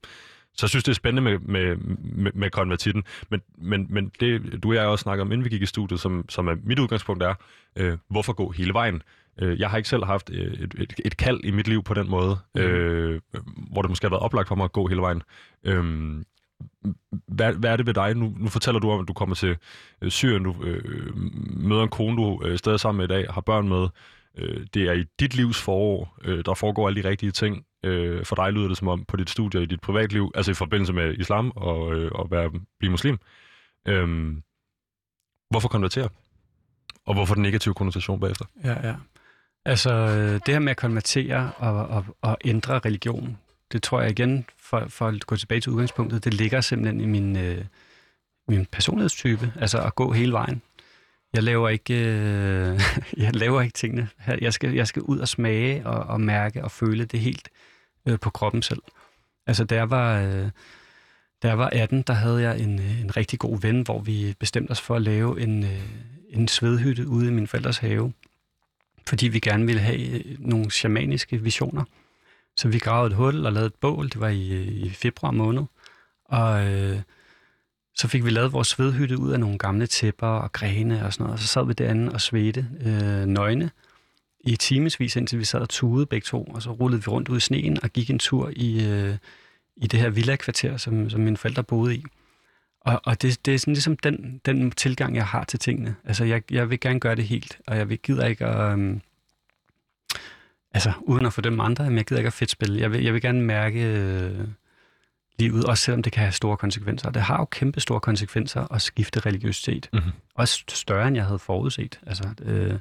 Så 0.56 0.66
jeg 0.66 0.70
synes, 0.70 0.84
det 0.84 0.90
er 0.90 0.94
spændende 0.94 1.30
med, 1.30 1.38
med, 1.38 1.76
med, 1.76 2.32
med 2.34 2.50
konvertitten. 2.50 3.04
Men, 3.30 3.40
men, 3.58 3.86
men 3.90 4.12
det, 4.20 4.62
du 4.62 4.68
og 4.68 4.74
jeg 4.74 4.86
også 4.86 5.02
snakket 5.02 5.22
om, 5.22 5.32
inden 5.32 5.44
vi 5.44 5.50
gik 5.50 5.62
i 5.62 5.66
studiet, 5.66 6.00
som, 6.00 6.24
som 6.28 6.48
er 6.48 6.56
mit 6.64 6.78
udgangspunkt 6.78 7.22
er, 7.22 7.34
øh, 7.76 7.98
hvorfor 8.08 8.32
gå 8.32 8.50
hele 8.50 8.72
vejen? 8.74 9.02
Øh, 9.38 9.60
jeg 9.60 9.70
har 9.70 9.76
ikke 9.76 9.88
selv 9.88 10.04
haft 10.04 10.30
et, 10.30 10.74
et, 10.78 11.00
et 11.04 11.16
kald 11.16 11.40
i 11.44 11.50
mit 11.50 11.68
liv 11.68 11.82
på 11.82 11.94
den 11.94 12.10
måde, 12.10 12.38
mm. 12.54 12.60
øh, 12.60 13.20
hvor 13.72 13.82
det 13.82 13.88
måske 13.88 14.04
har 14.04 14.10
været 14.10 14.22
oplagt 14.22 14.48
for 14.48 14.54
mig 14.54 14.64
at 14.64 14.72
gå 14.72 14.86
hele 14.86 15.00
vejen. 15.00 15.22
Øh, 15.64 15.84
hvad, 17.28 17.52
hvad 17.52 17.70
er 17.70 17.76
det 17.76 17.86
ved 17.86 17.94
dig? 17.94 18.14
Nu, 18.14 18.34
nu 18.38 18.48
fortæller 18.48 18.80
du 18.80 18.90
om, 18.90 19.00
at 19.00 19.08
du 19.08 19.12
kommer 19.12 19.34
til 19.34 19.56
øh, 20.02 20.10
Syrien, 20.10 20.42
du 20.42 20.54
øh, 20.62 21.16
møder 21.56 21.82
en 21.82 21.88
kone, 21.88 22.16
du 22.16 22.42
øh, 22.44 22.58
stadig 22.58 22.80
sammen 22.80 22.98
med 22.98 23.16
i 23.16 23.20
dag, 23.20 23.32
har 23.32 23.40
børn 23.40 23.68
med. 23.68 23.88
Øh, 24.38 24.66
det 24.74 24.82
er 24.82 24.92
i 24.92 25.04
dit 25.20 25.34
livs 25.34 25.62
forår, 25.62 26.18
øh, 26.24 26.44
der 26.44 26.54
foregår 26.54 26.88
alle 26.88 27.02
de 27.02 27.08
rigtige 27.08 27.32
ting. 27.32 27.64
Øh, 27.84 28.24
for 28.24 28.36
dig 28.36 28.52
lyder 28.52 28.68
det 28.68 28.76
som 28.76 28.88
om 28.88 29.04
på 29.04 29.16
dit 29.16 29.30
studie 29.30 29.62
i 29.62 29.66
dit 29.66 29.80
privatliv, 29.80 30.30
altså 30.34 30.50
i 30.50 30.54
forbindelse 30.54 30.92
med 30.92 31.14
islam 31.18 31.52
og, 31.56 31.94
øh, 31.94 32.10
og 32.14 32.30
være, 32.30 32.50
blive 32.78 32.90
muslim. 32.90 33.18
Øh, 33.88 34.36
hvorfor 35.50 35.68
konvertere? 35.68 36.08
Og 37.06 37.14
hvorfor 37.14 37.34
den 37.34 37.42
negative 37.42 37.74
konnotation 37.74 38.20
bagefter? 38.20 38.44
Ja, 38.64 38.88
ja. 38.88 38.94
Altså, 39.64 39.90
øh, 39.90 40.32
det 40.32 40.48
her 40.48 40.58
med 40.58 40.70
at 40.70 40.76
konvertere 40.76 41.52
og, 41.56 41.86
og, 41.86 42.04
og 42.22 42.38
ændre 42.44 42.78
religion, 42.78 43.38
det 43.72 43.82
tror 43.82 44.00
jeg 44.00 44.10
igen, 44.10 44.46
for, 44.58 44.86
for 44.88 45.08
at 45.08 45.26
gå 45.26 45.36
tilbage 45.36 45.60
til 45.60 45.72
udgangspunktet, 45.72 46.24
det 46.24 46.34
ligger 46.34 46.60
simpelthen 46.60 47.00
i 47.00 47.06
min, 47.06 47.36
øh, 47.36 47.64
min 48.48 48.66
personlighedstype, 48.66 49.52
altså 49.60 49.82
at 49.82 49.94
gå 49.94 50.12
hele 50.12 50.32
vejen. 50.32 50.62
Jeg 51.32 51.42
laver 51.42 51.68
ikke, 51.68 51.94
øh, 51.94 52.80
jeg 53.24 53.36
laver 53.36 53.62
ikke 53.62 53.74
tingene. 53.74 54.08
Jeg 54.40 54.52
skal, 54.52 54.74
jeg 54.74 54.86
skal 54.86 55.02
ud 55.02 55.18
og 55.18 55.28
smage 55.28 55.86
og, 55.86 56.04
og 56.04 56.20
mærke 56.20 56.64
og 56.64 56.70
føle 56.70 57.04
det 57.04 57.20
helt 57.20 57.48
øh, 58.08 58.20
på 58.20 58.30
kroppen 58.30 58.62
selv. 58.62 58.82
Altså, 59.46 59.64
da 59.64 59.74
jeg 59.74 59.90
var... 59.90 60.20
Øh, 60.20 60.50
da 61.42 61.48
jeg 61.48 61.58
var 61.58 61.70
18, 61.72 62.02
der 62.02 62.12
havde 62.12 62.42
jeg 62.42 62.60
en, 62.60 62.78
øh, 62.78 63.00
en 63.00 63.16
rigtig 63.16 63.38
god 63.38 63.60
ven, 63.60 63.80
hvor 63.80 64.00
vi 64.00 64.34
bestemte 64.38 64.70
os 64.70 64.80
for 64.80 64.96
at 64.96 65.02
lave 65.02 65.40
en, 65.40 65.64
øh, 65.64 65.80
en 66.30 66.48
svedhytte 66.48 67.08
ude 67.08 67.28
i 67.28 67.30
min 67.30 67.46
forældres 67.46 67.78
have 67.78 68.12
fordi 69.06 69.28
vi 69.28 69.40
gerne 69.40 69.66
ville 69.66 69.80
have 69.80 70.08
øh, 70.08 70.36
nogle 70.38 70.70
shamaniske 70.70 71.42
visioner. 71.42 71.84
Så 72.56 72.68
vi 72.68 72.78
gravede 72.78 73.10
et 73.10 73.16
hul 73.16 73.46
og 73.46 73.52
lavede 73.52 73.66
et 73.66 73.74
bål, 73.74 74.08
det 74.08 74.20
var 74.20 74.28
i, 74.28 74.52
øh, 74.52 74.66
i 74.66 74.90
februar 74.90 75.30
måned, 75.30 75.62
og 76.24 76.66
øh, 76.66 77.00
så 77.94 78.08
fik 78.08 78.24
vi 78.24 78.30
lavet 78.30 78.52
vores 78.52 78.68
svedhytte 78.68 79.18
ud 79.18 79.32
af 79.32 79.40
nogle 79.40 79.58
gamle 79.58 79.86
tæpper 79.86 80.26
og 80.26 80.52
grene 80.52 81.06
og 81.06 81.12
sådan 81.12 81.24
noget, 81.24 81.32
og 81.32 81.38
så 81.38 81.46
sad 81.46 81.66
vi 81.66 81.72
derinde 81.72 82.12
og 82.12 82.20
svedte 82.20 82.66
øh, 82.80 83.26
nøgne 83.26 83.70
i 84.40 84.56
timesvis, 84.56 85.16
indtil 85.16 85.38
vi 85.38 85.44
sad 85.44 85.60
og 85.60 85.68
tude 85.68 86.06
begge 86.06 86.24
to, 86.24 86.44
og 86.44 86.62
så 86.62 86.70
rullede 86.70 87.02
vi 87.04 87.08
rundt 87.08 87.28
ud 87.28 87.36
i 87.36 87.40
sneen 87.40 87.82
og 87.82 87.90
gik 87.90 88.10
en 88.10 88.18
tur 88.18 88.52
i, 88.56 88.86
øh, 88.86 89.16
i 89.76 89.86
det 89.86 90.00
her 90.00 90.10
villa-kvarter, 90.10 90.76
som, 90.76 91.10
som 91.10 91.20
mine 91.20 91.36
forældre 91.36 91.64
boede 91.64 91.96
i. 91.96 92.04
Og, 92.84 93.00
og 93.04 93.22
det, 93.22 93.46
det 93.46 93.54
er 93.54 93.58
sådan 93.58 93.74
ligesom 93.74 93.96
den, 93.96 94.40
den 94.44 94.70
tilgang, 94.70 95.16
jeg 95.16 95.26
har 95.26 95.44
til 95.44 95.58
tingene. 95.58 95.96
Altså, 96.04 96.24
jeg, 96.24 96.52
jeg 96.52 96.70
vil 96.70 96.80
gerne 96.80 97.00
gøre 97.00 97.16
det 97.16 97.24
helt, 97.24 97.58
og 97.66 97.76
jeg 97.76 97.88
vil, 97.88 97.98
gider 97.98 98.26
ikke 98.26 98.46
at... 98.46 98.72
Um, 98.72 99.00
altså, 100.74 100.92
uden 101.02 101.26
at 101.26 101.32
få 101.32 101.40
dem 101.40 101.60
andre, 101.60 101.84
men 101.84 101.96
jeg 101.96 102.04
gider 102.04 102.20
ikke 102.20 102.26
at 102.26 102.32
fedtspille. 102.32 102.80
Jeg 102.80 102.92
vil, 102.92 103.02
jeg 103.02 103.14
vil 103.14 103.22
gerne 103.22 103.42
mærke 103.42 103.84
øh, 103.84 104.48
livet, 105.38 105.64
også 105.64 105.84
selvom 105.84 106.02
det 106.02 106.12
kan 106.12 106.22
have 106.22 106.32
store 106.32 106.56
konsekvenser. 106.56 107.08
Og 107.08 107.14
det 107.14 107.22
har 107.22 107.38
jo 107.38 107.44
kæmpe 107.44 107.80
store 107.80 108.00
konsekvenser 108.00 108.72
at 108.74 108.82
skifte 108.82 109.20
religiøsitet. 109.20 109.88
Mm-hmm. 109.92 110.12
Også 110.34 110.64
større, 110.68 111.08
end 111.08 111.16
jeg 111.16 111.24
havde 111.24 111.38
forudset. 111.38 112.00
Altså, 112.06 112.28
øh, 112.42 112.78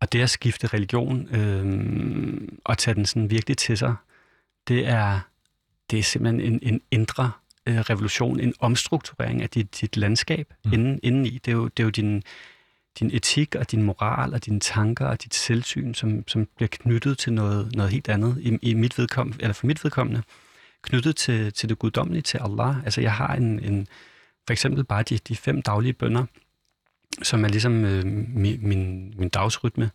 og 0.00 0.12
det 0.12 0.20
at 0.20 0.30
skifte 0.30 0.66
religion 0.66 1.34
øh, 1.34 2.48
og 2.64 2.78
tage 2.78 2.94
den 2.94 3.06
sådan 3.06 3.30
virkelig 3.30 3.56
til 3.56 3.78
sig, 3.78 3.94
det 4.68 4.88
er, 4.88 5.20
det 5.90 5.98
er 5.98 6.02
simpelthen 6.02 6.52
en, 6.52 6.58
en 6.62 6.80
indre 6.90 7.30
øh, 7.66 7.78
revolution, 7.78 8.40
en 8.40 8.54
omstrukturering 8.60 9.42
af 9.42 9.50
dit, 9.50 9.80
dit 9.80 9.96
landskab 9.96 10.54
mm. 10.64 10.72
inden, 10.72 11.00
indeni. 11.02 11.40
Det 11.44 11.48
er 11.48 11.56
jo, 11.56 11.64
det 11.68 11.82
er 11.82 11.84
jo 11.84 11.90
din, 11.90 12.22
din 12.98 13.10
etik 13.12 13.54
og 13.54 13.70
din 13.70 13.82
moral 13.82 14.34
og 14.34 14.46
dine 14.46 14.60
tanker 14.60 15.06
og 15.06 15.24
dit 15.24 15.34
selvsyn, 15.34 15.94
som, 15.94 16.28
som 16.28 16.48
bliver 16.56 16.68
knyttet 16.72 17.18
til 17.18 17.32
noget, 17.32 17.74
noget 17.74 17.90
helt 17.90 18.08
andet 18.08 18.36
i, 18.40 18.58
i 18.62 18.74
mit 18.74 18.98
vedkommende, 18.98 19.42
eller 19.42 19.54
for 19.54 19.66
mit 19.66 19.84
vedkommende, 19.84 20.22
knyttet 20.82 21.16
til, 21.16 21.52
til 21.52 21.68
det 21.68 21.78
guddommelige, 21.78 22.22
til 22.22 22.38
Allah. 22.42 22.84
Altså 22.84 23.00
jeg 23.00 23.12
har 23.12 23.34
en, 23.34 23.60
en 23.60 23.86
for 24.46 24.52
eksempel 24.52 24.84
bare 24.84 25.02
de, 25.02 25.18
de 25.18 25.36
fem 25.36 25.62
daglige 25.62 25.92
bønder, 25.92 26.24
som 27.22 27.44
er 27.44 27.48
ligesom 27.48 27.84
øh, 27.84 28.04
min, 28.04 28.68
min, 28.68 29.14
min 29.18 29.28
dagsrytme, 29.28 29.90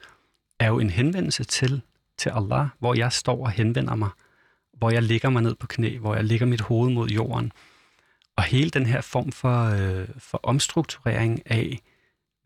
er 0.60 0.68
jo 0.68 0.80
en 0.80 0.90
henvendelse 0.90 1.44
til, 1.44 1.82
til 2.18 2.30
Allah, 2.30 2.68
hvor 2.80 2.94
jeg 2.94 3.12
står 3.12 3.46
og 3.46 3.52
henvender 3.52 3.96
mig, 3.96 4.10
hvor 4.80 4.90
jeg 4.90 5.04
ligger 5.04 5.30
mig 5.30 5.42
ned 5.42 5.56
på 5.56 5.68
knæ, 5.68 5.98
hvor 5.98 6.16
jeg 6.16 6.24
ligger 6.24 6.46
mit 6.46 6.62
hoved 6.62 6.92
mod 6.92 7.10
jorden. 7.10 7.52
Og 8.36 8.44
hele 8.44 8.70
den 8.70 8.86
her 8.86 9.02
form 9.02 9.32
for, 9.32 9.66
øh, 9.66 10.08
for 10.18 10.40
omstrukturering 10.44 11.42
af, 11.46 11.80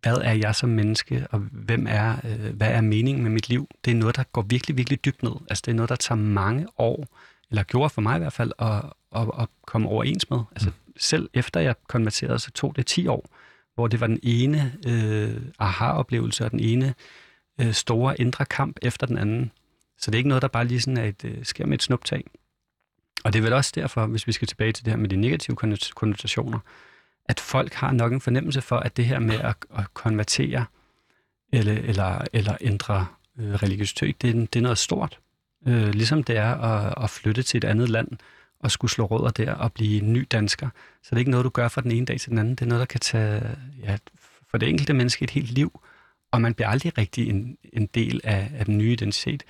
hvad 0.01 0.17
er 0.17 0.33
jeg 0.33 0.55
som 0.55 0.69
menneske, 0.69 1.27
og 1.31 1.39
hvem 1.39 1.85
er, 1.89 2.15
øh, 2.23 2.55
hvad 2.55 2.67
er 2.67 2.81
meningen 2.81 3.23
med 3.23 3.31
mit 3.31 3.49
liv, 3.49 3.67
det 3.85 3.91
er 3.91 3.95
noget, 3.95 4.15
der 4.15 4.23
går 4.23 4.41
virkelig, 4.41 4.77
virkelig 4.77 5.05
dybt 5.05 5.23
ned. 5.23 5.31
Altså 5.49 5.61
det 5.65 5.71
er 5.71 5.75
noget, 5.75 5.89
der 5.89 5.95
tager 5.95 6.19
mange 6.19 6.67
år, 6.77 7.07
eller 7.49 7.63
gjorde 7.63 7.89
for 7.89 8.01
mig 8.01 8.15
i 8.15 8.19
hvert 8.19 8.33
fald, 8.33 8.51
at, 8.59 8.83
at, 9.15 9.27
at 9.39 9.47
komme 9.65 9.89
overens 9.89 10.29
med. 10.29 10.39
Altså 10.51 10.69
mm. 10.69 10.93
selv 10.97 11.29
efter 11.33 11.59
jeg 11.59 11.75
konverterede, 11.87 12.39
så 12.39 12.51
tog 12.51 12.75
det 12.75 12.85
10 12.85 13.07
år, 13.07 13.29
hvor 13.75 13.87
det 13.87 13.99
var 13.99 14.07
den 14.07 14.19
ene 14.23 14.73
øh, 14.87 15.41
aha-oplevelse 15.59 16.45
og 16.45 16.51
den 16.51 16.59
ene 16.59 16.93
øh, 17.61 17.73
store 17.73 18.21
indre 18.21 18.45
kamp 18.45 18.77
efter 18.81 19.07
den 19.07 19.17
anden. 19.17 19.51
Så 20.03 20.11
det 20.11 20.15
er 20.15 20.19
ikke 20.19 20.29
noget, 20.29 20.41
der 20.41 20.47
bare 20.47 20.65
lige 20.65 20.81
sådan 20.81 20.97
er 20.97 21.03
et, 21.03 21.25
øh, 21.25 21.45
sker 21.45 21.65
med 21.65 21.73
et 21.73 21.83
snuptag. 21.83 22.23
Og 23.23 23.33
det 23.33 23.39
er 23.39 23.43
vel 23.43 23.53
også 23.53 23.71
derfor, 23.75 24.05
hvis 24.05 24.27
vi 24.27 24.31
skal 24.31 24.47
tilbage 24.47 24.71
til 24.71 24.85
det 24.85 24.93
her 24.93 24.97
med 24.97 25.09
de 25.09 25.15
negative 25.15 25.55
konnotationer, 25.95 26.59
at 27.25 27.39
folk 27.39 27.73
har 27.73 27.91
nok 27.91 28.13
en 28.13 28.21
fornemmelse 28.21 28.61
for, 28.61 28.77
at 28.77 28.97
det 28.97 29.05
her 29.05 29.19
med 29.19 29.39
at, 29.39 29.55
at 29.77 29.93
konvertere 29.93 30.65
eller, 31.53 31.73
eller, 31.73 32.21
eller 32.33 32.57
ændre 32.61 33.07
øh, 33.39 33.53
religiøsitet, 33.53 34.21
det, 34.21 34.53
det 34.53 34.59
er 34.59 34.63
noget 34.63 34.77
stort. 34.77 35.19
Øh, 35.67 35.89
ligesom 35.89 36.23
det 36.23 36.37
er 36.37 36.55
at, 36.55 37.03
at 37.03 37.09
flytte 37.09 37.43
til 37.43 37.57
et 37.57 37.63
andet 37.63 37.89
land 37.89 38.07
og 38.59 38.71
skulle 38.71 38.91
slå 38.91 39.05
rødder 39.05 39.29
der 39.29 39.53
og 39.53 39.73
blive 39.73 40.01
ny 40.01 40.27
dansker. 40.31 40.69
Så 41.03 41.09
det 41.09 41.15
er 41.15 41.19
ikke 41.19 41.31
noget, 41.31 41.43
du 41.43 41.49
gør 41.49 41.67
fra 41.67 41.81
den 41.81 41.91
ene 41.91 42.05
dag 42.05 42.19
til 42.19 42.29
den 42.29 42.37
anden. 42.37 42.55
Det 42.55 42.61
er 42.61 42.69
noget, 42.69 42.79
der 42.79 42.85
kan 42.85 42.99
tage 42.99 43.57
ja, 43.83 43.97
for 44.49 44.57
det 44.57 44.69
enkelte 44.69 44.93
menneske 44.93 45.23
et 45.23 45.29
helt 45.29 45.51
liv, 45.51 45.81
og 46.31 46.41
man 46.41 46.53
bliver 46.53 46.69
aldrig 46.69 46.97
rigtig 46.97 47.29
en, 47.29 47.57
en 47.73 47.85
del 47.85 48.21
af, 48.23 48.51
af 48.55 48.65
den 48.65 48.77
nye 48.77 48.91
identitet. 48.91 49.43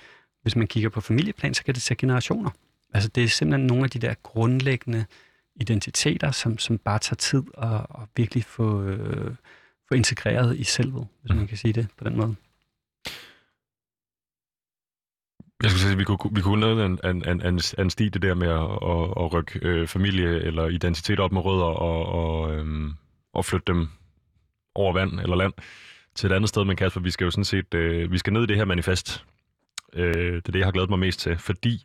Hvis 0.44 0.56
man 0.56 0.66
kigger 0.66 0.88
på 0.88 1.00
familieplan, 1.00 1.54
så 1.54 1.64
kan 1.64 1.74
det 1.74 1.82
tage 1.82 1.98
generationer. 1.98 2.50
Altså 2.94 3.08
det 3.08 3.24
er 3.24 3.28
simpelthen 3.28 3.66
nogle 3.66 3.84
af 3.84 3.90
de 3.90 3.98
der 3.98 4.14
grundlæggende 4.22 5.04
identiteter, 5.56 6.30
som, 6.30 6.58
som 6.58 6.78
bare 6.78 6.98
tager 6.98 7.16
tid 7.16 7.42
at, 7.58 7.74
at 7.74 8.08
virkelig 8.16 8.44
få, 8.44 8.82
øh, 8.82 9.34
få 9.88 9.94
integreret 9.94 10.58
i 10.58 10.64
selvet, 10.64 11.06
hvis 11.20 11.32
mm. 11.32 11.36
man 11.36 11.46
kan 11.46 11.56
sige 11.56 11.72
det 11.72 11.88
på 11.98 12.04
den 12.04 12.16
måde. 12.16 12.34
Jeg 15.62 15.70
skulle 15.70 15.80
sige, 15.80 15.92
at 15.92 15.98
vi 15.98 16.04
kunne, 16.04 16.18
vi 16.32 16.40
kunne 16.40 16.60
lave 16.60 16.86
en, 16.86 16.98
en, 17.04 17.28
en, 17.28 17.46
en, 17.46 17.60
en 17.78 17.90
sti, 17.90 18.08
det 18.08 18.22
der 18.22 18.34
med 18.34 18.48
at, 18.48 18.70
at, 18.92 19.24
at 19.24 19.32
rykke 19.32 19.58
øh, 19.62 19.88
familie 19.88 20.40
eller 20.40 20.68
identitet 20.68 21.20
op 21.20 21.32
med 21.32 21.44
rødder 21.44 21.64
og, 21.64 22.06
og, 22.06 22.54
øhm, 22.54 22.92
og 23.32 23.44
flytte 23.44 23.72
dem 23.72 23.88
over 24.74 24.92
vand 24.92 25.20
eller 25.20 25.36
land 25.36 25.52
til 26.14 26.30
et 26.30 26.34
andet 26.34 26.48
sted. 26.48 26.64
Men 26.64 26.76
Kasper, 26.76 27.00
vi 27.00 27.10
skal 27.10 27.24
jo 27.24 27.30
sådan 27.30 27.44
set 27.44 27.74
øh, 27.74 28.12
vi 28.12 28.18
skal 28.18 28.32
ned 28.32 28.42
i 28.42 28.46
det 28.46 28.56
her 28.56 28.64
manifest. 28.64 29.24
Øh, 29.94 30.32
det 30.34 30.48
er 30.48 30.52
det, 30.52 30.58
jeg 30.58 30.66
har 30.66 30.72
glædet 30.72 30.90
mig 30.90 30.98
mest 30.98 31.20
til, 31.20 31.38
fordi, 31.38 31.84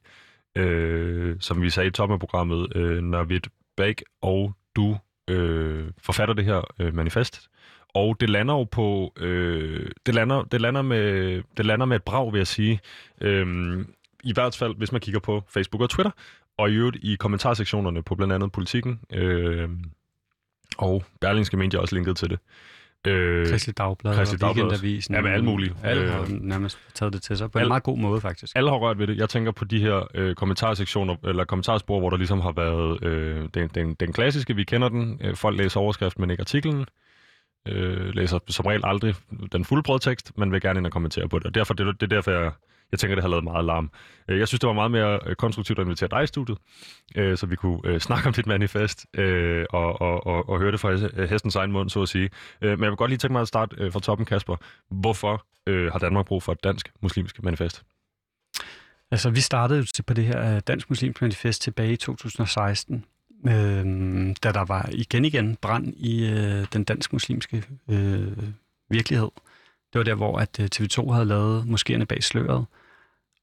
øh, 0.56 1.36
som 1.39 1.62
vi 1.62 1.69
sagde 1.69 1.88
i 1.88 1.91
toppen 1.91 2.13
af 2.13 2.19
programmet, 2.19 2.76
øh, 2.76 3.04
Navid 3.04 3.41
Bag 3.78 3.95
og 4.22 4.54
du 4.76 4.98
øh, 5.28 5.91
forfatter 5.98 6.34
det 6.34 6.45
her 6.45 6.62
øh, 6.80 6.95
manifest, 6.95 7.50
og 7.93 8.19
det 8.19 8.30
lander 8.30 8.54
jo 8.54 8.63
på, 8.63 9.13
øh, 9.17 9.91
det, 10.06 10.15
lander, 10.15 10.43
det, 10.43 10.62
lander 10.62 10.82
med, 10.82 11.43
det 11.58 11.65
lander 11.65 11.86
med 11.86 11.95
et 11.95 12.04
brag, 12.04 12.34
vil 12.34 12.39
jeg 12.39 12.48
sige. 12.48 12.80
Øh, 13.22 13.80
I 14.24 14.34
hvert 14.34 14.56
fald, 14.56 14.76
hvis 14.76 14.91
man 14.91 15.02
kigger 15.02 15.19
på 15.19 15.43
Facebook 15.50 15.82
og 15.82 15.89
Twitter, 15.89 16.12
og 16.58 16.72
i 16.72 16.74
øvrigt 16.74 16.98
i 17.02 17.15
kommentarsektionerne 17.15 18.04
på 18.04 18.15
blandt 18.15 18.34
andet 18.34 18.52
Politikken, 18.52 19.00
øh, 19.13 19.69
og 20.78 21.04
Berlingske 21.22 21.58
Media 21.58 21.80
også 21.80 21.95
linket 21.95 22.17
til 22.17 22.30
det. 22.30 22.39
Øh, 23.07 23.47
Kristelig 23.47 23.77
Dagblad 23.77 24.15
Kristelig 24.15 24.43
og 24.43 24.55
Weekendavisen. 24.55 25.15
Ja, 25.15 25.21
med 25.21 25.31
alle 25.31 25.45
mulige. 25.45 25.75
Alle 25.83 26.12
har 26.12 26.21
øh, 26.21 26.29
nærmest 26.29 26.79
taget 26.93 27.13
det 27.13 27.21
til 27.21 27.38
sig 27.38 27.51
på 27.51 27.57
alle, 27.57 27.65
en 27.65 27.69
meget 27.69 27.83
god 27.83 27.97
måde, 27.97 28.21
faktisk. 28.21 28.55
Alle 28.55 28.69
har 28.69 28.77
rørt 28.77 28.99
ved 28.99 29.07
det. 29.07 29.17
Jeg 29.17 29.29
tænker 29.29 29.51
på 29.51 29.65
de 29.65 29.79
her 29.79 30.07
øh, 30.15 30.35
kommentarsektioner, 30.35 31.15
eller 31.23 31.45
kommentarspor, 31.45 31.99
hvor 31.99 32.09
der 32.09 32.17
ligesom 32.17 32.39
har 32.39 32.51
været 32.51 33.03
øh, 33.03 33.49
den, 33.53 33.69
den, 33.75 33.93
den 33.93 34.13
klassiske, 34.13 34.55
vi 34.55 34.63
kender 34.63 34.89
den. 34.89 35.21
Øh, 35.23 35.35
folk 35.35 35.57
læser 35.57 35.79
overskriften, 35.79 36.21
men 36.21 36.29
ikke 36.29 36.41
artiklen 36.41 36.85
øh, 37.67 38.15
læser 38.15 38.39
som 38.47 38.65
regel 38.65 38.81
aldrig 38.83 39.15
den 39.51 39.65
fulde 39.65 39.83
brødtekst, 39.83 40.38
men 40.38 40.51
vil 40.51 40.62
gerne 40.62 40.79
ind 40.79 40.85
og 40.85 40.91
kommentere 40.91 41.29
på 41.29 41.39
det. 41.39 41.45
Og 41.45 41.55
derfor, 41.55 41.73
det, 41.73 42.01
det 42.01 42.03
er 42.03 42.15
derfor, 42.15 42.31
jeg, 42.31 42.51
jeg 42.91 42.99
tænker, 42.99 43.15
det 43.15 43.23
har 43.23 43.30
lavet 43.30 43.43
meget 43.43 43.65
larm. 43.65 43.91
Øh, 44.28 44.39
jeg 44.39 44.47
synes, 44.47 44.60
det 44.60 44.67
var 44.67 44.73
meget 44.73 44.91
mere 44.91 45.19
øh, 45.25 45.36
konstruktivt 45.36 45.80
at 45.80 45.86
invitere 45.86 46.10
dig 46.12 46.23
i 46.23 46.28
studiet, 46.28 46.58
øh, 47.15 47.38
så 47.38 47.45
vi 47.45 47.56
kunne 47.56 47.99
snakke 48.08 48.28
om 48.28 48.34
dit 48.34 48.47
manifest 48.47 49.06
og, 49.69 50.02
og, 50.02 50.28
og, 50.28 50.49
og 50.49 50.60
høre 50.60 50.71
det 50.71 50.80
fra 50.80 51.25
hestens 51.25 51.56
egen 51.56 51.71
mund, 51.71 51.89
så 51.89 52.02
at 52.02 52.10
sige. 52.10 52.30
Men 52.62 52.69
jeg 52.69 52.80
vil 52.80 52.95
godt 52.95 53.12
lige 53.12 53.17
tænke 53.17 53.32
mig 53.32 53.41
at 53.41 53.47
starte 53.47 53.91
fra 53.91 53.99
toppen, 53.99 54.25
Kasper. 54.25 54.56
Hvorfor 54.89 55.45
har 55.67 55.99
Danmark 55.99 56.25
brug 56.25 56.43
for 56.43 56.52
et 56.52 56.63
dansk 56.63 56.91
muslimsk 57.02 57.43
manifest? 57.43 57.84
Altså, 59.12 59.30
vi 59.30 59.39
startede 59.39 59.80
jo 59.80 60.04
på 60.08 60.13
det 60.13 60.25
her 60.25 60.60
dansk 60.60 60.89
muslimsk 60.89 61.21
manifest 61.21 61.62
tilbage 61.62 61.93
i 61.93 61.97
2016, 61.97 63.06
øh, 63.47 63.86
da 64.43 64.52
der 64.52 64.65
var 64.65 64.89
igen 64.91 65.25
igen 65.25 65.56
brand 65.56 65.93
i 65.97 66.30
øh, 66.30 66.65
den 66.73 66.84
dansk-muslimske 66.84 67.63
øh, 67.89 68.38
virkelighed. 68.89 69.30
Det 69.93 69.99
var 69.99 70.04
der, 70.04 70.15
hvor 70.15 70.38
at 70.38 70.60
øh, 70.60 70.69
TV2 70.75 71.12
havde 71.12 71.25
lavet 71.25 71.63
moskéerne 71.63 72.04
bag 72.04 72.23
sløret, 72.23 72.65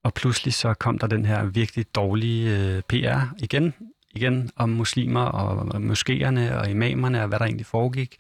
og 0.07 0.15
pludselig 0.15 0.55
så 0.55 0.75
kom 0.75 0.99
der 0.99 1.07
den 1.07 1.27
her 1.27 1.45
virkelig 1.45 1.95
dårlige 1.95 2.59
øh, 2.59 2.83
PR 2.83 3.21
igen, 3.39 3.75
igen 4.15 4.51
om 4.57 4.69
muslimer 4.69 5.21
og 5.21 5.77
moskéerne 5.77 6.55
og 6.55 6.71
imamerne 6.71 7.23
og 7.23 7.29
hvad 7.29 7.39
der 7.39 7.45
egentlig 7.45 7.67
foregik. 7.67 8.17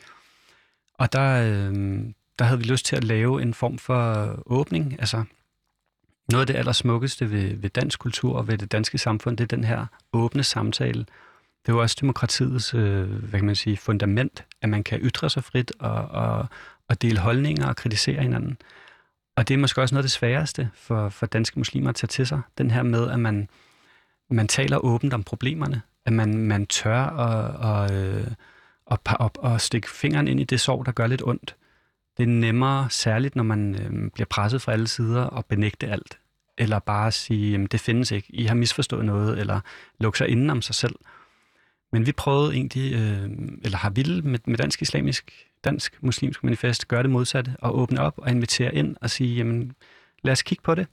Og 0.94 1.12
der, 1.12 1.42
øh, 1.42 1.74
der 2.38 2.44
havde 2.44 2.58
vi 2.58 2.64
lyst 2.64 2.86
til 2.86 2.96
at 2.96 3.04
lave 3.04 3.42
en 3.42 3.54
form 3.54 3.78
for 3.78 4.30
åbning. 4.46 4.96
Altså, 4.98 5.24
noget 6.30 6.40
af 6.40 6.46
det 6.46 6.56
allersmukkeste 6.56 7.30
ved, 7.30 7.56
ved 7.56 7.70
dansk 7.70 7.98
kultur 7.98 8.36
og 8.36 8.48
ved 8.48 8.58
det 8.58 8.72
danske 8.72 8.98
samfund, 8.98 9.36
det 9.36 9.44
er 9.44 9.56
den 9.56 9.64
her 9.64 9.86
åbne 10.12 10.42
samtale 10.42 11.06
det 11.66 11.72
er 11.72 11.76
jo 11.76 11.82
også 11.82 11.96
demokratiets 12.00 12.74
øh, 12.74 13.10
hvad 13.10 13.40
kan 13.40 13.46
man 13.46 13.56
sige, 13.56 13.76
fundament, 13.76 14.44
at 14.62 14.68
man 14.68 14.84
kan 14.84 14.98
ytre 14.98 15.30
sig 15.30 15.44
frit 15.44 15.72
og, 15.78 16.04
og, 16.08 16.46
og 16.88 17.02
dele 17.02 17.18
holdninger 17.18 17.66
og 17.66 17.76
kritisere 17.76 18.22
hinanden. 18.22 18.56
Og 19.36 19.48
det 19.48 19.54
er 19.54 19.58
måske 19.58 19.80
også 19.80 19.94
noget 19.94 20.02
af 20.02 20.04
det 20.04 20.12
sværeste 20.12 20.70
for, 20.74 21.08
for 21.08 21.26
danske 21.26 21.58
muslimer 21.58 21.88
at 21.88 21.94
tage 21.94 22.08
til 22.08 22.26
sig. 22.26 22.40
Den 22.58 22.70
her 22.70 22.82
med, 22.82 23.10
at 23.10 23.20
man, 23.20 23.48
man 24.30 24.48
taler 24.48 24.78
åbent 24.78 25.14
om 25.14 25.22
problemerne. 25.22 25.82
At 26.06 26.12
man, 26.12 26.38
man 26.38 26.66
tør 26.66 27.02
at, 27.02 27.90
at, 27.90 27.96
øh, 27.96 28.26
at, 28.90 28.98
at, 29.06 29.16
at, 29.20 29.52
at 29.52 29.60
stikke 29.60 29.90
fingeren 29.90 30.28
ind 30.28 30.40
i 30.40 30.44
det 30.44 30.60
sår, 30.60 30.82
der 30.82 30.92
gør 30.92 31.06
lidt 31.06 31.22
ondt. 31.24 31.56
Det 32.16 32.22
er 32.22 32.26
nemmere, 32.26 32.90
særligt 32.90 33.36
når 33.36 33.42
man 33.42 33.74
øh, 33.74 34.10
bliver 34.10 34.26
presset 34.26 34.62
fra 34.62 34.72
alle 34.72 34.88
sider, 34.88 35.38
at 35.38 35.44
benægte 35.44 35.86
alt. 35.86 36.18
Eller 36.58 36.78
bare 36.78 37.12
sige, 37.12 37.62
at 37.62 37.72
det 37.72 37.80
findes 37.80 38.10
ikke, 38.10 38.28
I 38.30 38.44
har 38.44 38.54
misforstået 38.54 39.04
noget, 39.04 39.38
eller 39.38 39.60
lukke 39.98 40.18
sig 40.18 40.28
inden 40.28 40.50
om 40.50 40.62
sig 40.62 40.74
selv. 40.74 40.94
Men 41.92 42.06
vi 42.06 42.12
prøvede 42.12 42.54
egentlig, 42.54 42.94
øh, 42.94 43.30
eller 43.62 43.78
har 43.78 43.90
ville 43.90 44.22
med, 44.22 44.38
med 44.46 44.58
Dansk 44.58 44.82
Islamisk, 44.82 45.46
Dansk 45.66 45.98
Muslimsk 46.00 46.44
Manifest, 46.44 46.88
gør 46.88 47.02
det 47.02 47.10
modsatte 47.10 47.56
og 47.58 47.78
åbne 47.78 48.00
op 48.00 48.14
og 48.16 48.30
invitere 48.30 48.74
ind 48.74 48.96
og 49.00 49.10
sige, 49.10 49.36
jamen 49.36 49.72
lad 50.22 50.32
os 50.32 50.42
kigge 50.42 50.62
på 50.62 50.74
det. 50.74 50.86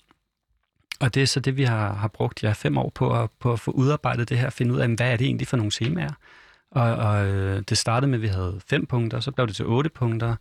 Og 0.99 1.13
det 1.13 1.23
er 1.23 1.27
så 1.27 1.39
det, 1.39 1.57
vi 1.57 1.63
har, 1.63 1.93
har 1.93 2.07
brugt 2.07 2.43
ja, 2.43 2.51
fem 2.51 2.77
år 2.77 2.91
på 2.95 3.21
at, 3.23 3.29
på 3.39 3.53
at 3.53 3.59
få 3.59 3.71
udarbejdet 3.71 4.29
det 4.29 4.37
her, 4.37 4.49
finde 4.49 4.73
ud 4.73 4.79
af, 4.79 4.87
hvad 4.89 5.11
er 5.11 5.17
det 5.17 5.25
egentlig 5.25 5.47
for 5.47 5.57
nogle 5.57 5.71
temaer. 5.71 6.13
Og, 6.71 6.95
og 6.95 7.27
øh, 7.27 7.63
det 7.69 7.77
startede 7.77 8.09
med, 8.09 8.17
at 8.17 8.21
vi 8.21 8.27
havde 8.27 8.61
fem 8.67 8.85
punkter, 8.85 9.19
så 9.19 9.31
blev 9.31 9.47
det 9.47 9.55
til 9.55 9.65
otte 9.65 9.89
punkter. 9.89 10.35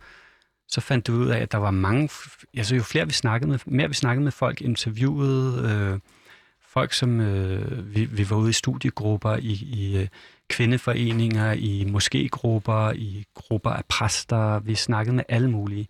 Så 0.69 0.81
fandt 0.81 1.07
du 1.07 1.13
ud 1.13 1.29
af, 1.29 1.39
at 1.39 1.53
der 1.53 1.59
var 1.59 1.71
mange, 1.71 2.11
altså 2.57 2.75
jo 2.75 2.83
flere 2.83 3.07
vi 3.07 3.13
snakkede 3.13 3.51
med, 3.51 3.59
mere 3.67 3.89
vi 3.89 3.95
snakkede 3.95 4.25
med 4.25 4.33
folk, 4.33 4.61
interviewede 4.61 5.71
øh, 5.71 5.99
folk, 6.69 6.93
som 6.93 7.21
øh, 7.21 7.95
vi, 7.95 8.05
vi 8.05 8.31
var 8.31 8.37
ude 8.37 8.51
i 8.51 8.53
studiegrupper, 8.53 9.37
i, 9.37 9.53
i 9.53 9.99
øh, 9.99 10.09
kvindeforeninger, 10.53 11.53
i 11.53 11.85
moskégrupper, 11.85 12.93
i 12.95 13.25
grupper 13.35 13.71
af 13.71 13.85
præster. 13.85 14.59
Vi 14.59 14.75
snakkede 14.75 15.17
med 15.17 15.25
alle 15.29 15.51
mulige. 15.51 15.89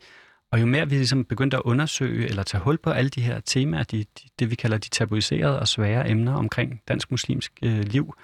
Og 0.51 0.61
jo 0.61 0.67
mere 0.67 0.89
vi 0.89 0.95
ligesom 0.95 1.25
begyndte 1.25 1.57
at 1.57 1.63
undersøge 1.65 2.29
eller 2.29 2.43
tage 2.43 2.63
hul 2.63 2.79
på 2.79 2.91
alle 2.91 3.11
de 3.11 3.23
her 3.23 3.41
temaer, 3.41 3.83
de, 3.83 3.99
de, 3.99 4.29
det 4.39 4.51
vi 4.51 4.55
kalder 4.55 4.79
de 4.79 4.89
tabuiserede 4.89 5.61
og 5.61 5.69
svære 5.69 6.11
emner 6.11 6.35
omkring 6.35 6.83
dansk-muslimsk 6.89 7.53
øh, 7.63 7.85
liv, 7.85 8.15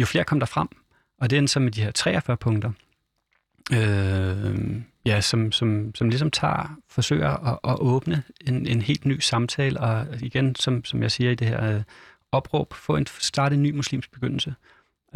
jo 0.00 0.06
flere 0.06 0.24
kom 0.24 0.40
der 0.40 0.46
frem. 0.46 0.68
Og 1.20 1.30
det 1.30 1.38
er 1.38 1.46
så 1.46 1.60
med 1.60 1.72
de 1.72 1.82
her 1.82 1.90
43 1.90 2.36
punkter, 2.36 2.70
øh, 3.72 4.80
ja, 5.06 5.20
som, 5.20 5.52
som, 5.52 5.94
som 5.94 6.08
ligesom 6.08 6.30
tager, 6.30 6.76
forsøger 6.88 7.30
at, 7.30 7.58
at 7.64 7.76
åbne 7.80 8.22
en, 8.46 8.66
en 8.66 8.82
helt 8.82 9.04
ny 9.04 9.20
samtale, 9.20 9.80
og 9.80 10.06
igen, 10.20 10.54
som, 10.54 10.84
som 10.84 11.02
jeg 11.02 11.10
siger 11.10 11.30
i 11.30 11.34
det 11.34 11.48
her 11.48 11.74
øh, 11.74 11.82
opråb, 12.32 12.74
få 12.74 12.96
en, 12.96 13.06
starte 13.06 13.54
en 13.54 13.62
ny 13.62 13.70
muslimsk 13.70 14.12
begyndelse 14.12 14.54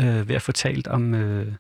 øh, 0.01 0.29
ved 0.29 0.35
at 0.35 0.43
talt 0.55 0.89
om, 0.89 1.15
øh, 1.15 1.53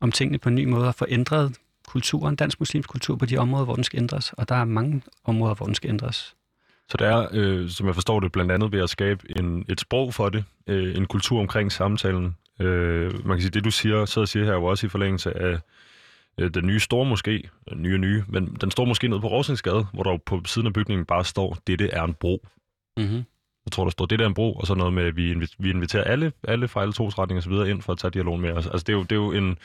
om 0.00 0.12
tingene 0.12 0.38
på 0.38 0.48
en 0.48 0.54
ny 0.54 0.64
måde 0.64 0.88
og 0.88 0.94
få 0.94 1.06
ændret 1.08 1.58
kulturen, 1.86 2.36
dansk 2.36 2.60
muslimsk 2.60 2.88
kultur 2.88 3.16
på 3.16 3.26
de 3.26 3.36
områder, 3.36 3.64
hvor 3.64 3.74
den 3.74 3.84
skal 3.84 3.98
ændres. 3.98 4.32
Og 4.32 4.48
der 4.48 4.54
er 4.54 4.64
mange 4.64 5.02
områder, 5.24 5.54
hvor 5.54 5.66
den 5.66 5.74
skal 5.74 5.90
ændres. 5.90 6.34
Så 6.88 6.96
det 6.98 7.06
er, 7.06 7.28
øh, 7.32 7.70
som 7.70 7.86
jeg 7.86 7.94
forstår 7.94 8.20
det, 8.20 8.32
blandt 8.32 8.52
andet 8.52 8.72
ved 8.72 8.80
at 8.80 8.90
skabe 8.90 9.38
en, 9.38 9.64
et 9.68 9.80
sprog 9.80 10.14
for 10.14 10.28
det, 10.28 10.44
øh, 10.66 10.96
en 10.96 11.06
kultur 11.06 11.40
omkring 11.40 11.72
samtalen. 11.72 12.36
Øh, 12.60 13.26
man 13.26 13.36
kan 13.36 13.40
sige, 13.40 13.50
det 13.50 13.64
du 13.64 13.70
siger, 13.70 14.04
så 14.04 14.26
siger 14.26 14.44
her 14.44 14.52
jo 14.52 14.64
også 14.64 14.86
i 14.86 14.88
forlængelse 14.88 15.38
af 15.38 15.58
øh, 16.38 16.50
den 16.54 16.66
nye 16.66 16.80
store 16.80 17.12
moské, 17.12 17.48
nye 17.76 17.98
nye, 17.98 18.24
men 18.28 18.56
den 18.60 18.70
store 18.70 18.86
moské 18.86 19.08
nede 19.08 19.20
på 19.20 19.28
Rosingsgade, 19.28 19.86
hvor 19.92 20.02
der 20.02 20.16
på 20.26 20.42
siden 20.46 20.66
af 20.66 20.72
bygningen 20.72 21.06
bare 21.06 21.24
står, 21.24 21.58
dette 21.66 21.90
er 21.90 22.02
en 22.02 22.14
bro. 22.14 22.46
Mm-hmm. 22.96 23.24
Jeg 23.66 23.72
tror, 23.72 23.84
der 23.84 23.90
står, 23.90 24.06
det 24.06 24.18
der 24.18 24.24
er 24.24 24.28
en 24.28 24.34
bro, 24.34 24.52
og 24.52 24.66
så 24.66 24.74
noget 24.74 24.92
med, 24.92 25.04
at 25.04 25.16
vi, 25.16 25.46
vi 25.58 25.70
inviterer 25.70 26.04
alle, 26.04 26.32
alle 26.48 26.68
fra 26.68 26.82
alle 26.82 26.92
trosretninger 26.92 27.38
og 27.38 27.42
så 27.42 27.50
videre 27.50 27.70
ind 27.70 27.82
for 27.82 27.92
at 27.92 27.98
tage 27.98 28.10
dialog 28.10 28.40
med 28.40 28.52
os. 28.52 28.66
Altså, 28.66 28.84
det 28.86 28.88
er 28.88 28.96
jo, 28.96 29.02
det 29.02 29.12
er 29.12 29.16
jo 29.16 29.32
en, 29.32 29.58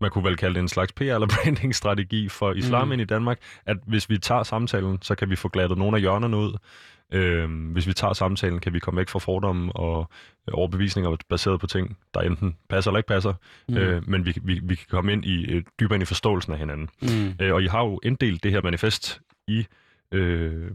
man 0.00 0.10
kunne 0.10 0.24
vel 0.24 0.36
kalde 0.36 0.54
det 0.54 0.60
en 0.60 0.68
slags 0.68 0.92
PR- 1.00 1.04
eller 1.04 1.26
branding-strategi 1.42 2.28
for 2.28 2.52
islam 2.52 2.86
mm. 2.86 2.92
ind 2.92 3.02
i 3.02 3.04
Danmark, 3.04 3.38
at 3.66 3.76
hvis 3.86 4.10
vi 4.10 4.18
tager 4.18 4.42
samtalen, 4.42 4.98
så 5.02 5.14
kan 5.14 5.30
vi 5.30 5.36
få 5.36 5.48
glattet 5.48 5.78
nogle 5.78 5.96
af 5.96 6.00
hjørnerne 6.00 6.36
ud. 6.36 6.56
Øhm, 7.12 7.66
hvis 7.66 7.86
vi 7.86 7.92
tager 7.92 8.12
samtalen, 8.12 8.60
kan 8.60 8.72
vi 8.72 8.78
komme 8.78 8.98
væk 8.98 9.08
fra 9.08 9.18
fordomme 9.18 9.72
og 9.72 10.10
overbevisninger 10.52 11.16
baseret 11.28 11.60
på 11.60 11.66
ting, 11.66 11.98
der 12.14 12.20
enten 12.20 12.56
passer 12.68 12.90
eller 12.90 12.98
ikke 12.98 13.08
passer, 13.08 13.34
mm. 13.68 13.76
øh, 13.76 14.08
men 14.08 14.26
vi, 14.26 14.34
vi, 14.42 14.60
vi 14.62 14.74
kan 14.74 14.86
komme 14.90 15.12
ind 15.12 15.24
i 15.24 15.44
øh, 15.44 15.62
dybere 15.80 15.96
ind 15.96 16.02
i 16.02 16.06
forståelsen 16.06 16.52
af 16.52 16.58
hinanden. 16.58 16.88
Mm. 17.02 17.34
Øh, 17.40 17.54
og 17.54 17.62
I 17.62 17.66
har 17.66 17.84
jo 17.84 18.00
inddelt 18.02 18.42
det 18.42 18.52
her 18.52 18.62
manifest 18.62 19.20
i, 19.48 19.66
øh, 20.12 20.70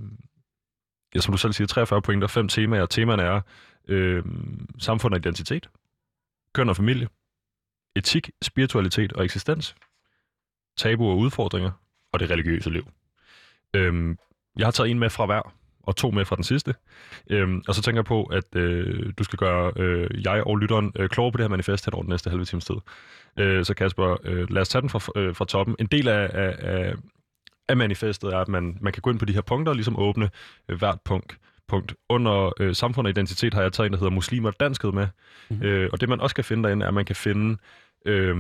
ja, 1.15 1.19
som 1.19 1.31
du 1.31 1.37
selv 1.37 1.53
siger, 1.53 1.67
43 1.67 2.01
pointer, 2.01 2.27
fem 2.27 2.47
temaer. 2.47 2.85
Temaerne 2.85 3.23
er 3.23 3.41
øh, 3.87 4.23
samfund 4.79 5.13
og 5.13 5.19
identitet, 5.19 5.69
køn 6.53 6.69
og 6.69 6.75
familie, 6.75 7.07
etik, 7.95 8.29
spiritualitet 8.41 9.13
og 9.13 9.25
eksistens, 9.25 9.75
tabu 10.77 11.09
og 11.09 11.17
udfordringer 11.17 11.71
og 12.13 12.19
det 12.19 12.29
religiøse 12.29 12.69
liv. 12.69 12.87
Øhm, 13.73 14.17
jeg 14.57 14.67
har 14.67 14.71
taget 14.71 14.91
en 14.91 14.99
med 14.99 15.09
fra 15.09 15.25
hver, 15.25 15.55
og 15.83 15.95
to 15.95 16.11
med 16.11 16.25
fra 16.25 16.35
den 16.35 16.43
sidste. 16.43 16.75
Øhm, 17.29 17.63
og 17.67 17.75
så 17.75 17.81
tænker 17.81 17.99
jeg 17.99 18.05
på, 18.05 18.23
at 18.23 18.55
øh, 18.55 19.13
du 19.17 19.23
skal 19.23 19.37
gøre 19.37 19.73
øh, 19.75 20.25
jeg 20.25 20.43
og 20.43 20.57
lytteren 20.57 20.91
øh, 20.95 21.09
klogere 21.09 21.31
på 21.31 21.37
det 21.37 21.43
her 21.43 21.49
manifest 21.49 21.85
her 21.85 21.91
over 21.91 22.03
den 22.03 22.09
næste 22.09 22.29
halve 22.29 22.45
times 22.45 22.65
tid. 22.65 22.75
Øh, 23.39 23.65
så 23.65 23.73
Kasper, 23.73 24.17
øh, 24.23 24.51
lad 24.51 24.61
os 24.61 24.69
tage 24.69 24.81
den 24.81 24.89
fra, 24.89 25.19
øh, 25.21 25.35
fra 25.35 25.45
toppen. 25.45 25.75
En 25.79 25.85
del 25.85 26.07
af, 26.07 26.29
af, 26.33 26.55
af, 26.59 26.93
af 27.69 27.77
manifestet 27.77 28.33
er, 28.33 28.37
at 28.37 28.47
man, 28.47 28.77
man 28.81 28.93
kan 28.93 29.01
gå 29.01 29.09
ind 29.09 29.19
på 29.19 29.25
de 29.25 29.33
her 29.33 29.41
punkter 29.41 29.71
og 29.71 29.75
ligesom 29.75 29.99
åbne 29.99 30.29
øh, 30.69 30.77
hvert 30.77 31.01
punkt 31.05 31.37
punkt. 31.67 31.93
Under 32.09 32.51
øh, 32.59 32.75
samfund 32.75 33.07
og 33.07 33.09
identitet 33.09 33.53
har 33.53 33.61
jeg 33.61 33.73
taget 33.73 33.87
en, 33.87 33.93
der 33.93 33.99
hedder 33.99 34.11
muslimer 34.11 34.49
og 34.49 34.59
danskhed 34.59 34.91
med. 34.91 35.07
Mm-hmm. 35.49 35.65
Øh, 35.65 35.89
og 35.93 36.01
det 36.01 36.09
man 36.09 36.21
også 36.21 36.35
kan 36.35 36.43
finde 36.43 36.63
derinde, 36.63 36.83
er, 36.83 36.87
at 36.87 36.93
man 36.93 37.05
kan 37.05 37.15
finde 37.15 37.57
øh, 38.05 38.35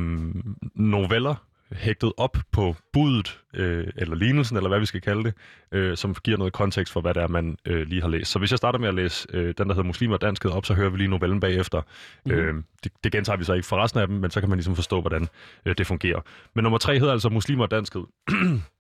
noveller 0.75 1.35
hægtet 1.71 2.13
op 2.17 2.37
på 2.51 2.75
budet, 2.93 3.39
øh, 3.53 3.87
eller 3.95 4.15
lignelsen, 4.15 4.57
eller 4.57 4.67
hvad 4.67 4.79
vi 4.79 4.85
skal 4.85 5.01
kalde 5.01 5.23
det, 5.23 5.33
øh, 5.71 5.97
som 5.97 6.15
giver 6.23 6.37
noget 6.37 6.53
kontekst 6.53 6.93
for, 6.93 7.01
hvad 7.01 7.13
det 7.13 7.23
er, 7.23 7.27
man 7.27 7.57
øh, 7.65 7.87
lige 7.87 8.01
har 8.01 8.09
læst. 8.09 8.31
Så 8.31 8.39
hvis 8.39 8.51
jeg 8.51 8.57
starter 8.57 8.79
med 8.79 8.87
at 8.87 8.93
læse 8.93 9.27
øh, 9.33 9.53
den, 9.57 9.67
der 9.67 9.73
hedder 9.75 9.87
Muslimer 9.87 10.13
og 10.13 10.21
Danskhed 10.21 10.51
op, 10.51 10.65
så 10.65 10.73
hører 10.73 10.89
vi 10.89 10.97
lige 10.97 11.07
novellen 11.07 11.39
bagefter. 11.39 11.81
Mm. 12.25 12.31
Øh, 12.31 12.63
det, 12.83 12.91
det 13.03 13.11
gentager 13.11 13.37
vi 13.37 13.43
så 13.43 13.53
ikke 13.53 13.67
for 13.67 13.83
resten 13.83 13.99
af 13.99 14.07
dem, 14.07 14.15
men 14.15 14.31
så 14.31 14.39
kan 14.39 14.49
man 14.49 14.57
ligesom 14.57 14.75
forstå, 14.75 15.01
hvordan 15.01 15.27
øh, 15.65 15.75
det 15.77 15.87
fungerer. 15.87 16.21
Men 16.53 16.63
nummer 16.63 16.77
tre 16.77 16.99
hedder 16.99 17.13
altså 17.13 17.29
Muslimer 17.29 17.63
og 17.63 17.71
Danskhed, 17.71 18.03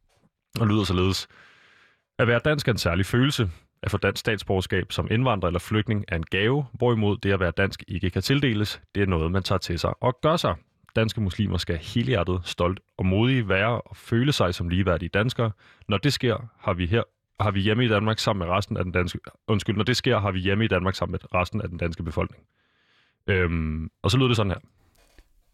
og 0.59 0.67
lyder 0.67 0.83
således. 0.83 1.27
At 2.19 2.27
være 2.27 2.39
dansk 2.45 2.67
er 2.67 2.71
en 2.71 2.77
særlig 2.77 3.05
følelse. 3.05 3.49
At 3.83 3.91
få 3.91 3.97
dansk 3.97 4.19
statsborgerskab 4.19 4.91
som 4.91 5.07
indvandrer 5.11 5.47
eller 5.47 5.59
flygtning 5.59 6.05
er 6.07 6.15
en 6.15 6.23
gave, 6.23 6.65
hvorimod 6.73 7.17
det 7.17 7.31
at 7.31 7.39
være 7.39 7.51
dansk 7.51 7.83
ikke 7.87 8.09
kan 8.09 8.21
tildeles. 8.21 8.81
Det 8.95 9.03
er 9.03 9.07
noget, 9.07 9.31
man 9.31 9.43
tager 9.43 9.59
til 9.59 9.79
sig 9.79 10.03
og 10.03 10.19
gør 10.21 10.35
sig. 10.35 10.55
Danske 10.95 11.21
muslimer 11.21 11.57
skal 11.57 11.77
helhjertet, 11.77 12.41
stolt 12.43 12.79
og 12.97 13.05
modige 13.05 13.49
være 13.49 13.81
og 13.81 13.95
føle 13.95 14.31
sig 14.31 14.55
som 14.55 14.69
ligeværdige 14.69 15.09
danskere. 15.09 15.51
Når 15.87 15.97
det 15.97 16.13
sker, 16.13 16.49
har 16.59 16.73
vi 16.73 16.85
her 16.85 17.03
har 17.39 17.51
vi 17.51 17.59
hjemme 17.59 17.85
i 17.85 17.87
Danmark 17.87 18.19
sammen 18.19 18.47
med 18.47 18.55
resten 18.55 18.77
af 18.77 18.83
den 18.83 18.93
danske... 18.93 19.19
Undskyld, 19.47 19.75
når 19.75 19.83
det 19.83 19.97
sker, 19.97 20.19
har 20.19 20.31
vi 20.31 20.39
hjemme 20.39 20.65
i 20.65 20.67
Danmark 20.67 20.95
sammen 20.95 21.11
med 21.11 21.33
resten 21.33 21.61
af 21.61 21.69
den 21.69 21.77
danske 21.77 22.03
befolkning. 22.03 22.43
Øhm, 23.27 23.89
og 24.03 24.11
så 24.11 24.17
lyder 24.17 24.27
det 24.27 24.37
sådan 24.37 24.51
her. 24.51 24.59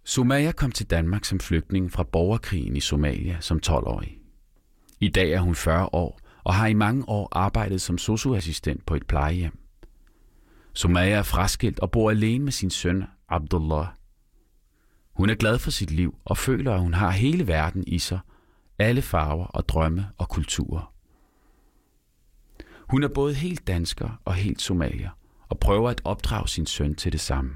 Sumaya 0.05 0.51
kom 0.51 0.71
til 0.71 0.89
Danmark 0.89 1.25
som 1.25 1.39
flygtning 1.39 1.91
fra 1.91 2.03
borgerkrigen 2.03 2.75
i 2.75 2.79
Somalia 2.79 3.37
som 3.39 3.59
12-årig. 3.65 4.20
I 5.01 5.07
dag 5.07 5.31
er 5.31 5.39
hun 5.39 5.55
40 5.55 5.89
år 5.93 6.19
og 6.43 6.53
har 6.53 6.67
i 6.67 6.73
mange 6.73 7.09
år 7.09 7.29
arbejdet 7.31 7.81
som 7.81 7.97
socioassistent 7.97 8.85
på 8.85 8.95
et 8.95 9.07
plejehjem. 9.07 9.59
Sumaya 10.73 11.17
er 11.17 11.23
fraskilt 11.23 11.79
og 11.79 11.91
bor 11.91 12.09
alene 12.09 12.43
med 12.43 12.51
sin 12.51 12.69
søn 12.69 13.03
Abdullah. 13.29 13.87
Hun 15.13 15.29
er 15.29 15.35
glad 15.35 15.59
for 15.59 15.71
sit 15.71 15.91
liv 15.91 16.15
og 16.25 16.37
føler, 16.37 16.73
at 16.73 16.79
hun 16.79 16.93
har 16.93 17.09
hele 17.09 17.47
verden 17.47 17.83
i 17.87 17.99
sig, 17.99 18.19
alle 18.79 19.01
farver 19.01 19.45
og 19.45 19.69
drømme 19.69 20.07
og 20.17 20.29
kulturer. 20.29 20.93
Hun 22.77 23.03
er 23.03 23.07
både 23.07 23.33
helt 23.33 23.67
dansker 23.67 24.21
og 24.25 24.33
helt 24.33 24.61
somalier 24.61 25.09
og 25.49 25.59
prøver 25.59 25.89
at 25.89 26.01
opdrage 26.03 26.47
sin 26.47 26.65
søn 26.65 26.95
til 26.95 27.11
det 27.11 27.19
samme. 27.19 27.53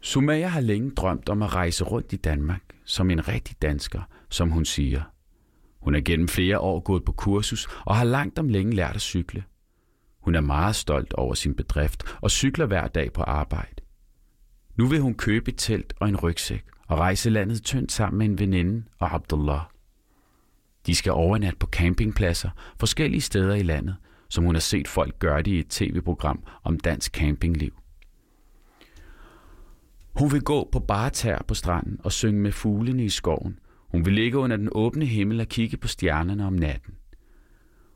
Sumaya 0.00 0.46
har 0.46 0.60
længe 0.60 0.90
drømt 0.90 1.28
om 1.28 1.42
at 1.42 1.54
rejse 1.54 1.84
rundt 1.84 2.12
i 2.12 2.16
Danmark 2.16 2.62
som 2.84 3.10
en 3.10 3.28
rigtig 3.28 3.62
dansker, 3.62 4.02
som 4.30 4.50
hun 4.50 4.64
siger– 4.64 5.02
hun 5.80 5.94
er 5.94 6.00
gennem 6.00 6.28
flere 6.28 6.58
år 6.58 6.80
gået 6.80 7.04
på 7.04 7.12
kursus 7.12 7.68
og 7.86 7.96
har 7.96 8.04
langt 8.04 8.38
om 8.38 8.48
længe 8.48 8.74
lært 8.74 8.94
at 8.94 9.00
cykle. 9.00 9.44
Hun 10.20 10.34
er 10.34 10.40
meget 10.40 10.76
stolt 10.76 11.12
over 11.12 11.34
sin 11.34 11.54
bedrift 11.54 12.04
og 12.20 12.30
cykler 12.30 12.66
hver 12.66 12.88
dag 12.88 13.12
på 13.12 13.22
arbejde. 13.22 13.82
Nu 14.76 14.86
vil 14.86 15.00
hun 15.00 15.14
købe 15.14 15.50
et 15.50 15.58
telt 15.58 15.92
og 16.00 16.08
en 16.08 16.16
rygsæk 16.16 16.64
og 16.86 16.98
rejse 16.98 17.30
landet 17.30 17.62
tyndt 17.62 17.92
sammen 17.92 18.18
med 18.18 18.26
en 18.26 18.38
veninde 18.38 18.84
og 18.98 19.14
Abdullah. 19.14 19.60
De 20.86 20.94
skal 20.94 21.12
overnatte 21.12 21.58
på 21.58 21.66
campingpladser 21.66 22.50
forskellige 22.80 23.20
steder 23.20 23.54
i 23.54 23.62
landet, 23.62 23.96
som 24.28 24.44
hun 24.44 24.54
har 24.54 24.60
set 24.60 24.88
folk 24.88 25.18
gøre 25.18 25.42
det 25.42 25.50
i 25.50 25.58
et 25.58 25.68
tv-program 25.68 26.42
om 26.62 26.80
dansk 26.80 27.12
campingliv. 27.12 27.72
Hun 30.12 30.32
vil 30.32 30.42
gå 30.42 30.68
på 30.72 30.80
bare 30.80 31.10
tær 31.10 31.42
på 31.48 31.54
stranden 31.54 32.00
og 32.04 32.12
synge 32.12 32.40
med 32.40 32.52
fuglene 32.52 33.04
i 33.04 33.08
skoven– 33.08 33.58
hun 33.90 34.04
vil 34.04 34.12
ligge 34.12 34.38
under 34.38 34.56
den 34.56 34.68
åbne 34.72 35.06
himmel 35.06 35.40
og 35.40 35.46
kigge 35.46 35.76
på 35.76 35.88
stjernerne 35.88 36.46
om 36.46 36.52
natten. 36.52 36.94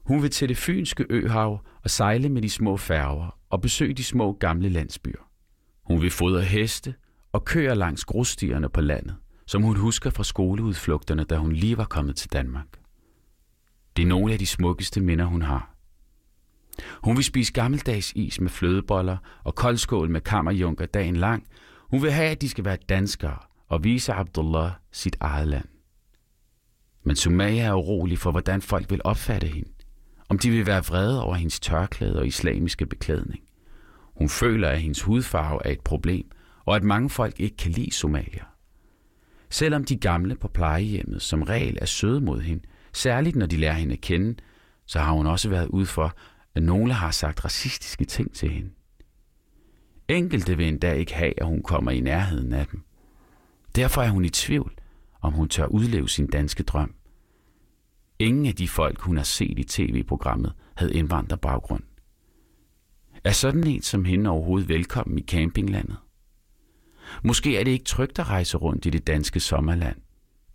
Hun 0.04 0.22
vil 0.22 0.30
til 0.30 0.48
det 0.48 0.56
fynske 0.56 1.06
øhav 1.10 1.66
og 1.82 1.90
sejle 1.90 2.28
med 2.28 2.42
de 2.42 2.50
små 2.50 2.76
færger 2.76 3.38
og 3.50 3.60
besøge 3.60 3.94
de 3.94 4.04
små 4.04 4.32
gamle 4.32 4.68
landsbyer. 4.68 5.30
Hun 5.84 6.02
vil 6.02 6.10
fodre 6.10 6.42
heste 6.42 6.94
og 7.32 7.44
køre 7.44 7.74
langs 7.74 8.04
grusstierne 8.04 8.68
på 8.68 8.80
landet, 8.80 9.16
som 9.46 9.62
hun 9.62 9.76
husker 9.76 10.10
fra 10.10 10.24
skoleudflugterne, 10.24 11.24
da 11.24 11.36
hun 11.36 11.52
lige 11.52 11.78
var 11.78 11.84
kommet 11.84 12.16
til 12.16 12.32
Danmark. 12.32 12.66
Det 13.96 14.02
er 14.02 14.06
nogle 14.06 14.32
af 14.32 14.38
de 14.38 14.46
smukkeste 14.46 15.00
minder, 15.00 15.24
hun 15.24 15.42
har. 15.42 15.74
Hun 17.02 17.16
vil 17.16 17.24
spise 17.24 17.52
gammeldags 17.52 18.12
is 18.16 18.40
med 18.40 18.50
flødeboller 18.50 19.16
og 19.44 19.54
koldskål 19.54 20.10
med 20.10 20.20
kammerjunker 20.20 20.86
dagen 20.86 21.16
lang. 21.16 21.46
Hun 21.90 22.02
vil 22.02 22.12
have, 22.12 22.30
at 22.30 22.40
de 22.40 22.48
skal 22.48 22.64
være 22.64 22.78
danskere 22.88 23.38
og 23.68 23.84
vise 23.84 24.12
Abdullah 24.12 24.70
sit 24.92 25.16
eget 25.20 25.48
land. 25.48 25.73
Men 27.04 27.16
Sumaya 27.16 27.64
er 27.64 27.74
urolig 27.74 28.18
for, 28.18 28.30
hvordan 28.30 28.62
folk 28.62 28.90
vil 28.90 29.00
opfatte 29.04 29.46
hende. 29.46 29.68
Om 30.28 30.38
de 30.38 30.50
vil 30.50 30.66
være 30.66 30.84
vrede 30.84 31.24
over 31.24 31.34
hendes 31.34 31.60
tørklæde 31.60 32.18
og 32.18 32.26
islamiske 32.26 32.86
beklædning. 32.86 33.42
Hun 34.16 34.28
føler, 34.28 34.68
at 34.68 34.80
hendes 34.80 35.02
hudfarve 35.02 35.60
er 35.66 35.70
et 35.70 35.80
problem, 35.80 36.30
og 36.64 36.76
at 36.76 36.82
mange 36.82 37.10
folk 37.10 37.40
ikke 37.40 37.56
kan 37.56 37.70
lide 37.70 37.92
somalier. 37.92 38.44
Selvom 39.50 39.84
de 39.84 39.96
gamle 39.96 40.36
på 40.36 40.48
plejehjemmet 40.48 41.22
som 41.22 41.42
regel 41.42 41.78
er 41.80 41.86
søde 41.86 42.20
mod 42.20 42.40
hende, 42.40 42.62
særligt 42.92 43.36
når 43.36 43.46
de 43.46 43.56
lærer 43.56 43.74
hende 43.74 43.92
at 43.92 44.00
kende, 44.00 44.34
så 44.86 44.98
har 44.98 45.12
hun 45.12 45.26
også 45.26 45.48
været 45.48 45.68
ud 45.68 45.86
for, 45.86 46.16
at 46.54 46.62
nogle 46.62 46.92
har 46.92 47.10
sagt 47.10 47.44
racistiske 47.44 48.04
ting 48.04 48.34
til 48.34 48.50
hende. 48.50 48.70
Enkelte 50.08 50.56
vil 50.56 50.68
endda 50.68 50.92
ikke 50.92 51.14
have, 51.14 51.40
at 51.40 51.46
hun 51.46 51.62
kommer 51.62 51.90
i 51.90 52.00
nærheden 52.00 52.52
af 52.52 52.66
dem. 52.66 52.82
Derfor 53.76 54.02
er 54.02 54.08
hun 54.08 54.24
i 54.24 54.28
tvivl, 54.28 54.72
om 55.24 55.32
hun 55.32 55.48
tør 55.48 55.66
udleve 55.66 56.08
sin 56.08 56.26
danske 56.26 56.62
drøm. 56.62 56.94
Ingen 58.18 58.46
af 58.46 58.54
de 58.54 58.68
folk, 58.68 59.00
hun 59.00 59.16
har 59.16 59.24
set 59.24 59.58
i 59.58 59.64
tv-programmet, 59.64 60.52
havde 60.74 60.94
indvandrerbaggrund. 60.94 61.82
Er 63.24 63.32
sådan 63.32 63.66
en 63.66 63.82
som 63.82 64.04
hende 64.04 64.30
overhovedet 64.30 64.68
velkommen 64.68 65.18
i 65.18 65.22
campinglandet? 65.22 65.96
Måske 67.22 67.58
er 67.58 67.64
det 67.64 67.70
ikke 67.70 67.84
trygt 67.84 68.18
at 68.18 68.28
rejse 68.28 68.56
rundt 68.56 68.86
i 68.86 68.90
det 68.90 69.06
danske 69.06 69.40
sommerland. 69.40 69.96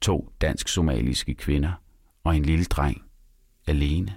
To 0.01 0.33
dansk-somaliske 0.41 1.33
kvinder 1.33 1.71
og 2.23 2.35
en 2.35 2.43
lille 2.43 2.65
dreng. 2.65 3.03
Alene. 3.67 4.15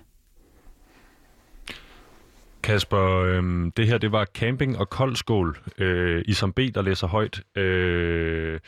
Kasper, 2.63 3.23
øh, 3.23 3.73
det 3.77 3.87
her 3.87 3.99
det 3.99 4.13
var 4.13 4.25
camping 4.25 4.79
og 4.79 4.91
koldskål. 4.91 5.59
Øh, 5.79 6.25
Isam 6.27 6.53
B, 6.53 6.59
der 6.75 6.83
læser 6.83 7.07
højt. 7.07 7.43
Øh, 7.57 8.61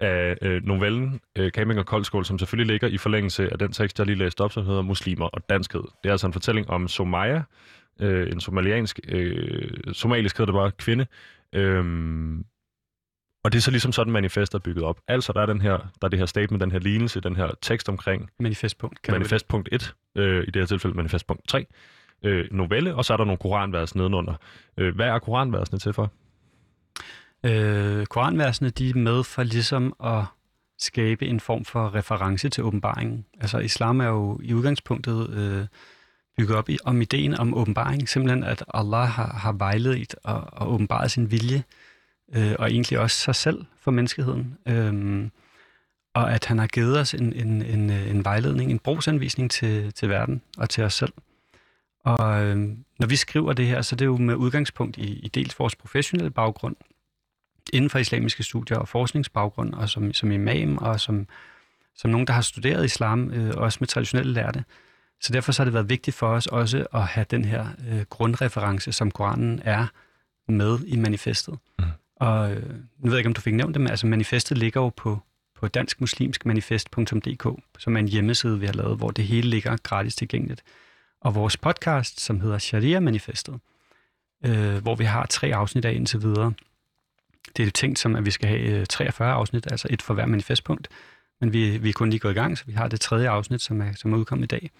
af 0.00 0.38
øh, 0.42 0.66
novellen 0.66 1.20
øh, 1.36 1.50
Camping 1.50 1.80
og 1.80 1.86
Koldskål, 1.86 2.24
som 2.24 2.38
selvfølgelig 2.38 2.72
ligger 2.72 2.88
i 2.88 2.98
forlængelse 2.98 3.52
af 3.52 3.58
den 3.58 3.72
tekst, 3.72 3.98
jeg 3.98 4.06
lige 4.06 4.18
læste 4.18 4.40
op, 4.40 4.52
som 4.52 4.66
hedder 4.66 4.82
Muslimer 4.82 5.26
og 5.26 5.48
Danskhed. 5.48 5.80
Det 5.80 6.08
er 6.08 6.10
altså 6.10 6.26
en 6.26 6.32
fortælling 6.32 6.70
om 6.70 6.88
Somaya, 6.88 7.42
øh, 8.00 8.32
en 8.32 8.40
somaliansk, 8.40 9.00
øh, 9.08 9.70
somalisk 9.92 10.38
hedder 10.38 10.52
det 10.52 10.58
bare, 10.58 10.70
kvinde, 10.70 11.06
Øhm, 11.52 12.44
og 13.44 13.52
det 13.52 13.58
er 13.58 13.62
så 13.62 13.70
ligesom 13.70 13.92
sådan, 13.92 14.12
manifestet 14.12 14.58
er 14.58 14.62
bygget 14.62 14.84
op. 14.84 15.00
Altså, 15.08 15.32
der 15.32 15.40
er, 15.40 15.46
den 15.46 15.60
her, 15.60 15.78
der 15.78 16.04
er 16.04 16.08
det 16.08 16.18
her 16.18 16.26
statement, 16.26 16.60
den 16.60 16.72
her 16.72 16.78
lignelse, 16.78 17.20
den 17.20 17.36
her 17.36 17.50
tekst 17.62 17.88
omkring 17.88 18.30
Manifestpunkt. 18.38 18.98
det. 19.06 19.12
manifestpunkt 19.12 19.68
1, 19.72 19.94
øh, 20.16 20.44
i 20.48 20.50
det 20.50 20.62
her 20.62 20.66
tilfælde 20.66 20.96
manifestpunkt 20.96 21.48
3, 21.48 21.66
øh, 22.22 22.48
novelle, 22.50 22.94
og 22.94 23.04
så 23.04 23.12
er 23.12 23.16
der 23.16 23.24
nogle 23.24 23.38
koranvers 23.38 23.94
nedenunder. 23.94 24.34
Øh, 24.76 24.94
hvad 24.94 25.06
er 25.06 25.18
koranversene 25.18 25.78
til 25.78 25.92
for? 25.92 26.12
Øh, 27.44 28.06
koranversene, 28.06 28.70
de 28.70 28.90
er 28.90 28.94
med 28.94 29.24
for 29.24 29.42
ligesom 29.42 29.94
at 30.04 30.24
skabe 30.78 31.26
en 31.26 31.40
form 31.40 31.64
for 31.64 31.94
reference 31.94 32.48
til 32.48 32.64
åbenbaringen. 32.64 33.24
Altså 33.40 33.58
islam 33.58 34.00
er 34.00 34.06
jo 34.06 34.40
i 34.42 34.54
udgangspunktet 34.54 35.30
øh, 35.30 35.66
bygget 36.36 36.56
op 36.56 36.68
i, 36.68 36.78
om 36.84 37.00
ideen 37.00 37.34
om 37.34 37.54
åbenbaring. 37.54 38.08
Simpelthen, 38.08 38.44
at 38.44 38.64
Allah 38.74 39.08
har, 39.08 39.32
har 39.32 39.52
vejledt 39.52 40.16
og, 40.24 40.48
og 40.52 40.72
åbenbaret 40.72 41.10
sin 41.10 41.30
vilje, 41.30 41.64
øh, 42.34 42.54
og 42.58 42.70
egentlig 42.70 42.98
også 42.98 43.16
sig 43.16 43.34
selv 43.34 43.64
for 43.80 43.90
menneskeheden. 43.90 44.58
Øh, 44.68 45.28
og 46.14 46.32
at 46.32 46.44
han 46.44 46.58
har 46.58 46.66
givet 46.66 46.98
os 46.98 47.14
en, 47.14 47.32
en, 47.32 47.62
en, 47.62 47.90
øh, 47.90 48.10
en 48.10 48.24
vejledning, 48.24 48.70
en 48.70 48.78
brugsanvisning 48.78 49.50
til, 49.50 49.92
til 49.92 50.08
verden 50.08 50.42
og 50.58 50.70
til 50.70 50.84
os 50.84 50.94
selv. 50.94 51.12
Og 52.04 52.44
øh, 52.44 52.56
når 52.98 53.06
vi 53.06 53.16
skriver 53.16 53.52
det 53.52 53.66
her, 53.66 53.82
så 53.82 53.94
er 53.94 53.96
det 53.96 54.04
jo 54.04 54.16
med 54.16 54.34
udgangspunkt 54.34 54.96
i, 54.96 55.18
i 55.18 55.28
dels 55.28 55.58
vores 55.58 55.76
professionelle 55.76 56.30
baggrund, 56.30 56.76
inden 57.72 57.90
for 57.90 57.98
islamiske 57.98 58.42
studier 58.42 58.78
og 58.78 58.88
forskningsbaggrund, 58.88 59.74
og 59.74 59.88
som, 59.88 60.12
som 60.12 60.32
imam, 60.32 60.78
og 60.78 61.00
som, 61.00 61.26
som 61.94 62.10
nogen, 62.10 62.26
der 62.26 62.32
har 62.32 62.40
studeret 62.40 62.84
islam, 62.84 63.30
øh, 63.30 63.54
også 63.56 63.78
med 63.80 63.88
traditionelle 63.88 64.32
lærte. 64.32 64.64
Så 65.20 65.32
derfor 65.32 65.52
så 65.52 65.62
har 65.62 65.64
det 65.64 65.74
været 65.74 65.88
vigtigt 65.88 66.16
for 66.16 66.26
os 66.26 66.46
også 66.46 66.86
at 66.94 67.02
have 67.02 67.26
den 67.30 67.44
her 67.44 67.66
øh, 67.88 68.00
grundreference, 68.00 68.92
som 68.92 69.10
Koranen 69.10 69.60
er 69.64 69.86
med 70.48 70.78
i 70.86 70.96
manifestet. 70.96 71.58
Mm. 71.78 71.84
Og 72.16 72.52
øh, 72.52 72.62
nu 72.98 73.10
ved 73.10 73.12
jeg 73.12 73.18
ikke, 73.18 73.28
om 73.28 73.34
du 73.34 73.40
fik 73.40 73.54
nævnt 73.54 73.74
det, 73.74 73.80
men 73.80 73.90
altså 73.90 74.06
manifestet 74.06 74.58
ligger 74.58 74.80
jo 74.80 74.88
på, 74.88 75.18
på 75.60 75.68
danskmuslimskmanifest.dk, 75.68 77.46
som 77.78 77.96
er 77.96 78.00
en 78.00 78.08
hjemmeside, 78.08 78.60
vi 78.60 78.66
har 78.66 78.72
lavet, 78.72 78.96
hvor 78.96 79.10
det 79.10 79.24
hele 79.24 79.50
ligger 79.50 79.76
gratis 79.76 80.16
tilgængeligt. 80.16 80.62
Og 81.20 81.34
vores 81.34 81.56
podcast, 81.56 82.20
som 82.20 82.40
hedder 82.40 82.58
Sharia-manifestet, 82.58 83.60
øh, 84.44 84.76
hvor 84.76 84.94
vi 84.94 85.04
har 85.04 85.26
tre 85.26 85.54
afsnit 85.54 85.84
af 85.84 85.92
indtil 85.92 86.22
videre, 86.22 86.52
det 87.56 87.66
er 87.66 87.70
tænkt 87.70 87.98
som, 87.98 88.16
at 88.16 88.26
vi 88.26 88.30
skal 88.30 88.48
have 88.48 88.80
øh, 88.80 88.86
43 88.86 89.32
afsnit, 89.32 89.66
altså 89.70 89.88
et 89.90 90.02
for 90.02 90.14
hver 90.14 90.26
manifestpunkt. 90.26 90.88
Men 91.40 91.52
vi, 91.52 91.78
vi 91.78 91.88
er 91.88 91.92
kun 91.92 92.10
lige 92.10 92.20
gået 92.20 92.32
i 92.32 92.34
gang, 92.34 92.58
så 92.58 92.64
vi 92.66 92.72
har 92.72 92.88
det 92.88 93.00
tredje 93.00 93.28
afsnit, 93.28 93.60
som 93.60 93.80
er, 93.80 93.92
som 93.96 94.12
er 94.12 94.16
udkommet 94.16 94.44
i 94.44 94.46
dag. 94.46 94.70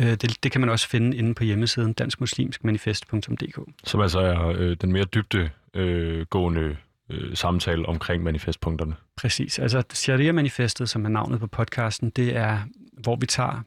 Øh, 0.00 0.06
det, 0.06 0.42
det 0.42 0.52
kan 0.52 0.60
man 0.60 0.70
også 0.70 0.88
finde 0.88 1.16
inde 1.16 1.34
på 1.34 1.44
hjemmesiden 1.44 1.92
danskmuslimskmanifest.dk. 1.92 3.58
Som 3.84 4.00
altså 4.00 4.20
er 4.20 4.46
øh, 4.46 4.76
den 4.80 4.92
mere 4.92 5.04
dybde 5.04 5.50
øh, 5.74 6.26
gående 6.26 6.76
øh, 7.10 7.36
samtale 7.36 7.86
omkring 7.86 8.22
manifestpunkterne. 8.22 8.94
Præcis. 9.16 9.58
Altså 9.58 9.82
Sharia-manifestet, 9.92 10.88
som 10.88 11.04
er 11.04 11.08
navnet 11.08 11.40
på 11.40 11.46
podcasten, 11.46 12.10
det 12.10 12.36
er, 12.36 12.58
hvor 12.92 13.16
vi 13.16 13.26
tager 13.26 13.62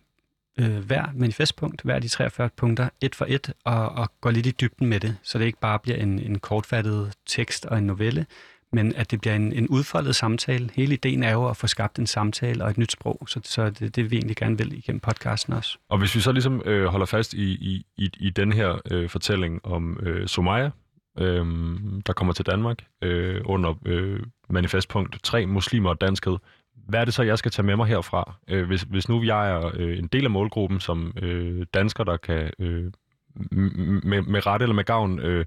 øh, 0.60 0.78
hver 0.78 1.06
manifestpunkt, 1.16 1.82
hver 1.82 1.96
af 1.96 2.02
de 2.02 2.08
43 2.08 2.50
punkter, 2.58 2.90
et 3.02 3.16
for 3.16 3.26
et, 3.30 3.54
og, 3.66 3.90
og 3.90 4.12
går 4.22 4.32
lidt 4.32 4.46
i 4.46 4.52
dybden 4.52 4.88
med 4.88 5.00
det, 5.00 5.18
så 5.24 5.40
det 5.40 5.46
ikke 5.46 5.60
bare 5.60 5.80
bliver 5.80 5.98
en, 5.98 6.20
en 6.20 6.40
kortfattet 6.40 7.14
tekst 7.26 7.66
og 7.66 7.78
en 7.78 7.84
novelle, 7.84 8.26
men 8.74 8.96
at 8.96 9.12
det 9.12 9.22
bliver 9.22 9.36
en, 9.36 9.54
en 9.54 9.68
udfoldet 9.68 10.16
samtale. 10.16 10.70
Hele 10.74 10.94
ideen 10.94 11.24
er 11.24 11.32
jo 11.32 11.50
at 11.50 11.58
få 11.58 11.68
skabt 11.68 12.00
en 12.00 12.08
samtale 12.08 12.64
og 12.64 12.70
et 12.70 12.78
nyt 12.78 12.92
sprog, 12.92 13.28
så, 13.28 13.40
så 13.44 13.70
det 13.70 13.96
det, 13.96 14.12
vi 14.12 14.16
egentlig 14.16 14.38
gerne 14.38 14.58
vil 14.58 14.78
igennem 14.78 15.00
podcasten 15.00 15.54
også. 15.54 15.78
Og 15.90 15.98
hvis 15.98 16.16
vi 16.16 16.20
så 16.20 16.32
ligesom 16.32 16.62
øh, 16.66 16.86
holder 16.86 17.06
fast 17.06 17.34
i, 17.34 17.52
i, 17.52 17.86
i, 17.98 18.10
i 18.18 18.30
den 18.30 18.52
her 18.54 18.82
øh, 18.92 19.10
fortælling 19.10 19.66
om 19.66 20.00
øh, 20.04 20.28
Somaya, 20.28 20.70
øh, 21.20 21.46
der 22.06 22.14
kommer 22.14 22.34
til 22.34 22.46
Danmark 22.46 22.78
øh, 23.02 23.42
under 23.46 23.74
øh, 23.86 24.20
manifestpunkt 24.50 25.24
3, 25.24 25.46
muslimer 25.46 25.90
og 25.90 26.02
danskhed. 26.02 26.38
Hvad 26.88 27.00
er 27.00 27.06
det 27.06 27.14
så, 27.14 27.24
jeg 27.24 27.38
skal 27.38 27.52
tage 27.52 27.66
med 27.66 27.76
mig 27.76 27.88
herfra? 27.88 28.36
Øh, 28.48 28.68
hvis, 28.68 28.82
hvis 28.82 29.10
nu 29.10 29.24
jeg 29.24 29.52
er 29.52 29.72
øh, 29.74 29.98
en 29.98 30.08
del 30.08 30.24
af 30.24 30.30
målgruppen 30.30 30.80
som 30.80 31.14
øh, 31.22 31.66
dansker, 31.74 32.04
der 32.04 32.18
kan 32.18 32.52
øh, 32.60 32.92
med, 34.04 34.22
med 34.22 34.46
ret 34.46 34.62
eller 34.62 34.76
med 34.76 34.84
gavn 34.84 35.20
øh, 35.20 35.46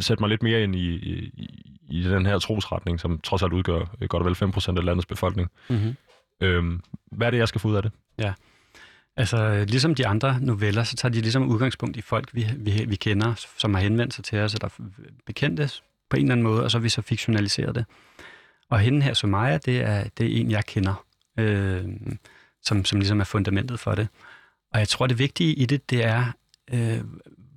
sætte 0.00 0.22
mig 0.22 0.30
lidt 0.30 0.42
mere 0.42 0.62
ind 0.62 0.76
i, 0.76 0.94
i, 0.94 1.30
i 1.88 2.02
den 2.02 2.26
her 2.26 2.38
trosretning, 2.38 3.00
som 3.00 3.18
trods 3.18 3.42
alt 3.42 3.52
udgør 3.52 3.96
øh, 4.00 4.08
godt 4.08 4.22
og 4.22 4.26
vel 4.26 4.54
5% 4.56 4.78
af 4.78 4.84
landets 4.84 5.06
befolkning. 5.06 5.50
Mm-hmm. 5.68 5.96
Øh, 6.40 6.64
hvad 7.12 7.26
er 7.26 7.30
det, 7.30 7.38
jeg 7.38 7.48
skal 7.48 7.60
få 7.60 7.68
ud 7.68 7.74
af 7.76 7.82
det? 7.82 7.92
Altså, 9.16 9.64
ligesom 9.68 9.94
de 9.94 10.06
andre 10.06 10.38
noveller, 10.40 10.84
så 10.84 10.96
tager 10.96 11.12
de 11.12 11.20
ligesom 11.20 11.48
udgangspunkt 11.48 11.96
i 11.96 12.00
folk, 12.00 12.34
vi, 12.34 12.46
vi, 12.56 12.84
vi 12.88 12.96
kender, 12.96 13.34
som 13.58 13.74
har 13.74 13.80
henvendt 13.80 14.14
sig 14.14 14.24
til 14.24 14.38
os, 14.38 14.54
eller 14.54 14.68
bekendte 15.26 15.70
på 16.10 16.16
en 16.16 16.22
eller 16.22 16.32
anden 16.32 16.44
måde, 16.44 16.64
og 16.64 16.70
så 16.70 16.78
har 16.78 16.82
vi 16.82 16.88
så 16.88 17.02
fiktionaliseret 17.02 17.74
det. 17.74 17.84
Og 18.74 18.80
hende 18.80 19.02
her, 19.02 19.14
Somaya, 19.14 19.58
det 19.58 19.80
er, 19.80 20.04
det 20.18 20.26
er 20.26 20.40
en, 20.40 20.50
jeg 20.50 20.64
kender, 20.66 21.04
øh, 21.38 21.84
som, 22.62 22.84
som 22.84 22.98
ligesom 22.98 23.20
er 23.20 23.24
fundamentet 23.24 23.80
for 23.80 23.94
det. 23.94 24.08
Og 24.72 24.78
jeg 24.78 24.88
tror, 24.88 25.06
det 25.06 25.18
vigtige 25.18 25.54
i 25.54 25.66
det, 25.66 25.90
det 25.90 26.04
er, 26.04 26.32
øh, 26.72 27.00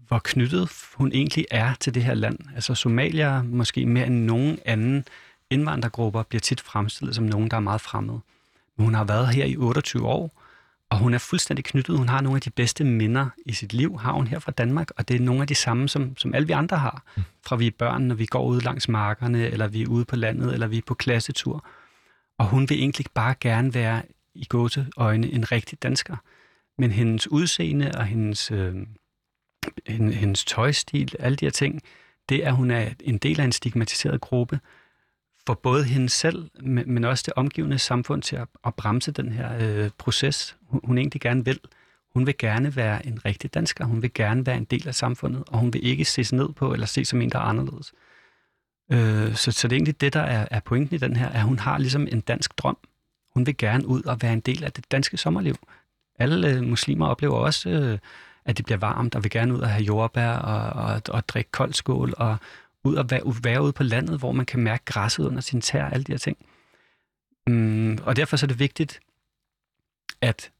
hvor 0.08 0.22
knyttet 0.24 0.70
hun 0.96 1.12
egentlig 1.12 1.46
er 1.52 1.74
til 1.80 1.94
det 1.94 2.04
her 2.04 2.14
land. 2.14 2.40
Altså 2.56 2.76
somalier, 2.76 3.44
måske 3.44 3.86
mere 3.86 4.08
end 4.08 4.16
nogen 4.16 4.60
anden 4.66 5.06
indvandrergrupper, 5.50 6.24
bliver 6.24 6.40
tit 6.40 6.62
fremstillet 6.62 7.16
som 7.16 7.26
nogen, 7.26 7.52
der 7.52 7.58
er 7.58 7.62
meget 7.62 7.82
fremmede. 7.82 8.20
Men 8.76 8.86
hun 8.86 8.94
har 8.94 9.04
været 9.04 9.28
her 9.28 9.46
i 9.46 9.58
28 9.58 10.08
år, 10.08 10.44
og 10.90 10.98
hun 10.98 11.14
er 11.14 11.18
fuldstændig 11.18 11.66
knyttet. 11.66 11.98
Hun 11.98 12.10
har 12.10 12.22
nogle 12.22 12.38
af 12.38 12.42
de 12.42 12.50
bedste 12.50 12.84
minder 12.84 13.30
i 13.46 13.54
sit 13.54 13.74
liv, 13.74 14.00
har 14.00 14.12
hun 14.12 14.28
her 14.28 14.40
fra 14.40 14.52
Danmark, 14.52 14.92
og 14.98 15.08
det 15.08 15.16
er 15.16 15.20
nogle 15.20 15.42
af 15.42 15.48
de 15.48 15.56
samme, 15.56 15.90
som, 15.90 16.18
som 16.18 16.34
alle 16.34 16.48
vi 16.48 16.54
andre 16.54 16.78
har. 16.78 17.04
Fra 17.46 17.56
vi 17.56 17.68
er 17.68 17.72
børn, 17.80 18.02
når 18.02 18.16
vi 18.16 18.26
går 18.26 18.46
ud 18.46 18.62
langs 18.62 18.90
markerne, 18.90 19.48
eller 19.48 19.68
vi 19.68 19.82
er 19.82 19.88
ude 19.88 20.06
på 20.06 20.16
landet, 20.16 20.54
eller 20.54 20.68
vi 20.68 20.78
er 20.78 20.82
på 20.88 20.94
klassetur. 20.94 21.66
Og 22.38 22.46
hun 22.46 22.70
vil 22.70 22.80
egentlig 22.80 23.06
bare 23.14 23.36
gerne 23.40 23.74
være 23.74 24.02
i 24.36 24.46
gåseøjne 24.46 25.32
en 25.32 25.52
rigtig 25.52 25.84
dansker. 25.84 26.16
Men 26.78 26.92
hendes 26.92 27.32
udseende 27.32 27.92
og 27.98 28.06
hendes, 28.06 28.52
øh, 28.52 28.76
hendes, 29.88 30.16
hendes 30.16 30.46
tøjstil, 30.46 31.16
alle 31.20 31.36
de 31.36 31.46
her 31.46 31.52
ting, 31.52 31.82
det 32.30 32.44
er, 32.44 32.48
at 32.48 32.56
hun 32.56 32.72
er 32.72 32.90
en 33.00 33.18
del 33.18 33.40
af 33.40 33.46
en 33.46 33.52
stigmatiseret 33.52 34.22
gruppe, 34.22 34.60
for 35.48 35.54
både 35.54 35.84
hende 35.84 36.10
selv, 36.10 36.50
men 36.62 36.94
men 36.94 37.04
også 37.04 37.24
det 37.26 37.34
omgivende 37.36 37.80
samfund 37.80 38.22
til 38.22 38.36
at, 38.36 38.48
at 38.66 38.76
bremse 38.76 39.12
den 39.12 39.32
her 39.32 39.50
øh, 39.60 39.90
proces, 39.98 40.58
hun, 40.62 40.82
hun 40.84 40.98
egentlig 40.98 41.22
gerne 41.22 41.46
vil. 41.46 41.60
Hun 42.14 42.26
vil 42.26 42.38
gerne 42.38 42.76
være 42.76 43.06
en 43.06 43.26
rigtig 43.26 43.54
dansker, 43.54 43.86
hun 43.86 44.02
vil 44.02 44.14
gerne 44.14 44.46
være 44.46 44.58
en 44.58 44.64
del 44.64 44.88
af 44.88 44.96
samfundet, 44.96 45.44
og 45.48 45.60
hun 45.60 45.74
vil 45.74 45.86
ikke 45.86 46.06
ses 46.06 46.34
ned 46.34 46.50
på 46.50 46.74
eller 46.74 46.86
se 46.86 47.06
som 47.06 47.22
en, 47.22 47.30
der 47.30 47.40
er 47.40 47.44
anderledes. 47.44 47.94
Øh, 48.92 49.36
så, 49.36 49.52
så 49.52 49.68
det 49.68 49.74
er 49.74 49.78
egentlig 49.78 50.02
det, 50.02 50.14
der 50.14 50.22
er, 50.22 50.48
er 50.52 50.60
pointen 50.60 50.96
i 50.96 51.00
den 51.00 51.16
her, 51.16 51.30
at 51.30 51.42
hun 51.42 51.60
har 51.60 51.78
ligesom 51.78 52.08
en 52.12 52.22
dansk 52.22 52.58
drøm. 52.58 52.78
Hun 53.34 53.46
vil 53.46 53.58
gerne 53.58 53.88
ud 53.88 54.04
og 54.04 54.22
være 54.22 54.34
en 54.34 54.40
del 54.40 54.64
af 54.64 54.72
det 54.72 54.92
danske 54.92 55.18
sommerliv. 55.18 55.56
Alle 56.20 56.50
øh, 56.50 56.64
muslimer 56.64 57.08
oplever 57.08 57.36
også, 57.36 57.70
øh, 57.70 57.98
at 58.46 58.58
det 58.58 58.66
bliver 58.66 58.78
varmt, 58.78 59.16
og 59.16 59.24
vil 59.24 59.32
gerne 59.32 59.54
ud 59.54 59.60
og 59.60 59.70
have 59.70 59.84
jordbær 59.84 60.32
og, 60.32 60.84
og, 60.84 61.02
og 61.10 61.28
drikke 61.28 61.52
kold 61.52 61.74
skål, 61.74 62.14
og 62.18 62.38
ud 62.88 62.96
og 62.96 63.12
være, 63.12 63.22
være 63.44 63.64
ude 63.64 63.74
på 63.74 63.84
landet, 63.84 64.20
hvor 64.20 64.32
man 64.32 64.46
kan 64.46 64.60
mærke 64.60 64.86
græsset 64.86 65.26
under 65.26 65.42
sine 65.42 65.62
tær, 65.62 65.86
alle 65.86 66.04
de 66.04 66.12
her 66.12 66.18
ting. 66.18 66.38
Mm, 67.48 68.00
og 68.04 68.16
derfor 68.16 68.38
så 68.38 68.46
er 68.46 68.48
det 68.48 68.60
vigtigt, 68.60 69.00
at, 70.22 70.52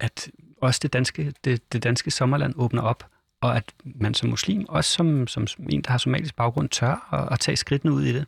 at 0.00 0.30
også 0.56 0.80
det 0.82 0.92
danske, 0.92 1.34
det, 1.44 1.72
det 1.72 1.82
danske 1.82 2.10
sommerland 2.10 2.54
åbner 2.56 2.82
op, 2.82 3.06
og 3.40 3.56
at 3.56 3.72
man 3.84 4.14
som 4.14 4.28
muslim, 4.28 4.64
også 4.68 4.90
som, 4.90 5.26
som 5.26 5.46
en, 5.68 5.82
der 5.82 5.90
har 5.90 5.98
somalisk 5.98 6.36
baggrund, 6.36 6.68
tør 6.68 7.08
at, 7.12 7.32
at 7.32 7.40
tage 7.40 7.56
skridtene 7.56 7.92
ud 7.92 8.02
i 8.02 8.12
det. 8.12 8.26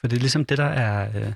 For 0.00 0.08
det 0.08 0.16
er 0.16 0.20
ligesom 0.20 0.44
det, 0.44 0.58
der 0.58 0.64
er, 0.64 1.08
øh, 1.16 1.32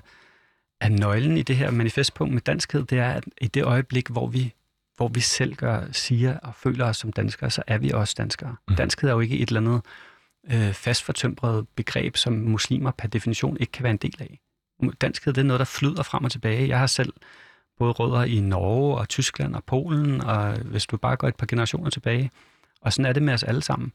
er 0.81 0.89
nøglen 0.89 1.37
i 1.37 1.41
det 1.41 1.55
her 1.55 1.71
manifestpunkt 1.71 2.33
med 2.33 2.41
danskhed, 2.41 2.83
det 2.83 2.99
er, 2.99 3.09
at 3.09 3.23
i 3.41 3.47
det 3.47 3.63
øjeblik, 3.63 4.07
hvor 4.07 4.27
vi, 4.27 4.53
hvor 4.97 5.07
vi 5.07 5.19
selv 5.19 5.55
gør, 5.55 5.81
siger 5.91 6.37
og 6.39 6.55
føler 6.55 6.85
os 6.85 6.97
som 6.97 7.11
danskere, 7.11 7.49
så 7.49 7.63
er 7.67 7.77
vi 7.77 7.91
også 7.91 8.15
danskere. 8.17 8.55
Mhm. 8.67 8.75
Danskhed 8.77 9.09
er 9.09 9.13
jo 9.13 9.19
ikke 9.19 9.39
et 9.39 9.47
eller 9.47 9.61
andet 9.61 9.81
øh, 10.51 10.73
fastfortømrede 10.73 11.65
begreb, 11.75 12.17
som 12.17 12.33
muslimer 12.33 12.91
per 12.91 13.07
definition 13.07 13.57
ikke 13.59 13.71
kan 13.71 13.83
være 13.83 13.91
en 13.91 13.97
del 13.97 14.15
af. 14.19 14.39
Danskhed 15.01 15.33
det 15.33 15.41
er 15.41 15.45
noget, 15.45 15.59
der 15.59 15.65
flyder 15.65 16.03
frem 16.03 16.23
og 16.23 16.31
tilbage. 16.31 16.67
Jeg 16.67 16.79
har 16.79 16.87
selv 16.87 17.13
både 17.77 17.91
rødder 17.91 18.23
i 18.23 18.39
Norge 18.39 18.97
og 18.97 19.09
Tyskland 19.09 19.55
og 19.55 19.63
Polen, 19.63 20.21
og 20.21 20.53
hvis 20.53 20.85
du 20.85 20.97
bare 20.97 21.15
går 21.15 21.27
et 21.27 21.35
par 21.35 21.45
generationer 21.45 21.89
tilbage. 21.89 22.31
Og 22.81 22.93
sådan 22.93 23.05
er 23.05 23.13
det 23.13 23.23
med 23.23 23.33
os 23.33 23.43
alle 23.43 23.61
sammen. 23.61 23.91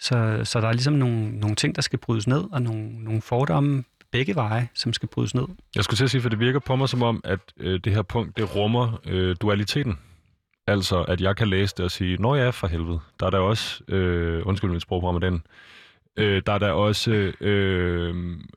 Så, 0.00 0.40
så 0.44 0.60
der 0.60 0.68
er 0.68 0.72
ligesom 0.72 0.94
nogle, 0.94 1.30
nogle 1.30 1.56
ting, 1.56 1.76
der 1.76 1.82
skal 1.82 1.98
brydes 1.98 2.26
ned, 2.26 2.44
og 2.52 2.62
nogle, 2.62 3.04
nogle 3.04 3.22
fordomme 3.22 3.84
begge 4.10 4.34
veje, 4.34 4.68
som 4.74 4.92
skal 4.92 5.08
brydes 5.08 5.34
ned. 5.34 5.46
Jeg 5.74 5.84
skulle 5.84 5.96
til 5.96 6.04
at 6.04 6.10
sige, 6.10 6.20
for 6.20 6.28
det 6.28 6.38
virker 6.38 6.58
på 6.58 6.76
mig 6.76 6.88
som 6.88 7.02
om, 7.02 7.20
at 7.24 7.40
øh, 7.56 7.80
det 7.84 7.94
her 7.94 8.02
punkt, 8.02 8.36
det 8.36 8.56
rummer 8.56 9.00
øh, 9.06 9.36
dualiteten. 9.40 9.98
Altså, 10.66 11.02
at 11.02 11.20
jeg 11.20 11.36
kan 11.36 11.48
læse 11.48 11.74
det 11.76 11.84
og 11.84 11.90
sige, 11.90 12.16
Nå 12.16 12.34
ja, 12.34 12.50
for 12.50 12.66
helvede. 12.66 13.00
Der 13.20 13.26
er 13.26 13.30
der 13.30 13.38
også, 13.38 13.84
øh, 13.88 14.46
undskyld 14.46 14.70
mit 14.70 14.82
sprog 14.82 15.14
med 15.14 15.20
den, 15.20 15.42
øh, 16.18 16.42
der 16.46 16.52
er 16.52 16.58
der 16.58 16.70
også 16.72 17.32
øh, 17.40 18.14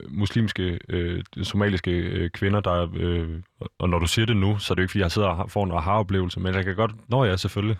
muslimske, 0.09 0.79
øh, 0.89 1.23
somaliske 1.43 1.91
øh, 1.91 2.29
kvinder, 2.29 2.59
der, 2.59 2.87
øh, 2.95 3.41
og 3.79 3.89
når 3.89 3.99
du 3.99 4.07
siger 4.07 4.25
det 4.25 4.37
nu, 4.37 4.57
så 4.57 4.73
er 4.73 4.75
det 4.75 4.81
jo 4.81 4.83
ikke, 4.83 4.91
fordi 4.91 5.01
jeg 5.01 5.11
sidder 5.11 5.27
og 5.27 5.51
får 5.51 5.63
en 5.63 5.71
aha-oplevelse, 5.71 6.39
men 6.39 6.55
jeg 6.55 6.65
kan 6.65 6.75
godt, 6.75 7.09
nå 7.09 7.23
ja, 7.23 7.35
selvfølgelig. 7.35 7.77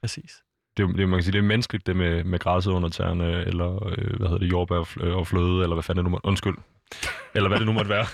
Præcis. 0.00 0.32
det, 0.76 0.96
det, 0.96 1.08
man 1.08 1.18
kan 1.18 1.22
sige, 1.22 1.32
det 1.32 1.38
er 1.38 1.42
menneskeligt, 1.42 1.86
det 1.86 1.96
med, 1.96 2.24
med 2.24 2.38
græsset 2.38 2.72
under 2.72 2.88
tæerne, 2.88 3.44
eller 3.44 3.88
øh, 3.88 4.16
hvad 4.16 4.28
hedder 4.28 4.38
det, 4.38 4.52
jordbær 4.52 4.76
og 4.76 4.86
fl- 4.86 5.06
og 5.06 5.26
fløde, 5.26 5.62
eller 5.62 5.74
hvad 5.74 5.82
fanden 5.82 6.04
det 6.04 6.12
nu 6.12 6.18
undskyld, 6.24 6.54
eller 7.34 7.48
hvad 7.48 7.58
det 7.58 7.66
nu 7.66 7.72
måtte 7.72 7.88
være. 7.88 8.06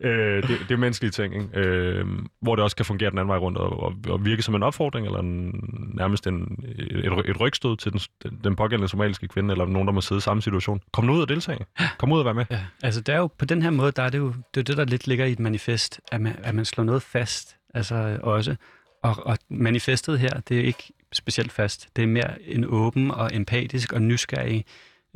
Øh, 0.00 0.42
det, 0.42 0.58
det 0.68 0.70
er 0.70 0.76
menneskelige 0.76 1.10
ting, 1.10 1.34
ikke? 1.34 1.60
Øh, 1.60 2.06
hvor 2.42 2.56
det 2.56 2.62
også 2.62 2.76
kan 2.76 2.84
fungere 2.84 3.10
den 3.10 3.18
anden 3.18 3.28
vej 3.28 3.38
rundt, 3.38 3.58
og, 3.58 3.82
og, 3.82 3.94
og 4.08 4.24
virke 4.24 4.42
som 4.42 4.54
en 4.54 4.62
opfordring, 4.62 5.06
eller 5.06 5.18
en, 5.18 5.60
nærmest 5.94 6.26
en, 6.26 6.64
et, 6.78 7.30
et 7.30 7.40
rygstød 7.40 7.76
til 7.76 7.92
den, 7.92 8.00
den 8.44 8.56
pågældende 8.56 8.88
somaliske 8.88 9.28
kvinde, 9.28 9.52
eller 9.52 9.66
nogen, 9.66 9.88
der 9.88 9.92
må 9.92 10.00
sidde 10.00 10.18
i 10.18 10.22
samme 10.22 10.42
situation. 10.42 10.80
Kom 10.92 11.04
nu 11.04 11.12
ud 11.12 11.20
og 11.20 11.28
deltage. 11.28 11.66
Kom 11.98 12.12
ud 12.12 12.18
og 12.18 12.24
være 12.24 12.34
med. 12.34 12.44
Ja, 12.50 12.60
altså 12.82 13.00
det 13.00 13.14
er 13.14 13.18
jo, 13.18 13.26
på 13.26 13.44
den 13.44 13.62
her 13.62 13.70
måde, 13.70 13.92
der 13.92 14.02
er 14.02 14.08
det 14.08 14.18
jo 14.18 14.34
det, 14.54 14.60
er 14.60 14.64
det 14.64 14.76
der 14.76 14.84
lidt 14.84 15.06
ligger 15.06 15.24
i 15.24 15.32
et 15.32 15.40
manifest, 15.40 16.00
at 16.12 16.20
man, 16.20 16.36
at 16.42 16.54
man 16.54 16.64
slår 16.64 16.84
noget 16.84 17.02
fast, 17.02 17.56
altså 17.74 18.18
også. 18.22 18.56
Og, 19.02 19.26
og 19.26 19.38
manifestet 19.50 20.18
her, 20.18 20.40
det 20.48 20.60
er 20.60 20.64
ikke 20.64 20.92
specielt 21.12 21.52
fast. 21.52 21.88
Det 21.96 22.02
er 22.02 22.06
mere 22.06 22.42
en 22.42 22.64
åben 22.68 23.10
og 23.10 23.34
empatisk 23.34 23.92
og 23.92 24.02
nysgerrig 24.02 24.64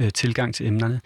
øh, 0.00 0.10
tilgang 0.10 0.54
til 0.54 0.66
emnerne. 0.66 1.00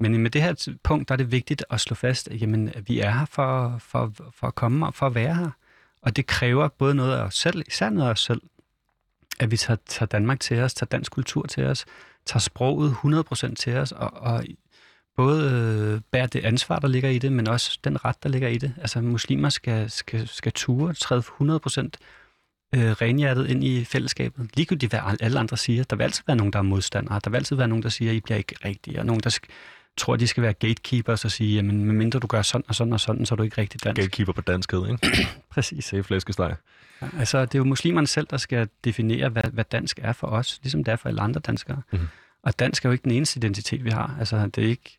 Men 0.00 0.18
med 0.18 0.30
det 0.30 0.42
her 0.42 0.76
punkt, 0.82 1.08
der 1.08 1.14
er 1.14 1.16
det 1.16 1.32
vigtigt 1.32 1.64
at 1.70 1.80
slå 1.80 1.94
fast, 1.94 2.28
at 2.28 2.40
jamen, 2.40 2.68
at 2.68 2.88
vi 2.88 3.00
er 3.00 3.10
her 3.10 3.24
for, 3.24 3.76
for, 3.78 4.12
for 4.34 4.46
at 4.46 4.54
komme 4.54 4.86
og 4.86 4.94
for 4.94 5.06
at 5.06 5.14
være 5.14 5.34
her. 5.34 5.50
Og 6.02 6.16
det 6.16 6.26
kræver 6.26 6.68
både 6.68 6.94
noget 6.94 7.16
af 7.16 7.22
os 7.22 7.34
selv, 7.34 7.62
især 7.66 7.90
noget 7.90 8.08
af 8.08 8.12
os 8.12 8.20
selv, 8.20 8.42
at 9.40 9.50
vi 9.50 9.56
tager, 9.56 9.78
tager 9.86 10.06
Danmark 10.06 10.40
til 10.40 10.60
os, 10.60 10.74
tager 10.74 10.88
dansk 10.88 11.12
kultur 11.12 11.46
til 11.46 11.64
os, 11.64 11.84
tager 12.26 12.40
sproget 12.40 12.96
100% 13.04 13.54
til 13.54 13.76
os, 13.76 13.92
og, 13.92 14.12
og 14.14 14.44
både 15.16 15.50
øh, 15.50 16.00
bærer 16.10 16.26
det 16.26 16.44
ansvar, 16.44 16.78
der 16.78 16.88
ligger 16.88 17.08
i 17.08 17.18
det, 17.18 17.32
men 17.32 17.48
også 17.48 17.78
den 17.84 18.04
ret, 18.04 18.22
der 18.22 18.28
ligger 18.28 18.48
i 18.48 18.58
det. 18.58 18.74
Altså 18.78 19.00
muslimer 19.00 19.48
skal, 19.48 19.90
skal, 19.90 20.28
skal 20.28 20.52
ture, 20.52 20.94
træde 20.94 21.20
100% 21.20 21.88
øh, 22.74 22.90
renhjertet 22.92 23.48
ind 23.48 23.64
i 23.64 23.84
fællesskabet. 23.84 24.50
Ligegyldigt 24.56 24.92
hvad 24.92 25.00
alle 25.20 25.38
andre 25.38 25.56
siger. 25.56 25.84
Der 25.84 25.96
vil 25.96 26.04
altid 26.04 26.24
være 26.26 26.36
nogen, 26.36 26.52
der 26.52 26.58
er 26.58 26.62
modstandere. 26.62 27.20
Der 27.24 27.30
vil 27.30 27.36
altid 27.36 27.56
være 27.56 27.68
nogen, 27.68 27.82
der 27.82 27.88
siger, 27.88 28.10
at 28.10 28.16
I 28.16 28.20
bliver 28.20 28.38
ikke 28.38 28.54
rigtige. 28.64 28.98
Og 28.98 29.06
nogen, 29.06 29.20
der 29.20 29.38
tror, 29.96 30.16
de 30.16 30.26
skal 30.26 30.42
være 30.42 30.52
gatekeepers 30.52 31.24
og 31.24 31.30
sige, 31.30 31.54
jamen 31.54 31.84
medmindre 31.84 32.18
du 32.18 32.26
gør 32.26 32.42
sådan 32.42 32.64
og 32.68 32.74
sådan 32.74 32.92
og 32.92 33.00
sådan, 33.00 33.26
så 33.26 33.34
er 33.34 33.36
du 33.36 33.42
ikke 33.42 33.60
rigtig 33.60 33.84
dansk. 33.84 33.96
Gatekeeper 33.96 34.32
på 34.32 34.40
danskhed, 34.40 34.88
ikke? 34.88 35.28
Præcis. 35.54 35.86
Det 35.86 35.98
er 35.98 36.02
flæskesteg. 36.02 36.56
Ja, 37.02 37.08
altså, 37.18 37.40
det 37.40 37.54
er 37.54 37.58
jo 37.58 37.64
muslimerne 37.64 38.06
selv, 38.06 38.26
der 38.30 38.36
skal 38.36 38.68
definere, 38.84 39.28
hvad, 39.28 39.42
hvad 39.52 39.64
dansk 39.72 40.00
er 40.02 40.12
for 40.12 40.26
os, 40.26 40.60
ligesom 40.62 40.84
det 40.84 40.92
er 40.92 40.96
for 40.96 41.08
alle 41.08 41.20
andre 41.20 41.40
danskere. 41.40 41.82
Mhm. 41.92 42.00
Mm. 42.00 42.08
Og 42.42 42.58
dansk 42.58 42.84
er 42.84 42.88
jo 42.88 42.92
ikke 42.92 43.04
den 43.04 43.10
eneste 43.10 43.38
identitet, 43.38 43.84
vi 43.84 43.90
har. 43.90 44.16
Altså, 44.18 44.46
det 44.46 44.64
er 44.64 44.68
ikke, 44.68 44.98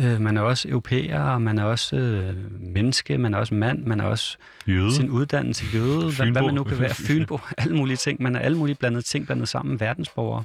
øh, 0.00 0.20
man 0.20 0.36
er 0.36 0.40
også 0.40 0.68
europæer, 0.68 1.38
man 1.38 1.58
er 1.58 1.64
også 1.64 1.96
øh, 1.96 2.34
menneske, 2.60 3.18
man 3.18 3.34
er 3.34 3.38
også 3.38 3.54
mand, 3.54 3.84
man 3.84 4.00
er 4.00 4.04
også 4.04 4.36
Jøde. 4.68 4.94
sin 4.94 5.10
uddannelse, 5.10 5.64
jøde, 5.74 6.12
hvad, 6.16 6.26
hvad 6.26 6.42
man 6.42 6.54
nu 6.54 6.64
kan 6.64 6.80
være, 6.80 6.94
fynbo, 7.08 7.38
alle 7.58 7.76
mulige 7.76 7.96
ting. 7.96 8.22
Man 8.22 8.36
er 8.36 8.40
alle 8.40 8.58
mulige 8.58 8.76
blandede 8.76 9.02
ting 9.02 9.26
blandet 9.26 9.48
sammen, 9.48 9.80
verdensborgere. 9.80 10.44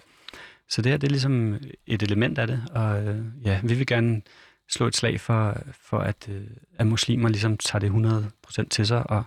Så 0.69 0.81
det 0.81 0.91
her, 0.91 0.97
det 0.97 1.07
er 1.07 1.11
ligesom 1.11 1.53
et 1.85 2.03
element 2.03 2.37
af 2.39 2.47
det, 2.47 2.63
og 2.71 3.03
øh, 3.03 3.25
ja, 3.45 3.59
vi 3.63 3.73
vil 3.73 3.87
gerne 3.87 4.21
slå 4.69 4.87
et 4.87 4.95
slag 4.95 5.19
for, 5.21 5.57
for 5.81 5.99
at, 5.99 6.29
øh, 6.29 6.47
at 6.77 6.87
muslimer 6.87 7.29
ligesom 7.29 7.57
tager 7.57 7.79
det 7.79 8.61
100% 8.61 8.67
til 8.69 8.87
sig, 8.87 9.09
og, 9.09 9.23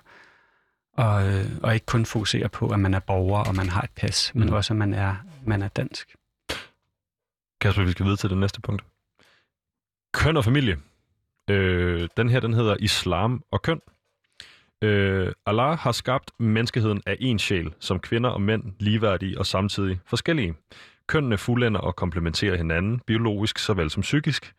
og, 0.96 1.28
øh, 1.28 1.44
og 1.62 1.74
ikke 1.74 1.86
kun 1.86 2.06
fokuserer 2.06 2.48
på, 2.48 2.68
at 2.68 2.80
man 2.80 2.94
er 2.94 3.00
borger, 3.00 3.44
og 3.44 3.54
man 3.54 3.68
har 3.68 3.82
et 3.82 3.90
pas, 3.96 4.34
men 4.34 4.48
Mm. 4.48 4.54
også, 4.54 4.72
at 4.72 4.78
man 4.78 4.94
er, 4.94 5.16
man 5.46 5.62
er 5.62 5.68
dansk. 5.68 6.14
Kasper, 7.60 7.84
vi 7.84 7.90
skal 7.90 8.04
videre 8.04 8.16
til 8.16 8.30
det 8.30 8.38
næste 8.38 8.60
punkt. 8.60 8.82
Køn 10.14 10.36
og 10.36 10.44
familie. 10.44 10.78
Øh, 11.50 12.08
den 12.16 12.28
her, 12.28 12.40
den 12.40 12.52
hedder 12.54 12.76
Islam 12.80 13.44
og 13.50 13.62
køn. 13.62 13.80
Øh, 14.82 15.32
Allah 15.46 15.78
har 15.78 15.92
skabt 15.92 16.30
menneskeheden 16.38 17.02
af 17.06 17.16
en 17.20 17.38
sjæl, 17.38 17.74
som 17.80 18.00
kvinder 18.00 18.30
og 18.30 18.42
mænd 18.42 18.62
ligeværdige 18.78 19.38
og 19.38 19.46
samtidig 19.46 19.98
forskellige. 20.06 20.54
Kønnene 21.06 21.38
fuldender 21.38 21.80
og 21.80 21.96
komplementerer 21.96 22.56
hinanden, 22.56 23.00
biologisk 23.06 23.58
såvel 23.58 23.90
som 23.90 24.00
psykisk. 24.00 24.54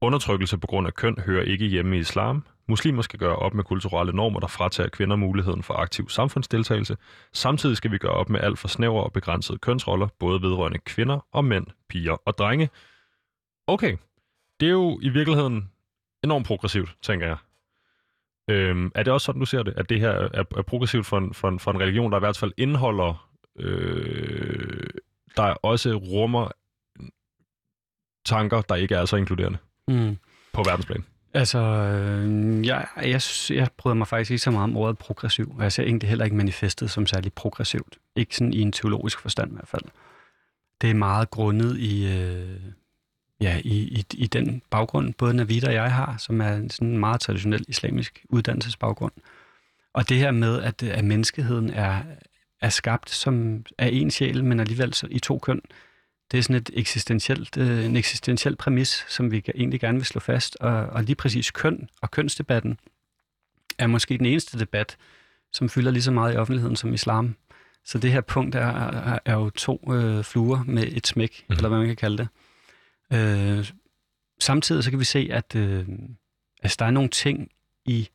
Undertrykkelse 0.00 0.58
på 0.58 0.66
grund 0.66 0.86
af 0.86 0.94
køn 0.94 1.18
hører 1.18 1.44
ikke 1.44 1.66
hjemme 1.66 1.96
i 1.96 2.00
islam. 2.00 2.44
Muslimer 2.68 3.02
skal 3.02 3.18
gøre 3.18 3.36
op 3.36 3.54
med 3.54 3.64
kulturelle 3.64 4.12
normer, 4.12 4.40
der 4.40 4.46
fratager 4.46 4.88
kvinder 4.88 5.16
muligheden 5.16 5.62
for 5.62 5.74
aktiv 5.74 6.08
samfundsdeltagelse. 6.08 6.96
Samtidig 7.32 7.76
skal 7.76 7.90
vi 7.90 7.98
gøre 7.98 8.12
op 8.12 8.28
med 8.28 8.40
alt 8.40 8.58
for 8.58 8.68
snævre 8.68 9.04
og 9.04 9.12
begrænsede 9.12 9.58
kønsroller, 9.58 10.08
både 10.18 10.42
vedrørende 10.42 10.78
kvinder 10.78 11.26
og 11.32 11.44
mænd, 11.44 11.66
piger 11.88 12.16
og 12.26 12.38
drenge. 12.38 12.70
Okay, 13.66 13.96
det 14.60 14.66
er 14.66 14.72
jo 14.72 14.98
i 15.02 15.08
virkeligheden 15.08 15.70
enormt 16.24 16.46
progressivt, 16.46 16.96
tænker 17.02 17.26
jeg. 17.26 17.36
Øhm, 18.50 18.92
er 18.94 19.02
det 19.02 19.12
også 19.12 19.24
sådan, 19.24 19.40
du 19.40 19.46
ser 19.46 19.62
det, 19.62 19.74
at 19.76 19.88
det 19.88 20.00
her 20.00 20.10
er, 20.10 20.44
er 20.56 20.62
progressivt 20.62 21.06
for 21.06 21.18
en, 21.18 21.34
for, 21.34 21.48
en, 21.48 21.58
for 21.58 21.70
en 21.70 21.80
religion, 21.80 22.12
der 22.12 22.18
i 22.18 22.20
hvert 22.20 22.38
fald 22.38 22.52
indeholder, 22.56 23.28
øh, 23.58 24.63
der 25.36 25.42
også 25.42 25.94
rummer 25.94 26.48
tanker, 28.24 28.60
der 28.60 28.74
ikke 28.74 28.94
er 28.94 29.04
så 29.04 29.16
inkluderende 29.16 29.58
Mm. 29.88 30.16
på 30.52 30.62
verdensplan? 30.62 31.04
Altså, 31.34 31.58
øh, 31.58 32.66
jeg, 32.66 32.86
jeg, 32.96 33.20
jeg 33.50 33.68
bryder 33.76 33.94
mig 33.94 34.08
faktisk 34.08 34.30
ikke 34.30 34.42
så 34.42 34.50
meget 34.50 34.64
om 34.64 34.76
ordet 34.76 34.98
progressiv, 34.98 35.54
og 35.56 35.62
jeg 35.62 35.72
ser 35.72 35.82
egentlig 35.82 36.08
heller 36.08 36.24
ikke 36.24 36.36
manifestet 36.36 36.90
som 36.90 37.06
særlig 37.06 37.32
progressivt. 37.32 37.98
Ikke 38.16 38.36
sådan 38.36 38.52
i 38.52 38.60
en 38.60 38.72
teologisk 38.72 39.18
forstand 39.20 39.50
i 39.50 39.54
hvert 39.54 39.68
fald. 39.68 39.82
Det 40.80 40.90
er 40.90 40.94
meget 40.94 41.30
grundet 41.30 41.78
i, 41.78 42.06
øh, 42.18 42.60
ja, 43.40 43.60
i, 43.64 43.78
i, 43.78 44.04
i 44.14 44.26
den 44.26 44.62
baggrund, 44.70 45.14
både 45.14 45.34
Navid 45.34 45.66
og 45.66 45.74
jeg 45.74 45.92
har, 45.92 46.16
som 46.18 46.40
er 46.40 46.52
en 46.52 46.70
sådan 46.70 46.98
meget 46.98 47.20
traditionel 47.20 47.64
islamisk 47.68 48.24
uddannelsesbaggrund. 48.28 49.12
Og 49.92 50.08
det 50.08 50.16
her 50.16 50.30
med, 50.30 50.62
at, 50.62 50.82
at 50.82 51.04
menneskeheden 51.04 51.70
er, 51.70 52.02
er 52.64 52.68
skabt 52.68 53.10
som 53.10 53.64
af 53.78 53.90
en 53.92 54.10
sjæl, 54.10 54.44
men 54.44 54.60
alligevel 54.60 54.94
i 55.10 55.18
to 55.18 55.38
køn, 55.38 55.60
det 56.30 56.38
er 56.38 56.42
sådan 56.42 56.56
et 56.56 56.70
eksistentielt, 56.72 57.56
øh, 57.56 57.84
en 57.84 57.96
eksistentiel 57.96 58.56
præmis, 58.56 59.04
som 59.08 59.30
vi 59.30 59.42
egentlig 59.54 59.80
gerne 59.80 59.98
vil 59.98 60.06
slå 60.06 60.20
fast. 60.20 60.56
Og, 60.56 60.72
og 60.72 61.02
lige 61.02 61.16
præcis 61.16 61.50
køn 61.50 61.88
og 62.00 62.10
kønsdebatten 62.10 62.78
er 63.78 63.86
måske 63.86 64.18
den 64.18 64.26
eneste 64.26 64.58
debat, 64.58 64.96
som 65.52 65.68
fylder 65.68 65.90
lige 65.90 66.02
så 66.02 66.10
meget 66.10 66.34
i 66.34 66.36
offentligheden 66.36 66.76
som 66.76 66.94
islam. 66.94 67.36
Så 67.84 67.98
det 67.98 68.12
her 68.12 68.20
punkt 68.20 68.54
er, 68.54 68.60
er, 68.60 69.18
er 69.24 69.34
jo 69.34 69.50
to 69.50 69.92
øh, 69.92 70.24
fluer 70.24 70.64
med 70.66 70.86
et 70.86 71.06
smæk, 71.06 71.44
mm. 71.48 71.52
eller 71.52 71.68
hvad 71.68 71.78
man 71.78 71.86
kan 71.86 71.96
kalde 71.96 72.18
det. 72.18 72.28
Øh, 73.12 73.70
samtidig 74.40 74.84
så 74.84 74.90
kan 74.90 74.98
vi 74.98 75.04
se, 75.04 75.28
at 75.32 75.56
øh, 75.56 75.88
altså, 76.62 76.76
der 76.78 76.86
er 76.86 76.90
nogle 76.90 77.10
ting 77.10 77.50
i 77.84 78.08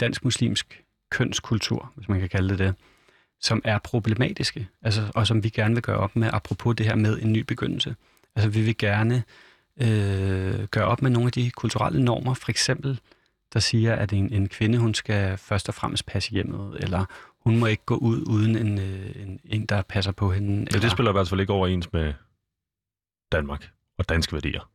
dansk-muslimsk 0.00 0.84
kønskultur, 1.10 1.92
hvis 1.94 2.08
man 2.08 2.20
kan 2.20 2.28
kalde 2.28 2.48
det 2.48 2.58
det, 2.58 2.74
som 3.44 3.62
er 3.64 3.78
problematiske, 3.78 4.68
altså, 4.82 5.02
og 5.14 5.26
som 5.26 5.44
vi 5.44 5.48
gerne 5.48 5.74
vil 5.74 5.82
gøre 5.82 5.96
op 5.96 6.16
med, 6.16 6.30
apropos 6.32 6.76
det 6.76 6.86
her 6.86 6.94
med 6.94 7.18
en 7.22 7.32
ny 7.32 7.38
begyndelse. 7.38 7.96
Altså 8.36 8.48
vi 8.50 8.62
vil 8.62 8.78
gerne 8.78 9.22
øh, 9.80 10.64
gøre 10.64 10.84
op 10.84 11.02
med 11.02 11.10
nogle 11.10 11.26
af 11.26 11.32
de 11.32 11.50
kulturelle 11.50 12.04
normer, 12.04 12.34
for 12.34 12.50
eksempel, 12.50 13.00
der 13.52 13.60
siger, 13.60 13.94
at 13.94 14.12
en, 14.12 14.32
en 14.32 14.48
kvinde, 14.48 14.78
hun 14.78 14.94
skal 14.94 15.38
først 15.38 15.68
og 15.68 15.74
fremmest 15.74 16.06
passe 16.06 16.30
hjemmet, 16.30 16.76
eller 16.80 17.04
hun 17.40 17.58
må 17.58 17.66
ikke 17.66 17.84
gå 17.86 17.96
ud 17.96 18.22
uden 18.26 18.56
en, 18.56 18.78
øh, 18.78 19.22
en, 19.22 19.40
en 19.44 19.66
der 19.66 19.82
passer 19.82 20.12
på 20.12 20.30
hende. 20.32 20.62
Eller, 20.66 20.80
det 20.80 20.90
spiller 20.90 21.10
i 21.10 21.12
hvert 21.12 21.28
fald 21.28 21.40
ikke 21.40 21.52
overens 21.52 21.92
med 21.92 22.12
Danmark 23.32 23.70
og 23.98 24.08
danske 24.08 24.32
værdier. 24.32 24.70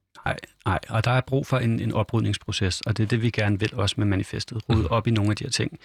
Nej, 0.66 0.80
og 0.90 1.06
der 1.06 1.12
er 1.12 1.22
brug 1.22 1.48
for 1.48 1.58
en, 1.58 1.80
en 1.80 1.92
oprydningsproces, 1.94 2.82
og 2.82 2.98
det 2.98 3.04
er 3.04 3.08
det, 3.08 3.22
vi 3.22 3.30
gerne 3.30 3.60
vil 3.60 3.76
også 3.76 3.96
med 3.98 4.06
manifestet. 4.06 4.70
Rydde 4.70 4.82
Mhm. 4.82 4.92
op 4.92 5.08
i 5.08 5.12
nogle 5.12 5.30
af 5.32 5.36
de 5.36 5.44
her 5.44 5.52
ting. 5.52 5.80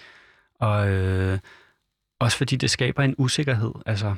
Og 0.59 0.89
øh, 0.89 1.39
også 2.19 2.37
fordi 2.37 2.55
det 2.55 2.69
skaber 2.69 3.03
en 3.03 3.15
usikkerhed. 3.17 3.71
Altså, 3.85 4.15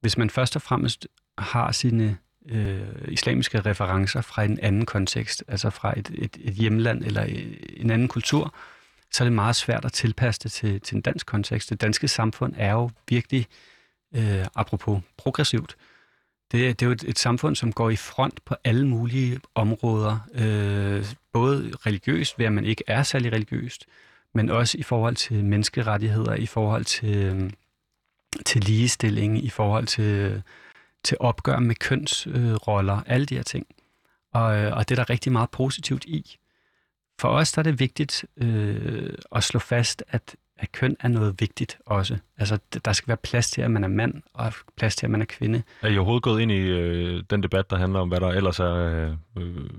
hvis 0.00 0.18
man 0.18 0.30
først 0.30 0.56
og 0.56 0.62
fremmest 0.62 1.06
har 1.38 1.72
sine 1.72 2.18
øh, 2.48 2.88
islamiske 3.08 3.60
referencer 3.60 4.20
fra 4.20 4.44
en 4.44 4.58
anden 4.60 4.86
kontekst, 4.86 5.44
altså 5.48 5.70
fra 5.70 5.98
et, 5.98 6.10
et, 6.14 6.36
et 6.40 6.54
hjemland 6.54 7.04
eller 7.04 7.22
øh, 7.22 7.56
en 7.76 7.90
anden 7.90 8.08
kultur, 8.08 8.54
så 9.12 9.24
er 9.24 9.26
det 9.26 9.32
meget 9.32 9.56
svært 9.56 9.84
at 9.84 9.92
tilpasse 9.92 10.40
det 10.42 10.52
til, 10.52 10.80
til 10.80 10.94
en 10.96 11.00
dansk 11.02 11.26
kontekst. 11.26 11.70
Det 11.70 11.80
danske 11.80 12.08
samfund 12.08 12.54
er 12.56 12.72
jo 12.72 12.90
virkelig, 13.08 13.46
øh, 14.14 14.46
apropos 14.54 15.02
progressivt, 15.16 15.76
det, 16.52 16.80
det 16.80 16.86
er 16.86 16.86
jo 16.86 16.92
et, 16.92 17.04
et 17.04 17.18
samfund, 17.18 17.56
som 17.56 17.72
går 17.72 17.90
i 17.90 17.96
front 17.96 18.44
på 18.44 18.54
alle 18.64 18.88
mulige 18.88 19.40
områder. 19.54 20.18
Øh, 20.34 21.04
både 21.32 21.72
religiøst, 21.86 22.38
ved 22.38 22.46
at 22.46 22.52
man 22.52 22.64
ikke 22.64 22.84
er 22.86 23.02
særlig 23.02 23.32
religiøst, 23.32 23.86
men 24.38 24.50
også 24.50 24.78
i 24.78 24.82
forhold 24.82 25.16
til 25.16 25.44
menneskerettigheder, 25.44 26.34
i 26.34 26.46
forhold 26.46 26.84
til, 26.84 27.16
øhm, 27.16 27.50
til 28.46 28.60
ligestilling, 28.64 29.44
i 29.44 29.48
forhold 29.48 29.86
til, 29.86 30.42
til 31.04 31.16
opgør 31.20 31.58
med 31.58 31.74
kønsroller, 31.74 32.96
øh, 32.96 33.02
alle 33.06 33.26
de 33.26 33.34
her 33.34 33.42
ting. 33.42 33.66
Og, 34.32 34.56
øh, 34.56 34.76
og 34.76 34.88
det 34.88 34.98
er 34.98 35.04
der 35.04 35.10
rigtig 35.10 35.32
meget 35.32 35.50
positivt 35.50 36.04
i. 36.04 36.36
For 37.20 37.28
os 37.28 37.52
der 37.52 37.58
er 37.58 37.62
det 37.62 37.80
vigtigt 37.80 38.24
øh, 38.36 39.14
at 39.32 39.44
slå 39.44 39.60
fast, 39.60 40.04
at, 40.08 40.36
at 40.58 40.72
køn 40.72 40.96
er 41.00 41.08
noget 41.08 41.40
vigtigt 41.40 41.78
også. 41.86 42.18
Altså, 42.36 42.58
der 42.84 42.92
skal 42.92 43.08
være 43.08 43.16
plads 43.16 43.50
til, 43.50 43.62
at 43.62 43.70
man 43.70 43.84
er 43.84 43.88
mand, 43.88 44.22
og 44.34 44.52
plads 44.76 44.96
til, 44.96 45.06
at 45.06 45.10
man 45.10 45.20
er 45.20 45.26
kvinde. 45.26 45.62
Er 45.82 45.88
I 45.88 45.98
overhovedet 45.98 46.22
gået 46.22 46.40
ind 46.40 46.52
i 46.52 46.60
øh, 46.60 47.22
den 47.30 47.42
debat, 47.42 47.70
der 47.70 47.76
handler 47.76 48.00
om, 48.00 48.08
hvad 48.08 48.20
der 48.20 48.28
ellers 48.28 48.60
er 48.60 49.16
øh, 49.36 49.70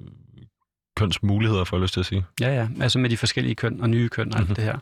øh, 1.01 1.05
kønsmuligheder, 1.07 1.63
får 1.63 1.77
jeg 1.77 1.81
lyst 1.81 1.93
til 1.93 1.99
at 1.99 2.05
sige? 2.05 2.25
Ja, 2.41 2.53
ja. 2.55 2.67
Altså 2.81 2.99
med 2.99 3.09
de 3.09 3.17
forskellige 3.17 3.55
køn 3.55 3.81
og 3.81 3.89
nye 3.89 4.09
køn 4.09 4.33
og 4.33 4.39
alt 4.39 4.47
Mhm. 4.47 4.55
det 4.55 4.63
her. 4.63 4.77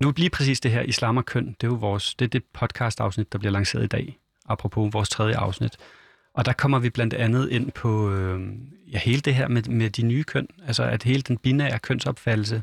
Nu 0.00 0.12
lige 0.16 0.30
præcis 0.30 0.60
det 0.60 0.70
her 0.70 0.82
islam 0.82 1.16
og 1.16 1.24
køn, 1.24 1.46
det 1.46 1.66
er 1.66 1.68
jo 1.68 1.74
vores, 1.74 2.14
det 2.14 2.24
er 2.24 2.28
det 2.28 2.42
podcast-afsnit, 2.54 3.32
der 3.32 3.38
bliver 3.38 3.52
lanceret 3.52 3.84
i 3.84 3.86
dag. 3.86 4.18
apropos 4.48 4.92
vores 4.92 5.08
tredje 5.08 5.36
afsnit. 5.36 5.76
Og 6.34 6.44
der 6.46 6.52
kommer 6.52 6.78
vi 6.78 6.90
blandt 6.90 7.14
andet 7.14 7.48
ind 7.50 7.70
på 7.72 8.10
øh, 8.10 8.40
ja, 8.92 8.98
hele 8.98 9.20
det 9.20 9.34
her 9.34 9.48
med, 9.48 9.62
med 9.62 9.90
de 9.90 10.02
nye 10.02 10.24
køn, 10.24 10.46
altså 10.66 10.82
at 10.82 11.02
hele 11.02 11.22
den 11.22 11.36
binære 11.38 11.78
kønsopfattelse 11.78 12.62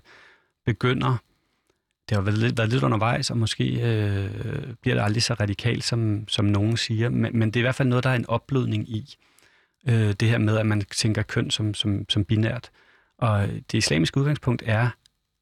begynder, 0.65 1.17
det 2.09 2.15
har 2.17 2.21
været 2.21 2.37
lidt, 2.37 2.57
været 2.57 2.69
lidt 2.69 2.83
undervejs, 2.83 3.29
og 3.31 3.37
måske 3.37 3.63
øh, 3.73 4.29
bliver 4.81 4.95
det 4.95 5.03
aldrig 5.03 5.23
så 5.23 5.33
radikalt, 5.33 5.83
som, 5.83 6.27
som 6.27 6.45
nogen 6.45 6.77
siger, 6.77 7.09
men, 7.09 7.39
men 7.39 7.47
det 7.51 7.55
er 7.55 7.61
i 7.61 7.61
hvert 7.61 7.75
fald 7.75 7.87
noget, 7.87 8.03
der 8.03 8.09
er 8.09 8.15
en 8.15 8.25
opblødning 8.29 8.89
i. 8.89 9.15
Øh, 9.89 10.13
det 10.13 10.29
her 10.29 10.37
med, 10.37 10.57
at 10.57 10.65
man 10.65 10.81
tænker 10.81 11.21
køn 11.21 11.51
som, 11.51 11.73
som, 11.73 12.09
som 12.09 12.25
binært. 12.25 12.69
Og 13.17 13.47
det 13.47 13.77
islamiske 13.77 14.19
udgangspunkt 14.19 14.63
er, 14.65 14.89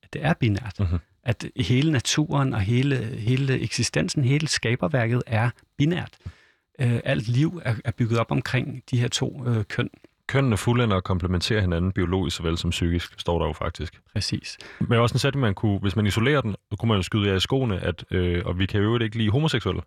at 0.03 0.13
det 0.13 0.25
er 0.25 0.33
binært. 0.33 0.79
Mhm. 0.79 0.97
At 1.23 1.45
hele 1.55 1.91
naturen 1.91 2.53
og 2.53 2.61
hele, 2.61 2.95
hele 3.05 3.59
eksistensen, 3.59 4.23
hele 4.23 4.47
skaberværket 4.47 5.23
er 5.27 5.49
binært. 5.77 6.17
Øh, 6.81 6.99
alt 7.03 7.27
liv 7.27 7.61
er, 7.65 7.75
er 7.85 7.91
bygget 7.91 8.19
op 8.19 8.31
omkring 8.31 8.83
de 8.91 8.99
her 8.99 9.07
to 9.07 9.43
øh, 9.47 9.63
køn. 9.65 9.89
Kønnene 10.27 10.57
fuldender 10.57 10.95
og 10.95 11.03
komplementerer 11.03 11.61
hinanden 11.61 11.91
biologisk 11.91 12.37
såvel 12.37 12.57
som 12.57 12.69
psykisk, 12.69 13.19
står 13.19 13.39
der 13.39 13.45
jo 13.45 13.53
faktisk. 13.53 14.01
Præcis. 14.13 14.57
Men 14.79 14.99
også 14.99 15.15
en 15.15 15.19
sætning, 15.19 15.41
man 15.41 15.53
kunne, 15.53 15.79
hvis 15.79 15.95
man 15.95 16.05
isolerer 16.05 16.41
den, 16.41 16.55
så 16.71 16.77
kunne 16.77 16.89
man 16.89 16.97
jo 16.97 17.03
skyde 17.03 17.27
jer 17.27 17.35
i 17.35 17.39
skoene, 17.39 17.79
at, 17.79 18.05
øh, 18.11 18.41
og 18.45 18.59
vi 18.59 18.65
kan 18.65 18.81
jo 18.81 18.99
ikke 18.99 19.17
lide 19.17 19.29
homoseksuelle, 19.29 19.81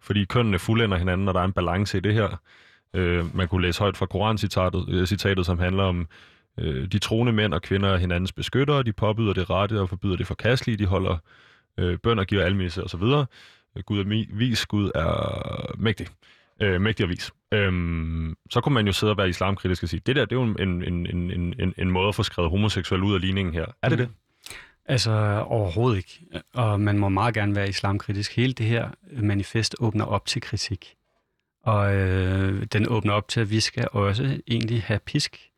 fordi 0.00 0.24
kønnene 0.24 0.58
fuldender 0.58 0.98
hinanden, 0.98 1.28
og 1.28 1.34
der 1.34 1.40
er 1.40 1.44
en 1.44 1.52
balance 1.52 1.98
i 1.98 2.00
det 2.00 2.14
her. 2.14 2.40
Øh, 2.94 3.36
man 3.36 3.48
kunne 3.48 3.62
læse 3.62 3.80
højt 3.80 3.96
fra 3.96 4.06
Koran-citatet, 4.06 4.88
øh, 4.88 5.06
citatet, 5.06 5.46
som 5.46 5.58
handler 5.58 5.82
om, 5.84 6.08
øh, 6.58 6.86
de 6.86 6.98
troende 6.98 7.32
mænd 7.32 7.54
og 7.54 7.62
kvinder 7.62 7.88
er 7.88 7.96
hinandens 7.96 8.32
beskyttere, 8.32 8.82
de 8.82 8.92
påbyder 8.92 9.32
det 9.32 9.50
rette 9.50 9.80
og 9.80 9.88
forbyder 9.88 10.16
det 10.16 10.26
forkastelige, 10.26 10.76
de 10.76 10.86
holder 10.86 11.16
øh, 11.78 11.98
bøn 11.98 12.18
og 12.18 12.26
giver 12.26 12.44
almisse 12.44 12.84
osv. 12.84 13.02
Gud 13.86 14.00
er 14.00 14.04
mi- 14.04 14.36
vis, 14.36 14.66
Gud 14.66 14.90
er 14.94 15.74
mægtig. 15.78 16.06
Øh, 16.62 16.80
mægtig 16.80 17.04
og 17.04 17.10
vis. 17.10 17.32
Øhm, 17.52 18.36
så 18.50 18.60
kunne 18.60 18.74
man 18.74 18.86
jo 18.86 18.92
sidde 18.92 19.12
og 19.12 19.16
være 19.16 19.28
islamkritisk 19.28 19.82
og 19.82 19.88
sige, 19.88 20.00
det 20.06 20.16
der, 20.16 20.24
det 20.24 20.36
er 20.36 20.40
jo 20.40 20.42
en, 20.42 20.82
en, 20.82 21.06
en, 21.06 21.54
en, 21.58 21.74
en, 21.78 21.90
måde 21.90 22.08
at 22.08 22.14
få 22.14 22.22
skrevet 22.22 22.50
homoseksuel 22.50 23.02
ud 23.02 23.14
af 23.14 23.20
ligningen 23.20 23.54
her. 23.54 23.66
Er 23.82 23.88
det 23.88 23.98
det? 23.98 24.08
Altså 24.86 25.44
overhovedet 25.46 25.96
ikke. 25.96 26.26
Og 26.54 26.80
man 26.80 26.98
må 26.98 27.08
meget 27.08 27.34
gerne 27.34 27.56
være 27.56 27.68
islamkritisk. 27.68 28.36
Hele 28.36 28.52
det 28.52 28.66
her 28.66 28.88
manifest 29.12 29.76
åbner 29.80 30.04
op 30.04 30.26
til 30.26 30.42
kritik. 30.42 30.94
Og 31.62 31.94
øh, 31.94 32.66
den 32.72 32.88
åbner 32.88 33.12
op 33.12 33.28
til, 33.28 33.40
at 33.40 33.50
vi 33.50 33.60
skal 33.60 33.88
også 33.92 34.40
egentlig 34.46 34.82
have 34.82 34.98
pisk. 34.98 35.50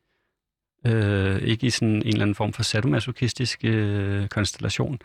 Øh, 0.87 1.41
ikke 1.41 1.67
i 1.67 1.69
sådan 1.69 1.95
en 1.95 2.07
eller 2.07 2.21
anden 2.21 2.35
form 2.35 2.53
for 2.53 2.63
sadomasochistisk 2.63 3.59
øh, 3.63 4.27
konstellation, 4.27 4.99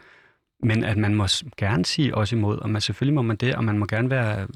men 0.62 0.84
at 0.84 0.96
man 0.96 1.14
må 1.14 1.26
gerne 1.56 1.84
sige 1.84 2.14
også 2.14 2.36
imod, 2.36 2.58
og 2.58 2.70
man, 2.70 2.82
selvfølgelig 2.82 3.14
må 3.14 3.22
man 3.22 3.36
det, 3.36 3.54
og 3.54 3.64
man 3.64 3.78
må 3.78 3.86
gerne 3.86 4.10
være 4.10 4.46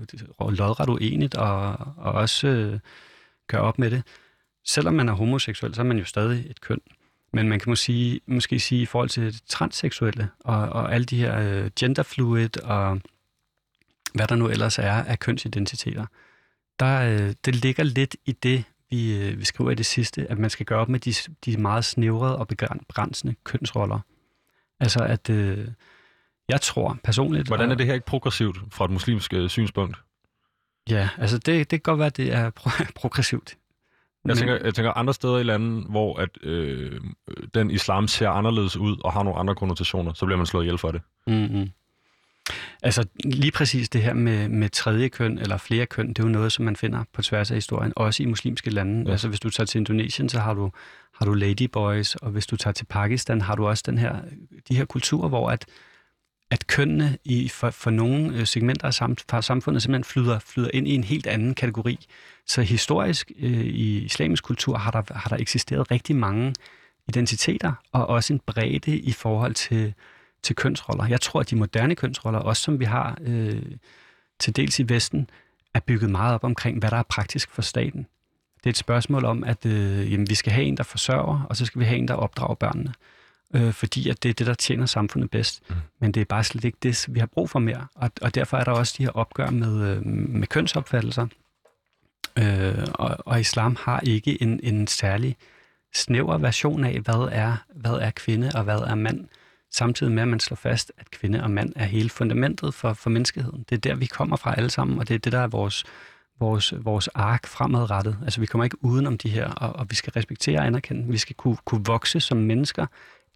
lodret 0.50 0.88
uenigt 0.88 1.34
og, 1.34 1.76
og 1.96 2.12
også 2.12 2.48
øh, 2.48 2.78
gøre 3.48 3.60
op 3.60 3.78
med 3.78 3.90
det. 3.90 4.02
Selvom 4.64 4.94
man 4.94 5.08
er 5.08 5.12
homoseksuel, 5.12 5.74
så 5.74 5.80
er 5.80 5.84
man 5.84 5.98
jo 5.98 6.04
stadig 6.04 6.46
et 6.50 6.60
køn. 6.60 6.80
Men 7.32 7.48
man 7.48 7.60
kan 7.60 7.70
måske 7.70 7.84
sige, 7.84 8.20
måske 8.26 8.60
sige 8.60 8.82
i 8.82 8.86
forhold 8.86 9.08
til 9.08 9.40
transseksuelle 9.46 10.28
og, 10.40 10.56
og 10.56 10.94
alle 10.94 11.04
de 11.04 11.16
her 11.16 11.38
øh, 11.38 11.70
genderfluid 11.78 12.62
og 12.62 13.00
hvad 14.14 14.26
der 14.26 14.34
nu 14.34 14.48
ellers 14.48 14.78
er 14.78 14.92
af 14.92 15.18
kønsidentiteter, 15.18 16.06
der, 16.82 17.12
øh, 17.12 17.34
det 17.44 17.54
ligger 17.54 17.84
lidt 17.84 18.16
i 18.26 18.32
det, 18.32 18.64
vi, 18.90 19.18
øh, 19.18 19.38
vi 19.38 19.44
skriver 19.44 19.70
i 19.70 19.74
det 19.74 19.86
sidste, 19.86 20.26
at 20.30 20.38
man 20.38 20.50
skal 20.50 20.66
gøre 20.66 20.78
op 20.78 20.88
med 20.88 21.00
de, 21.00 21.14
de 21.44 21.56
meget 21.56 21.84
snævrede 21.84 22.38
og 22.38 22.48
begrænsende 22.88 23.34
kønsroller. 23.44 24.00
Altså 24.80 25.04
at 25.04 25.30
øh, 25.30 25.68
jeg 26.48 26.60
tror 26.60 26.98
personligt... 27.04 27.46
Hvordan 27.46 27.70
er 27.70 27.74
det 27.74 27.86
her 27.86 27.94
ikke 27.94 28.06
progressivt 28.06 28.58
fra 28.70 28.84
et 28.84 28.90
muslimsk 28.90 29.34
øh, 29.34 29.48
synspunkt? 29.48 29.96
Ja, 30.90 31.08
altså 31.18 31.38
det, 31.38 31.46
det 31.46 31.68
kan 31.68 31.80
godt 31.80 31.98
være, 31.98 32.06
at 32.06 32.16
det 32.16 32.32
er 32.32 32.50
pro- 32.60 32.92
progressivt. 33.00 33.56
Jeg 34.24 34.36
tænker, 34.36 34.58
jeg 34.64 34.74
tænker 34.74 34.92
andre 34.92 35.14
steder 35.14 35.38
i 35.38 35.42
landet, 35.42 35.86
hvor 35.90 36.16
at, 36.20 36.28
øh, 36.42 37.00
den 37.54 37.70
islam 37.70 38.08
ser 38.08 38.28
anderledes 38.28 38.76
ud 38.76 38.96
og 39.04 39.12
har 39.12 39.22
nogle 39.22 39.38
andre 39.38 39.54
konnotationer, 39.54 40.12
så 40.12 40.26
bliver 40.26 40.36
man 40.36 40.46
slået 40.46 40.64
ihjel 40.64 40.78
for 40.78 40.90
det. 40.92 41.00
Mm-hmm. 41.26 41.70
Altså 42.82 43.04
lige 43.24 43.52
præcis 43.52 43.88
det 43.88 44.02
her 44.02 44.14
med, 44.14 44.48
med 44.48 44.68
tredje 44.68 45.08
køn 45.08 45.38
eller 45.38 45.56
flere 45.56 45.86
køn, 45.86 46.08
det 46.08 46.18
er 46.18 46.22
jo 46.22 46.28
noget, 46.28 46.52
som 46.52 46.64
man 46.64 46.76
finder 46.76 47.04
på 47.12 47.22
tværs 47.22 47.50
af 47.50 47.56
historien, 47.56 47.92
også 47.96 48.22
i 48.22 48.26
muslimske 48.26 48.70
lande. 48.70 49.04
Ja. 49.06 49.10
Altså 49.10 49.28
hvis 49.28 49.40
du 49.40 49.50
tager 49.50 49.66
til 49.66 49.78
Indonesien, 49.78 50.28
så 50.28 50.38
har 50.38 50.54
du, 50.54 50.70
har 51.14 51.26
du 51.26 51.34
ladyboys, 51.34 52.14
og 52.14 52.30
hvis 52.30 52.46
du 52.46 52.56
tager 52.56 52.72
til 52.72 52.84
Pakistan, 52.84 53.40
har 53.40 53.54
du 53.54 53.66
også 53.66 53.82
den 53.86 53.98
her, 53.98 54.16
de 54.68 54.76
her 54.76 54.84
kulturer, 54.84 55.28
hvor 55.28 55.50
at, 55.50 55.66
at 56.50 56.66
kønnene 56.66 57.18
i, 57.24 57.48
for, 57.48 57.70
for 57.70 57.90
nogle 57.90 58.36
øh, 58.36 58.46
segmenter 58.46 58.86
af 58.86 58.94
sam, 58.94 59.16
samfundet 59.40 59.82
simpelthen 59.82 60.04
flyder, 60.04 60.38
flyder 60.38 60.70
ind 60.74 60.88
i 60.88 60.94
en 60.94 61.04
helt 61.04 61.26
anden 61.26 61.54
kategori. 61.54 62.06
Så 62.46 62.62
historisk 62.62 63.32
øh, 63.38 63.60
i 63.60 64.04
islamisk 64.04 64.44
kultur 64.44 64.76
har 64.76 64.90
der, 64.90 65.14
har 65.14 65.28
der 65.28 65.36
eksisteret 65.36 65.90
rigtig 65.90 66.16
mange 66.16 66.54
identiteter, 67.08 67.72
og 67.92 68.06
også 68.06 68.32
en 68.32 68.40
bredde 68.46 68.98
i 68.98 69.12
forhold 69.12 69.54
til, 69.54 69.94
til 70.42 70.56
kønsroller. 70.56 71.06
Jeg 71.06 71.20
tror, 71.20 71.40
at 71.40 71.50
de 71.50 71.56
moderne 71.56 71.94
kønsroller, 71.94 72.38
også 72.38 72.62
som 72.62 72.80
vi 72.80 72.84
har 72.84 73.18
øh, 73.20 73.62
til 74.40 74.56
dels 74.56 74.78
i 74.78 74.88
Vesten, 74.88 75.30
er 75.74 75.80
bygget 75.80 76.10
meget 76.10 76.34
op 76.34 76.44
omkring, 76.44 76.78
hvad 76.78 76.90
der 76.90 76.96
er 76.96 77.02
praktisk 77.02 77.50
for 77.50 77.62
staten. 77.62 78.06
Det 78.56 78.66
er 78.66 78.70
et 78.70 78.76
spørgsmål 78.76 79.24
om, 79.24 79.44
at 79.44 79.66
øh, 79.66 80.12
jamen, 80.12 80.30
vi 80.30 80.34
skal 80.34 80.52
have 80.52 80.66
en, 80.66 80.76
der 80.76 80.82
forsørger, 80.82 81.46
og 81.50 81.56
så 81.56 81.64
skal 81.64 81.80
vi 81.80 81.84
have 81.84 81.98
en, 81.98 82.08
der 82.08 82.14
opdrager 82.14 82.54
børnene. 82.54 82.94
Øh, 83.54 83.72
fordi 83.72 84.08
at 84.08 84.22
det 84.22 84.28
er 84.28 84.34
det, 84.34 84.46
der 84.46 84.54
tjener 84.54 84.86
samfundet 84.86 85.30
bedst. 85.30 85.62
Mm. 85.68 85.74
Mm. 85.74 85.80
Men 86.00 86.12
det 86.12 86.20
er 86.20 86.24
bare 86.24 86.44
slet 86.44 86.64
ikke 86.64 86.78
det, 86.82 87.06
vi 87.08 87.18
har 87.18 87.26
brug 87.26 87.50
for 87.50 87.58
mere. 87.58 87.86
Og, 87.94 88.10
og 88.22 88.34
derfor 88.34 88.56
er 88.56 88.64
der 88.64 88.72
også 88.72 88.94
de 88.98 89.02
her 89.02 89.10
opgør 89.10 89.50
med, 89.50 89.96
øh, 89.96 90.06
med 90.06 90.46
kønsopfattelser. 90.46 91.26
Øh, 92.38 92.86
og, 92.94 93.16
og 93.18 93.40
islam 93.40 93.76
har 93.80 94.00
ikke 94.00 94.42
en, 94.42 94.60
en 94.62 94.86
særlig 94.86 95.36
snæver 95.94 96.38
version 96.38 96.84
af, 96.84 97.00
hvad 97.00 97.28
er, 97.32 97.56
hvad 97.74 97.92
er 97.92 98.10
kvinde 98.10 98.50
og 98.54 98.64
hvad 98.64 98.78
er 98.78 98.94
mand. 98.94 99.28
Samtidig 99.72 100.12
med, 100.12 100.22
at 100.22 100.28
man 100.28 100.40
slår 100.40 100.54
fast, 100.54 100.92
at 100.98 101.10
kvinde 101.10 101.42
og 101.42 101.50
mand 101.50 101.72
er 101.76 101.84
hele 101.84 102.10
fundamentet 102.10 102.74
for, 102.74 102.92
for 102.92 103.10
menneskeheden. 103.10 103.64
Det 103.70 103.76
er 103.76 103.80
der, 103.80 103.94
vi 103.94 104.06
kommer 104.06 104.36
fra 104.36 104.54
alle 104.56 104.70
sammen, 104.70 104.98
og 104.98 105.08
det 105.08 105.14
er 105.14 105.18
det, 105.18 105.32
der 105.32 105.38
er 105.38 105.46
vores, 105.46 105.84
vores, 106.40 106.74
vores 106.84 107.08
ark 107.08 107.46
fremadrettet. 107.46 108.18
Altså, 108.24 108.40
vi 108.40 108.46
kommer 108.46 108.64
ikke 108.64 108.84
uden 108.84 109.06
om 109.06 109.18
de 109.18 109.28
her, 109.30 109.50
og, 109.50 109.76
og 109.76 109.86
vi 109.90 109.94
skal 109.94 110.12
respektere 110.12 110.58
og 110.58 110.66
anerkende. 110.66 111.08
Vi 111.08 111.18
skal 111.18 111.36
kunne, 111.36 111.56
kunne 111.64 111.84
vokse 111.84 112.20
som 112.20 112.36
mennesker 112.36 112.86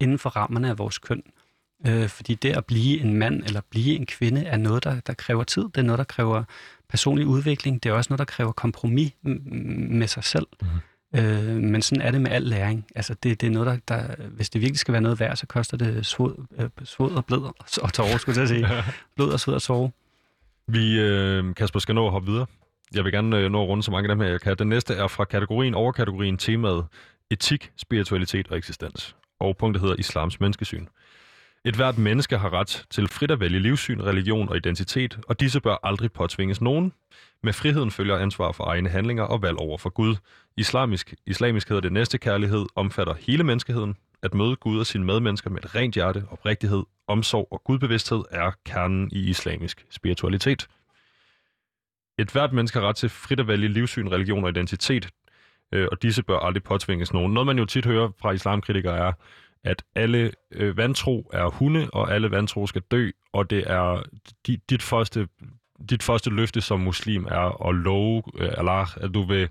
inden 0.01 0.19
for 0.19 0.31
rammerne 0.31 0.69
af 0.69 0.79
vores 0.79 0.99
køn. 0.99 1.23
Øh, 1.87 2.09
fordi 2.09 2.35
det 2.35 2.57
at 2.57 2.65
blive 2.67 3.01
en 3.01 3.15
mand 3.15 3.43
eller 3.43 3.61
blive 3.71 3.97
en 3.97 4.07
kvinde 4.07 4.45
er 4.45 4.57
noget, 4.57 4.85
der, 4.85 5.01
der 5.01 5.15
kræver 5.15 5.45
tid. 5.45 5.63
Det 5.63 5.79
er 5.79 5.83
noget, 5.83 5.99
der 5.99 6.05
kræver 6.05 6.45
personlig 6.89 7.27
udvikling. 7.27 7.83
Det 7.83 7.91
er 7.91 7.95
også 7.95 8.09
noget, 8.11 8.19
der 8.19 8.25
kræver 8.25 8.53
kompromis 8.53 9.13
m- 9.27 9.29
m- 9.29 9.95
med 9.95 10.07
sig 10.07 10.25
selv. 10.25 10.47
Mhm. 10.63 10.71
Øh, 11.15 11.57
men 11.57 11.83
sådan 11.83 12.03
er 12.03 12.11
det 12.11 12.21
med 12.21 12.31
al 12.31 12.43
læring. 12.43 12.87
Altså, 12.95 13.15
det, 13.15 13.41
det 13.41 13.47
er 13.47 13.51
noget, 13.51 13.83
der, 13.89 13.97
der, 13.97 14.29
hvis 14.29 14.51
det 14.51 14.61
virkelig 14.61 14.79
skal 14.79 14.93
være 14.93 15.03
noget 15.03 15.21
værd, 15.21 15.37
så 15.37 15.47
koster 15.47 15.77
det 15.77 16.07
svod, 16.07 16.47
øh, 16.59 16.69
svod 16.85 17.11
og 17.11 17.25
blod 17.25 17.51
og, 17.83 17.93
tårer, 17.93 18.19
skulle 18.19 18.41
jeg 18.41 18.49
sige. 18.49 18.67
Blod 19.17 19.33
og 19.33 19.41
sved 19.41 19.55
og 19.55 19.63
sove. 19.63 19.93
Vi, 20.69 21.01
øh, 21.01 21.55
Kasper, 21.55 21.81
skal 21.81 21.95
nå 21.95 22.07
at 22.07 22.13
hoppe 22.13 22.31
videre. 22.31 22.47
Jeg 22.95 23.05
vil 23.05 23.13
gerne 23.13 23.37
øh, 23.39 23.51
nå 23.51 23.63
at 23.63 23.69
runde 23.69 23.83
så 23.83 23.91
mange 23.91 24.11
af 24.11 24.17
dem 24.17 24.21
her, 24.21 24.29
jeg 24.31 24.41
kan. 24.41 24.57
Den 24.59 24.69
næste 24.69 24.95
er 24.95 25.09
fra 25.09 25.25
kategorien, 25.25 25.75
overkategorien, 25.75 26.37
temaet 26.37 26.87
etik, 27.31 27.71
spiritualitet 27.77 28.49
og 28.49 28.57
eksistens. 28.57 29.17
Og 29.41 29.57
punktet 29.57 29.81
hedder 29.81 29.97
islams 29.99 30.41
menneskesyn. 30.41 30.87
Et 31.67 31.77
hvert 31.77 31.99
menneske 31.99 32.39
har 32.39 32.53
ret 32.53 32.87
til 32.91 33.09
frit 33.09 33.31
at 33.31 33.41
vælge 33.41 33.59
livssyn, 33.59 34.01
religion 34.01 34.49
og 34.49 34.57
identitet, 34.57 35.19
og 35.29 35.41
disse 35.41 35.61
bør 35.61 35.77
aldrig 35.83 36.13
påtvinges 36.13 36.61
nogen. 36.61 36.93
Med 37.43 37.53
friheden 37.53 37.91
følger 37.91 38.17
ansvar 38.17 38.53
for 38.53 38.65
egne 38.65 38.89
handlinger 38.89 39.25
og 39.25 39.43
valg 39.43 39.57
over 39.57 39.79
for 39.79 39.91
Gud. 39.91 40.17
Islamisk, 40.57 41.15
islamisk 41.27 41.69
hedder 41.69 41.81
det 41.81 41.93
næste 41.93 42.19
kærlighed, 42.19 42.67
omfatter 42.75 43.15
hele 43.15 43.45
menneskeheden. 43.45 43.97
At 44.23 44.35
møde 44.35 44.57
Gud 44.57 44.81
og 44.81 44.87
sine 44.87 45.05
medmennesker 45.05 45.51
med 45.51 45.65
et 45.65 45.75
rent 45.75 45.95
hjerte, 45.95 46.25
oprigtighed, 46.31 46.83
omsorg 47.07 47.49
og 47.51 47.65
gudbevidsthed 47.65 48.23
er 48.31 48.51
kernen 48.65 49.09
i 49.13 49.31
islamisk 49.31 49.87
spiritualitet. 49.91 50.69
Et 52.19 52.31
hvert 52.31 52.53
menneske 52.53 52.79
har 52.79 52.89
ret 52.89 52.97
til 52.97 53.09
frit 53.09 53.41
at 53.41 53.49
vælge 53.49 53.69
livssyn, 53.69 54.09
religion 54.09 54.45
og 54.45 54.51
identitet, 54.51 55.09
øh, 55.73 55.89
og 55.93 56.03
disse 56.03 56.23
bør 56.23 56.39
aldrig 56.39 56.63
påtvinges 56.63 57.13
nogen. 57.13 57.33
Noget, 57.33 57.47
man 57.47 57.59
jo 57.59 57.65
tit 57.65 57.87
hører 57.87 58.11
fra 58.21 58.33
islamkritikere 58.33 58.99
er, 58.99 59.13
at 59.65 59.83
alle 59.95 60.33
øh, 60.53 60.77
vantro 60.77 61.31
er 61.33 61.47
hunde, 61.49 61.91
og 61.93 62.15
alle 62.15 62.31
vantro 62.31 62.67
skal 62.67 62.83
dø, 62.91 63.11
og 63.33 63.51
det 63.51 63.65
er 63.71 64.03
dit, 64.47 64.71
dit, 64.71 64.83
første, 64.83 65.29
dit 65.91 66.03
første 66.03 66.31
løfte 66.31 66.61
som 66.61 66.81
muslim 66.81 67.25
er 67.25 67.69
at 67.69 67.75
love 67.75 68.23
øh, 68.39 68.51
Allah, 68.57 68.87
at 68.97 69.15
du 69.15 69.23
vil 69.23 69.49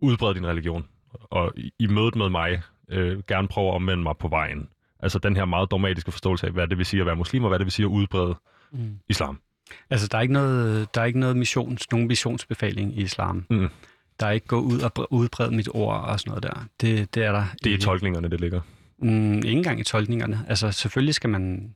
udbrede 0.00 0.34
din 0.34 0.46
religion, 0.46 0.86
og 1.12 1.52
i, 1.56 1.72
i 1.78 1.86
mødet 1.86 2.16
med 2.16 2.28
mig 2.28 2.62
øh, 2.88 3.22
gerne 3.28 3.48
prøve 3.48 3.68
at 3.68 3.74
omvende 3.74 4.02
mig 4.02 4.16
på 4.16 4.28
vejen. 4.28 4.68
Altså 5.00 5.18
den 5.18 5.36
her 5.36 5.44
meget 5.44 5.70
dogmatiske 5.70 6.12
forståelse 6.12 6.46
af, 6.46 6.52
hvad 6.52 6.66
det 6.68 6.78
vil 6.78 6.86
sige 6.86 7.00
at 7.00 7.06
være 7.06 7.16
muslim, 7.16 7.42
og 7.44 7.48
hvad 7.48 7.58
det 7.58 7.64
vil 7.66 7.72
sige 7.72 7.86
at 7.86 7.90
udbrede 7.90 8.34
Mm. 8.72 8.98
islam. 9.08 9.40
Altså, 9.90 10.08
der 10.08 10.18
er 10.18 10.22
ikke 10.22 10.34
noget, 10.34 10.94
der 10.94 11.00
er 11.00 11.04
ikke 11.04 11.18
noget 11.18 11.36
missions, 11.36 11.90
nogen 11.90 12.08
missionsbefaling 12.08 12.98
i 12.98 13.02
islam. 13.02 13.46
Mm. 13.50 13.68
Der 14.20 14.26
er 14.26 14.30
ikke 14.30 14.46
gå 14.46 14.60
ud 14.60 14.80
og 14.80 14.92
bre- 14.98 15.06
udbrede 15.10 15.50
mit 15.56 15.68
ord 15.74 16.04
og 16.04 16.20
sådan 16.20 16.30
noget 16.30 16.42
der. 16.42 16.64
Det, 16.80 17.14
det 17.14 17.24
er 17.24 17.32
der 17.32 17.44
Det 17.64 17.72
er 17.72 17.76
i 17.76 17.80
tolkningerne, 17.80 18.28
det 18.30 18.40
ligger. 18.40 18.60
Mm, 18.98 19.36
ikke 19.36 19.50
engang 19.50 19.80
i 19.80 19.84
tolkningerne. 19.84 20.44
Altså, 20.48 20.72
selvfølgelig 20.72 21.14
skal 21.14 21.30
man 21.30 21.74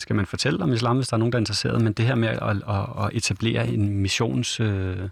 skal 0.00 0.16
man 0.16 0.26
fortælle 0.26 0.62
om 0.62 0.72
islam, 0.72 0.96
hvis 0.96 1.08
der 1.08 1.14
er 1.14 1.18
nogen, 1.18 1.32
der 1.32 1.38
er 1.38 1.40
interesseret, 1.40 1.82
men 1.82 1.92
det 1.92 2.06
her 2.06 2.14
med 2.14 2.28
at, 2.28 2.38
at, 2.42 3.04
at 3.04 3.10
etablere 3.12 3.68
en 3.68 3.88
missions... 3.88 4.60
Øh, 4.60 5.08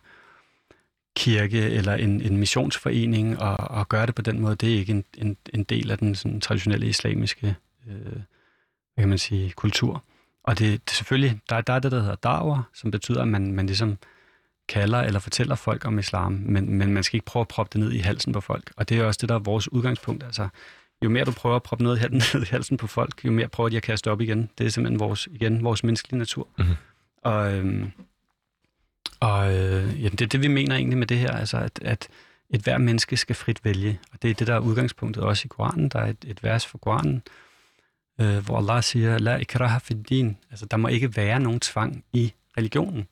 kirke 1.16 1.60
eller 1.60 1.94
en, 1.94 2.20
en 2.20 2.36
missionsforening 2.36 3.38
og, 3.38 3.56
og 3.56 3.88
gøre 3.88 4.06
det 4.06 4.14
på 4.14 4.22
den 4.22 4.40
måde, 4.40 4.56
det 4.56 4.74
er 4.74 4.78
ikke 4.78 4.92
en, 4.92 5.04
en, 5.18 5.36
en 5.54 5.64
del 5.64 5.90
af 5.90 5.98
den 5.98 6.14
sådan, 6.14 6.40
traditionelle 6.40 6.86
islamiske 6.86 7.56
øh, 7.86 8.20
hvad 8.96 9.02
kan 9.02 9.08
man 9.08 9.18
sige, 9.18 9.50
kultur. 9.50 10.04
Og 10.44 10.58
det, 10.58 10.88
det 10.88 10.96
selvfølgelig, 10.96 11.40
der, 11.50 11.60
der 11.60 11.72
er 11.72 11.78
det, 11.78 11.92
der 11.92 12.00
hedder 12.00 12.14
dawa, 12.14 12.62
som 12.74 12.90
betyder, 12.90 13.22
at 13.22 13.28
man, 13.28 13.52
man 13.52 13.66
ligesom 13.66 13.98
kalder 14.68 15.00
eller 15.00 15.20
fortæller 15.20 15.54
folk 15.54 15.84
om 15.84 15.98
islam, 15.98 16.32
men, 16.32 16.74
men 16.74 16.92
man 16.92 17.02
skal 17.02 17.16
ikke 17.16 17.26
prøve 17.26 17.40
at 17.40 17.48
proppe 17.48 17.70
det 17.72 17.80
ned 17.80 17.92
i 17.92 17.98
halsen 17.98 18.32
på 18.32 18.40
folk. 18.40 18.72
Og 18.76 18.88
det 18.88 18.98
er 18.98 19.04
også 19.04 19.18
det, 19.20 19.28
der 19.28 19.34
er 19.34 19.38
vores 19.38 19.72
udgangspunkt. 19.72 20.24
Altså, 20.24 20.48
jo 21.04 21.08
mere 21.08 21.24
du 21.24 21.32
prøver 21.32 21.56
at 21.56 21.62
proppe 21.62 21.84
noget 21.84 22.12
ned 22.34 22.42
i 22.42 22.46
halsen 22.50 22.76
på 22.76 22.86
folk, 22.86 23.24
jo 23.24 23.32
mere 23.32 23.48
prøver 23.48 23.68
de 23.68 23.76
at 23.76 23.82
kaste 23.82 24.10
op 24.10 24.20
igen. 24.20 24.50
Det 24.58 24.66
er 24.66 24.70
simpelthen 24.70 25.00
vores, 25.00 25.28
igen, 25.32 25.64
vores 25.64 25.84
menneskelige 25.84 26.18
natur. 26.18 26.48
Mm-hmm. 26.58 26.74
Og, 27.22 27.54
øhm, 27.54 27.92
og 29.20 29.54
øh, 29.54 30.02
jamen, 30.02 30.16
det 30.18 30.22
er 30.22 30.26
det, 30.26 30.42
vi 30.42 30.48
mener 30.48 30.76
egentlig 30.76 30.98
med 30.98 31.06
det 31.06 31.18
her, 31.18 31.30
altså 31.30 31.58
at, 31.58 31.78
at 31.82 32.08
et 32.50 32.60
hver 32.60 32.78
menneske 32.78 33.16
skal 33.16 33.36
frit 33.36 33.64
vælge. 33.64 34.00
Og 34.12 34.22
det 34.22 34.30
er 34.30 34.34
det, 34.34 34.46
der 34.46 34.54
er 34.54 34.58
udgangspunktet 34.58 35.24
også 35.24 35.42
i 35.44 35.48
Koranen. 35.48 35.88
Der 35.88 35.98
er 35.98 36.06
et, 36.06 36.24
et 36.26 36.42
vers 36.42 36.66
for 36.66 36.78
Koranen, 36.78 37.22
øh, 38.20 38.38
hvor 38.38 38.58
Allah 38.58 38.82
siger, 38.82 39.18
La 39.18 39.36
ikraha 39.36 39.78
din. 40.08 40.36
Altså, 40.50 40.66
der 40.66 40.76
må 40.76 40.88
ikke 40.88 41.16
være 41.16 41.40
nogen 41.40 41.60
tvang 41.60 42.04
i 42.12 42.32
religionen. 42.58 43.08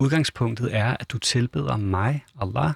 Udgangspunktet 0.00 0.76
er, 0.76 0.96
at 1.00 1.10
du 1.10 1.18
tilbeder 1.18 1.76
mig, 1.76 2.24
Allah, 2.40 2.72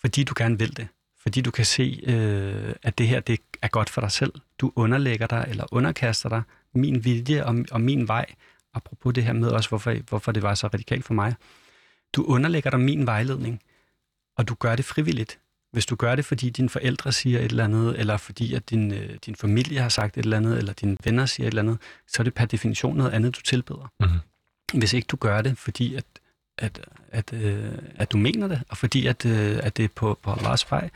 fordi 0.00 0.24
du 0.24 0.34
gerne 0.36 0.58
vil 0.58 0.76
det. 0.76 0.88
Fordi 1.24 1.40
du 1.40 1.50
kan 1.50 1.64
se, 1.64 2.00
øh, 2.06 2.74
at 2.82 2.98
det 2.98 3.08
her 3.08 3.20
det 3.20 3.40
er 3.62 3.68
godt 3.68 3.90
for 3.90 4.00
dig 4.00 4.12
selv. 4.12 4.32
Du 4.58 4.72
underlægger 4.76 5.26
dig 5.26 5.46
eller 5.48 5.64
underkaster 5.72 6.28
dig 6.28 6.42
min 6.74 7.04
vilje 7.04 7.44
og, 7.44 7.56
og 7.70 7.80
min 7.80 8.08
vej. 8.08 8.26
Apropos 8.74 9.14
det 9.14 9.24
her 9.24 9.32
med 9.32 9.48
også, 9.48 9.68
hvorfor, 9.68 9.94
hvorfor 10.08 10.32
det 10.32 10.42
var 10.42 10.54
så 10.54 10.66
radikalt 10.66 11.04
for 11.04 11.14
mig. 11.14 11.34
Du 12.12 12.24
underlægger 12.24 12.70
dig 12.70 12.80
min 12.80 13.06
vejledning, 13.06 13.62
og 14.36 14.48
du 14.48 14.54
gør 14.54 14.76
det 14.76 14.84
frivilligt. 14.84 15.38
Hvis 15.72 15.86
du 15.86 15.96
gør 15.96 16.14
det, 16.14 16.24
fordi 16.24 16.50
dine 16.50 16.68
forældre 16.68 17.12
siger 17.12 17.38
et 17.38 17.44
eller 17.44 17.64
andet, 17.64 17.98
eller 17.98 18.16
fordi 18.16 18.54
at 18.54 18.70
din, 18.70 18.92
øh, 18.92 19.16
din 19.26 19.36
familie 19.36 19.80
har 19.80 19.88
sagt 19.88 20.16
et 20.16 20.24
eller 20.24 20.36
andet, 20.36 20.58
eller 20.58 20.72
dine 20.72 20.96
venner 21.04 21.26
siger 21.26 21.46
et 21.46 21.50
eller 21.50 21.62
andet, 21.62 21.78
så 22.06 22.22
er 22.22 22.24
det 22.24 22.34
per 22.34 22.44
definition 22.44 22.96
noget 22.96 23.10
andet, 23.10 23.36
du 23.36 23.40
tilbeder. 23.40 23.92
Mm-hmm. 24.00 24.78
Hvis 24.78 24.92
ikke 24.92 25.06
du 25.06 25.16
gør 25.16 25.42
det, 25.42 25.58
fordi 25.58 25.94
at, 25.94 26.04
at, 26.58 26.80
at, 27.08 27.32
øh, 27.32 27.72
at 27.94 28.12
du 28.12 28.16
mener 28.16 28.48
det, 28.48 28.62
og 28.68 28.76
fordi 28.76 29.06
at, 29.06 29.26
øh, 29.26 29.58
at 29.62 29.76
det 29.76 29.84
er 29.84 29.88
på, 29.94 30.18
på 30.22 30.32
Allahs 30.32 30.70
vej, 30.70 30.90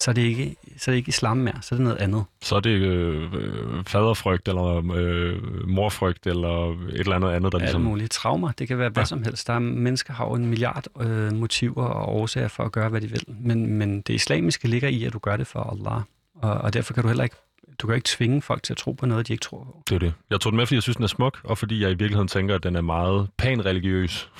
så 0.00 0.10
er 0.10 0.12
det 0.12 0.22
ikke, 0.22 0.56
så 0.76 0.90
er 0.90 0.92
det 0.92 0.96
ikke 0.96 1.08
islam 1.08 1.36
mere, 1.36 1.62
så 1.62 1.74
er 1.74 1.76
det 1.76 1.84
noget 1.84 1.98
andet. 1.98 2.24
Så 2.42 2.56
er 2.56 2.60
det 2.60 2.70
øh, 2.70 3.32
øh, 3.34 3.84
faderfrygt, 3.84 4.48
eller 4.48 4.94
øh, 4.94 5.68
morfrygt, 5.68 6.26
eller 6.26 6.70
et 6.70 7.00
eller 7.00 7.16
andet 7.16 7.28
andet, 7.28 7.52
der 7.52 7.58
Alle 7.58 7.66
ligesom... 7.66 7.82
mulige 7.82 8.08
traumer, 8.08 8.52
det 8.52 8.68
kan 8.68 8.78
være 8.78 8.88
hvad 8.88 9.00
ja. 9.00 9.06
som 9.06 9.22
helst. 9.22 9.46
Der 9.46 9.54
er, 9.54 9.58
mennesker 9.58 10.14
har 10.14 10.26
jo 10.26 10.34
en 10.34 10.46
milliard 10.46 10.86
øh, 11.00 11.32
motiver 11.32 11.84
og 11.84 12.14
årsager 12.14 12.48
for 12.48 12.64
at 12.64 12.72
gøre, 12.72 12.88
hvad 12.88 13.00
de 13.00 13.10
vil. 13.10 13.24
Men, 13.28 13.66
men 13.66 14.00
det 14.00 14.14
islamiske 14.14 14.68
ligger 14.68 14.88
i, 14.88 15.04
at 15.04 15.12
du 15.12 15.18
gør 15.18 15.36
det 15.36 15.46
for 15.46 15.60
Allah. 15.60 16.02
Og, 16.34 16.60
og 16.60 16.74
derfor 16.74 16.94
kan 16.94 17.02
du 17.02 17.08
heller 17.08 17.24
ikke 17.24 17.36
du 17.78 17.86
kan 17.86 17.96
ikke 17.96 18.06
tvinge 18.08 18.42
folk 18.42 18.62
til 18.62 18.72
at 18.72 18.76
tro 18.76 18.92
på 18.92 19.06
noget, 19.06 19.28
de 19.28 19.32
ikke 19.32 19.42
tror 19.42 19.64
på. 19.64 19.82
Det 19.88 19.94
er 19.94 19.98
det. 19.98 20.14
Jeg 20.30 20.40
tog 20.40 20.52
den 20.52 20.56
med, 20.56 20.66
fordi 20.66 20.74
jeg 20.74 20.82
synes, 20.82 20.96
den 20.96 21.02
er 21.02 21.08
smuk, 21.08 21.40
og 21.44 21.58
fordi 21.58 21.82
jeg 21.82 21.90
i 21.90 21.94
virkeligheden 21.94 22.28
tænker, 22.28 22.54
at 22.54 22.62
den 22.62 22.76
er 22.76 22.80
meget 22.80 23.28
pan-religiøs. 23.38 24.30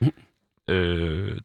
Mm. 0.00 0.12
øh, 0.68 1.38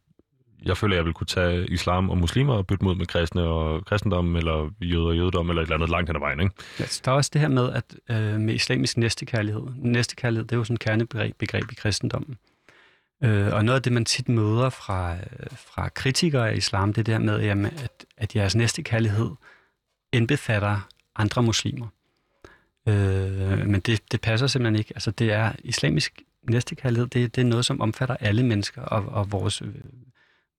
jeg 0.65 0.77
føler, 0.77 0.95
jeg 0.95 1.05
vil 1.05 1.13
kunne 1.13 1.27
tage 1.27 1.67
islam 1.67 2.09
og 2.09 2.17
muslimer 2.17 2.53
og 2.53 2.67
bytte 2.67 2.85
mod 2.85 2.95
med 2.95 3.05
kristne 3.05 3.41
og 3.41 3.85
kristendom, 3.85 4.35
eller 4.35 4.69
jøder 4.81 5.05
og 5.05 5.17
jødedom, 5.17 5.49
eller 5.49 5.61
et 5.61 5.65
eller 5.65 5.75
andet 5.75 5.89
langt 5.89 6.09
hen 6.09 6.15
ad 6.15 6.19
vejen, 6.19 6.39
ikke? 6.39 6.53
Ja, 6.79 6.85
der 7.05 7.11
er 7.11 7.15
også 7.15 7.29
det 7.33 7.41
her 7.41 7.47
med, 7.47 7.73
at 7.73 7.95
øh, 8.09 8.39
med 8.39 8.53
islamisk 8.53 8.97
næstekærlighed. 8.97 9.61
Næstekærlighed, 9.75 10.43
det 10.45 10.51
er 10.51 10.57
jo 10.57 10.63
sådan 10.63 10.73
et 10.73 10.79
kernebegreb 10.79 11.35
begreb 11.37 11.71
i 11.71 11.75
kristendommen. 11.75 12.37
Øh, 13.23 13.53
og 13.53 13.65
noget 13.65 13.75
af 13.75 13.83
det, 13.83 13.91
man 13.93 14.05
tit 14.05 14.29
møder 14.29 14.69
fra, 14.69 15.15
fra 15.55 15.89
kritikere 15.89 16.49
af 16.49 16.55
islam, 16.55 16.93
det 16.93 17.01
er 17.07 17.13
der 17.13 17.19
med, 17.19 17.41
jamen, 17.41 17.65
at, 17.65 18.05
at 18.17 18.35
jeres 18.35 18.55
næstekærlighed 18.55 19.29
indbefatter 20.13 20.87
andre 21.15 21.43
muslimer. 21.43 21.87
Øh, 22.87 23.67
men 23.67 23.79
det, 23.79 24.11
det 24.11 24.21
passer 24.21 24.47
simpelthen 24.47 24.79
ikke. 24.79 24.91
Altså, 24.95 25.11
det 25.11 25.31
er 25.31 25.51
islamisk 25.63 26.21
næstekærlighed, 26.49 27.07
det, 27.07 27.35
det 27.35 27.41
er 27.41 27.45
noget, 27.45 27.65
som 27.65 27.81
omfatter 27.81 28.15
alle 28.19 28.43
mennesker, 28.43 28.81
og, 28.81 29.05
og 29.05 29.31
vores 29.31 29.63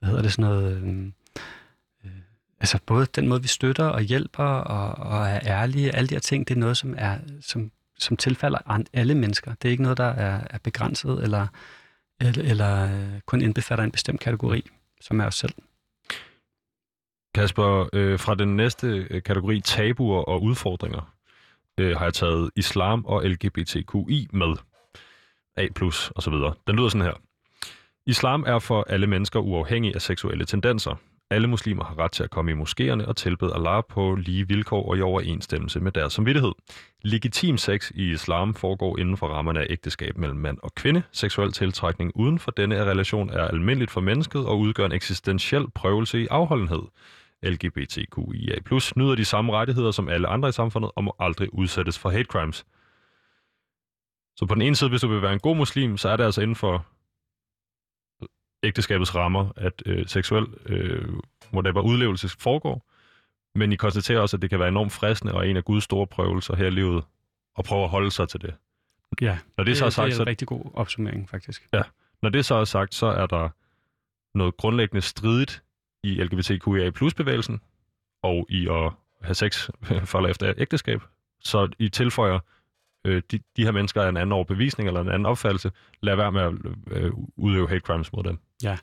hvad 0.06 0.10
hedder 0.10 0.22
det, 0.22 0.32
sådan 0.32 0.50
noget, 0.50 0.76
øhm, 0.76 1.12
øh, 2.04 2.10
altså 2.60 2.78
både 2.86 3.06
den 3.06 3.28
måde, 3.28 3.42
vi 3.42 3.48
støtter 3.48 3.84
og 3.84 4.00
hjælper 4.00 4.44
og, 4.44 5.10
og 5.10 5.26
er 5.26 5.40
ærlige, 5.46 5.94
alle 5.94 6.08
de 6.08 6.14
her 6.14 6.20
ting, 6.20 6.48
det 6.48 6.54
er 6.54 6.58
noget, 6.58 6.76
som, 6.76 6.94
er, 6.98 7.18
som, 7.40 7.70
som 7.98 8.16
tilfalder 8.16 8.82
alle 8.92 9.14
mennesker. 9.14 9.54
Det 9.54 9.68
er 9.68 9.70
ikke 9.70 9.82
noget, 9.82 9.98
der 9.98 10.04
er, 10.04 10.40
er 10.50 10.58
begrænset 10.58 11.22
eller, 11.22 11.46
eller, 12.20 12.42
eller 12.42 12.84
øh, 12.84 13.20
kun 13.26 13.40
indbefatter 13.40 13.84
en 13.84 13.90
bestemt 13.90 14.20
kategori, 14.20 14.70
som 15.00 15.20
er 15.20 15.26
os 15.26 15.34
selv. 15.34 15.52
Kasper, 17.34 17.88
øh, 17.92 18.18
fra 18.18 18.34
den 18.34 18.56
næste 18.56 19.06
øh, 19.10 19.22
kategori, 19.22 19.60
tabuer 19.60 20.22
og 20.22 20.42
udfordringer, 20.42 21.14
øh, 21.78 21.96
har 21.96 22.04
jeg 22.04 22.14
taget 22.14 22.50
islam 22.56 23.04
og 23.04 23.24
LGBTQI 23.24 24.28
med. 24.32 24.56
A+, 25.56 25.66
og 26.16 26.22
så 26.22 26.30
videre. 26.30 26.54
Den 26.66 26.76
lyder 26.76 26.88
sådan 26.88 27.06
her. 27.06 27.25
Islam 28.08 28.44
er 28.46 28.58
for 28.58 28.84
alle 28.88 29.06
mennesker 29.06 29.40
uafhængig 29.40 29.94
af 29.94 30.02
seksuelle 30.02 30.44
tendenser. 30.44 30.94
Alle 31.30 31.48
muslimer 31.48 31.84
har 31.84 31.98
ret 31.98 32.12
til 32.12 32.22
at 32.22 32.30
komme 32.30 32.50
i 32.50 32.54
moskéerne 32.54 33.06
og 33.06 33.16
tilbede 33.16 33.54
Allah 33.54 33.82
på 33.88 34.14
lige 34.14 34.48
vilkår 34.48 34.88
og 34.88 34.96
i 34.96 35.00
overensstemmelse 35.00 35.80
med 35.80 35.92
deres 35.92 36.12
samvittighed. 36.12 36.52
Legitim 37.02 37.56
sex 37.56 37.90
i 37.94 38.10
islam 38.10 38.54
foregår 38.54 38.98
inden 38.98 39.16
for 39.16 39.26
rammerne 39.26 39.60
af 39.60 39.66
ægteskab 39.70 40.18
mellem 40.18 40.38
mand 40.38 40.58
og 40.62 40.74
kvinde. 40.74 41.02
Seksuel 41.12 41.52
tiltrækning 41.52 42.12
uden 42.14 42.38
for 42.38 42.50
denne 42.50 42.84
relation 42.84 43.30
er 43.30 43.48
almindeligt 43.48 43.90
for 43.90 44.00
mennesket 44.00 44.46
og 44.46 44.58
udgør 44.58 44.86
en 44.86 44.92
eksistentiel 44.92 45.70
prøvelse 45.74 46.22
i 46.22 46.26
afholdenhed. 46.30 46.82
LGBTQIA+, 47.42 48.56
nyder 48.96 49.14
de 49.14 49.24
samme 49.24 49.52
rettigheder 49.52 49.90
som 49.90 50.08
alle 50.08 50.28
andre 50.28 50.48
i 50.48 50.52
samfundet 50.52 50.90
og 50.96 51.04
må 51.04 51.14
aldrig 51.18 51.54
udsættes 51.54 51.98
for 51.98 52.10
hate 52.10 52.24
crimes. 52.24 52.66
Så 54.36 54.46
på 54.46 54.54
den 54.54 54.62
ene 54.62 54.76
side, 54.76 54.90
hvis 54.90 55.00
du 55.00 55.08
vil 55.08 55.22
være 55.22 55.32
en 55.32 55.38
god 55.38 55.56
muslim, 55.56 55.96
så 55.96 56.08
er 56.08 56.16
det 56.16 56.24
altså 56.24 56.40
inden 56.40 56.56
for 56.56 56.86
ægteskabets 58.62 59.14
rammer, 59.14 59.52
at 59.56 59.82
øh, 59.86 60.06
seksuel 60.06 60.46
øh, 60.66 61.08
whatever, 61.54 61.80
udlevelse 61.80 62.28
foregår. 62.28 62.90
Men 63.58 63.72
I 63.72 63.76
konstaterer 63.76 64.20
også, 64.20 64.36
at 64.36 64.42
det 64.42 64.50
kan 64.50 64.58
være 64.58 64.68
enormt 64.68 64.92
fristende 64.92 65.34
og 65.34 65.48
en 65.48 65.56
af 65.56 65.64
Guds 65.64 65.84
store 65.84 66.06
prøvelser 66.06 66.56
her 66.56 66.66
i 66.66 66.70
livet 66.70 67.04
at 67.58 67.64
prøve 67.64 67.84
at 67.84 67.88
holde 67.88 68.10
sig 68.10 68.28
til 68.28 68.40
det. 68.40 68.54
Ja, 69.20 69.38
når 69.56 69.64
det, 69.64 69.70
det, 69.70 69.76
så 69.76 69.84
er, 69.84 69.90
sagt, 69.90 70.04
det 70.04 70.10
er 70.10 70.14
en 70.14 70.24
så, 70.24 70.30
rigtig 70.30 70.48
god 70.48 70.70
opsummering, 70.74 71.28
faktisk. 71.28 71.66
Ja, 71.72 71.82
når 72.22 72.30
det 72.30 72.44
så 72.44 72.54
er 72.54 72.64
sagt, 72.64 72.94
så 72.94 73.06
er 73.06 73.26
der 73.26 73.48
noget 74.38 74.56
grundlæggende 74.56 75.00
stridigt 75.00 75.62
i 76.02 76.22
LGBTQIA 76.22 76.90
plus-bevægelsen 76.90 77.60
og 78.22 78.46
i 78.48 78.68
at 78.68 78.92
have 79.22 79.34
sex 79.34 79.70
for 80.10 80.18
eller 80.18 80.30
efter 80.30 80.54
ægteskab. 80.56 81.02
Så 81.40 81.68
I 81.78 81.88
tilføjer 81.88 82.38
øh, 83.04 83.22
de, 83.30 83.40
de 83.56 83.64
her 83.64 83.70
mennesker 83.70 84.02
er 84.02 84.08
en 84.08 84.16
anden 84.16 84.32
overbevisning 84.32 84.88
eller 84.88 85.00
en 85.00 85.08
anden 85.08 85.26
opfattelse, 85.26 85.72
lad 86.00 86.16
være 86.16 86.32
med 86.32 86.40
at 86.40 86.52
øh, 86.90 87.12
udøve 87.36 87.68
hate 87.68 87.80
crimes 87.80 88.12
mod 88.12 88.24
dem. 88.24 88.38
Ja, 88.62 88.76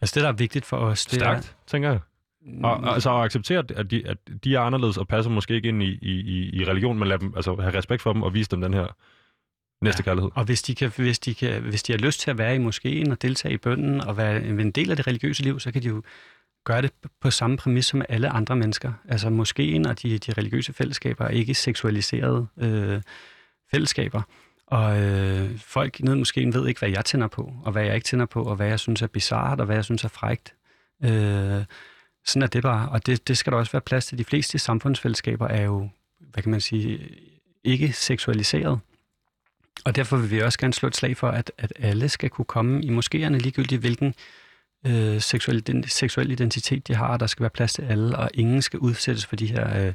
altså 0.00 0.14
det, 0.14 0.22
der 0.22 0.28
er 0.28 0.32
vigtigt 0.32 0.64
for 0.64 0.76
os, 0.76 1.06
det 1.06 1.20
Stærkt, 1.20 1.44
er... 1.44 1.66
tænker 1.66 1.90
jeg. 1.90 2.00
Og, 2.64 2.72
og, 2.72 2.94
altså 2.94 3.16
at 3.16 3.24
acceptere, 3.24 3.64
at 3.76 3.90
de, 3.90 4.08
at 4.08 4.18
de 4.44 4.54
er 4.54 4.60
anderledes 4.60 4.96
og 4.96 5.08
passer 5.08 5.30
måske 5.30 5.54
ikke 5.54 5.68
ind 5.68 5.82
i, 5.82 5.98
i, 6.02 6.50
i 6.52 6.64
religion, 6.64 6.98
men 6.98 7.08
lad 7.08 7.18
dem 7.18 7.32
altså, 7.36 7.54
have 7.54 7.74
respekt 7.74 8.02
for 8.02 8.12
dem 8.12 8.22
og 8.22 8.34
vise 8.34 8.50
dem 8.50 8.60
den 8.60 8.74
her 8.74 8.86
næste 9.84 10.00
ja. 10.00 10.04
kærlighed. 10.04 10.30
Og 10.34 10.44
hvis 10.44 10.62
de, 10.62 10.74
kan, 10.74 10.92
hvis, 10.96 11.18
de 11.18 11.34
kan, 11.34 11.62
hvis 11.62 11.82
de 11.82 11.92
har 11.92 11.98
lyst 11.98 12.20
til 12.20 12.30
at 12.30 12.38
være 12.38 12.54
i 12.54 12.58
moskeen 12.58 13.10
og 13.10 13.22
deltage 13.22 13.54
i 13.54 13.56
bønden 13.56 14.00
og 14.00 14.16
være 14.16 14.44
en 14.44 14.70
del 14.70 14.90
af 14.90 14.96
det 14.96 15.06
religiøse 15.06 15.42
liv, 15.42 15.60
så 15.60 15.72
kan 15.72 15.82
de 15.82 15.88
jo 15.88 16.02
gøre 16.64 16.82
det 16.82 16.92
på 17.20 17.30
samme 17.30 17.56
præmis 17.56 17.86
som 17.86 18.02
alle 18.08 18.28
andre 18.28 18.56
mennesker. 18.56 18.92
Altså 19.08 19.30
moskeen 19.30 19.86
og 19.86 20.02
de, 20.02 20.18
de 20.18 20.32
religiøse 20.32 20.72
fællesskaber 20.72 21.24
er 21.24 21.28
ikke 21.28 21.54
seksualiserede 21.54 22.46
øh, 22.58 23.02
fællesskaber. 23.70 24.22
Og 24.70 25.00
øh, 25.02 25.58
folk 25.58 26.00
ned 26.00 26.14
måske 26.14 26.52
ved 26.52 26.68
ikke, 26.68 26.78
hvad 26.78 26.90
jeg 26.90 27.04
tænder 27.04 27.26
på, 27.26 27.52
og 27.64 27.72
hvad 27.72 27.84
jeg 27.84 27.94
ikke 27.94 28.04
tænder 28.04 28.26
på, 28.26 28.42
og 28.42 28.56
hvad 28.56 28.66
jeg 28.66 28.80
synes 28.80 29.02
er 29.02 29.06
bizart, 29.06 29.60
og 29.60 29.66
hvad 29.66 29.76
jeg 29.76 29.84
synes 29.84 30.04
er 30.04 30.08
frægt. 30.08 30.54
Øh, 31.04 31.64
sådan 32.24 32.42
er 32.42 32.46
det 32.46 32.62
bare, 32.62 32.88
og 32.88 33.06
det, 33.06 33.28
det 33.28 33.38
skal 33.38 33.52
der 33.52 33.58
også 33.58 33.72
være 33.72 33.80
plads 33.80 34.06
til. 34.06 34.18
De 34.18 34.24
fleste 34.24 34.58
samfundsfællesskaber 34.58 35.48
er 35.48 35.62
jo, 35.62 35.88
hvad 36.20 36.42
kan 36.42 36.50
man 36.50 36.60
sige, 36.60 37.08
ikke 37.64 37.92
seksualiseret. 37.92 38.80
Og 39.84 39.96
derfor 39.96 40.16
vil 40.16 40.30
vi 40.30 40.42
også 40.42 40.58
gerne 40.58 40.74
slå 40.74 40.86
et 40.86 40.96
slag 40.96 41.16
for, 41.16 41.28
at, 41.28 41.52
at 41.58 41.72
alle 41.76 42.08
skal 42.08 42.30
kunne 42.30 42.44
komme 42.44 42.84
i 42.84 42.88
moskéerne, 42.98 43.36
ligegyldigt 43.36 43.80
hvilken 43.80 44.14
øh, 44.86 45.20
seksuel, 45.20 45.66
den, 45.66 45.88
seksuel 45.88 46.30
identitet 46.30 46.88
de 46.88 46.94
har, 46.94 47.16
der 47.16 47.26
skal 47.26 47.42
være 47.42 47.50
plads 47.50 47.72
til 47.72 47.82
alle, 47.82 48.16
og 48.16 48.30
ingen 48.34 48.62
skal 48.62 48.78
udsættes 48.78 49.26
for 49.26 49.36
de 49.36 49.46
her 49.46 49.86
øh, 49.86 49.94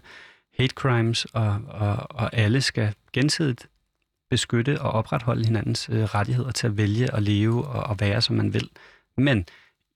hate 0.57 0.73
crimes, 0.75 1.25
og, 1.25 1.61
og, 1.67 1.95
og 2.09 2.35
alle 2.35 2.61
skal 2.61 2.93
gensidigt 3.13 3.67
beskytte 4.33 4.81
og 4.81 4.91
opretholde 4.91 5.45
hinandens 5.45 5.89
øh, 5.89 6.03
rettigheder 6.03 6.51
til 6.51 6.67
at 6.67 6.77
vælge 6.77 7.13
og 7.13 7.21
leve 7.21 7.67
og, 7.67 7.83
og 7.83 7.99
være, 7.99 8.21
som 8.21 8.35
man 8.35 8.53
vil. 8.53 8.69
Men 9.17 9.45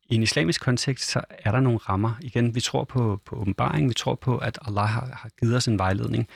i 0.10 0.16
en 0.16 0.24
islamisk 0.24 0.62
kontekst, 0.62 1.10
så 1.10 1.22
er 1.30 1.52
der 1.52 1.60
nogle 1.60 1.78
rammer. 1.78 2.14
Igen, 2.22 2.56
vi 2.56 2.62
tror 2.62 2.84
på, 2.84 3.22
på 3.26 3.36
åbenbaring, 3.36 3.90
vi 3.90 3.94
tror 3.94 4.16
på, 4.16 4.38
at 4.38 4.60
Allah 4.68 4.88
har, 4.88 5.06
har 5.14 5.30
givet 5.40 5.56
os 5.56 5.68
en 5.68 5.80
vejledning. 5.80 6.28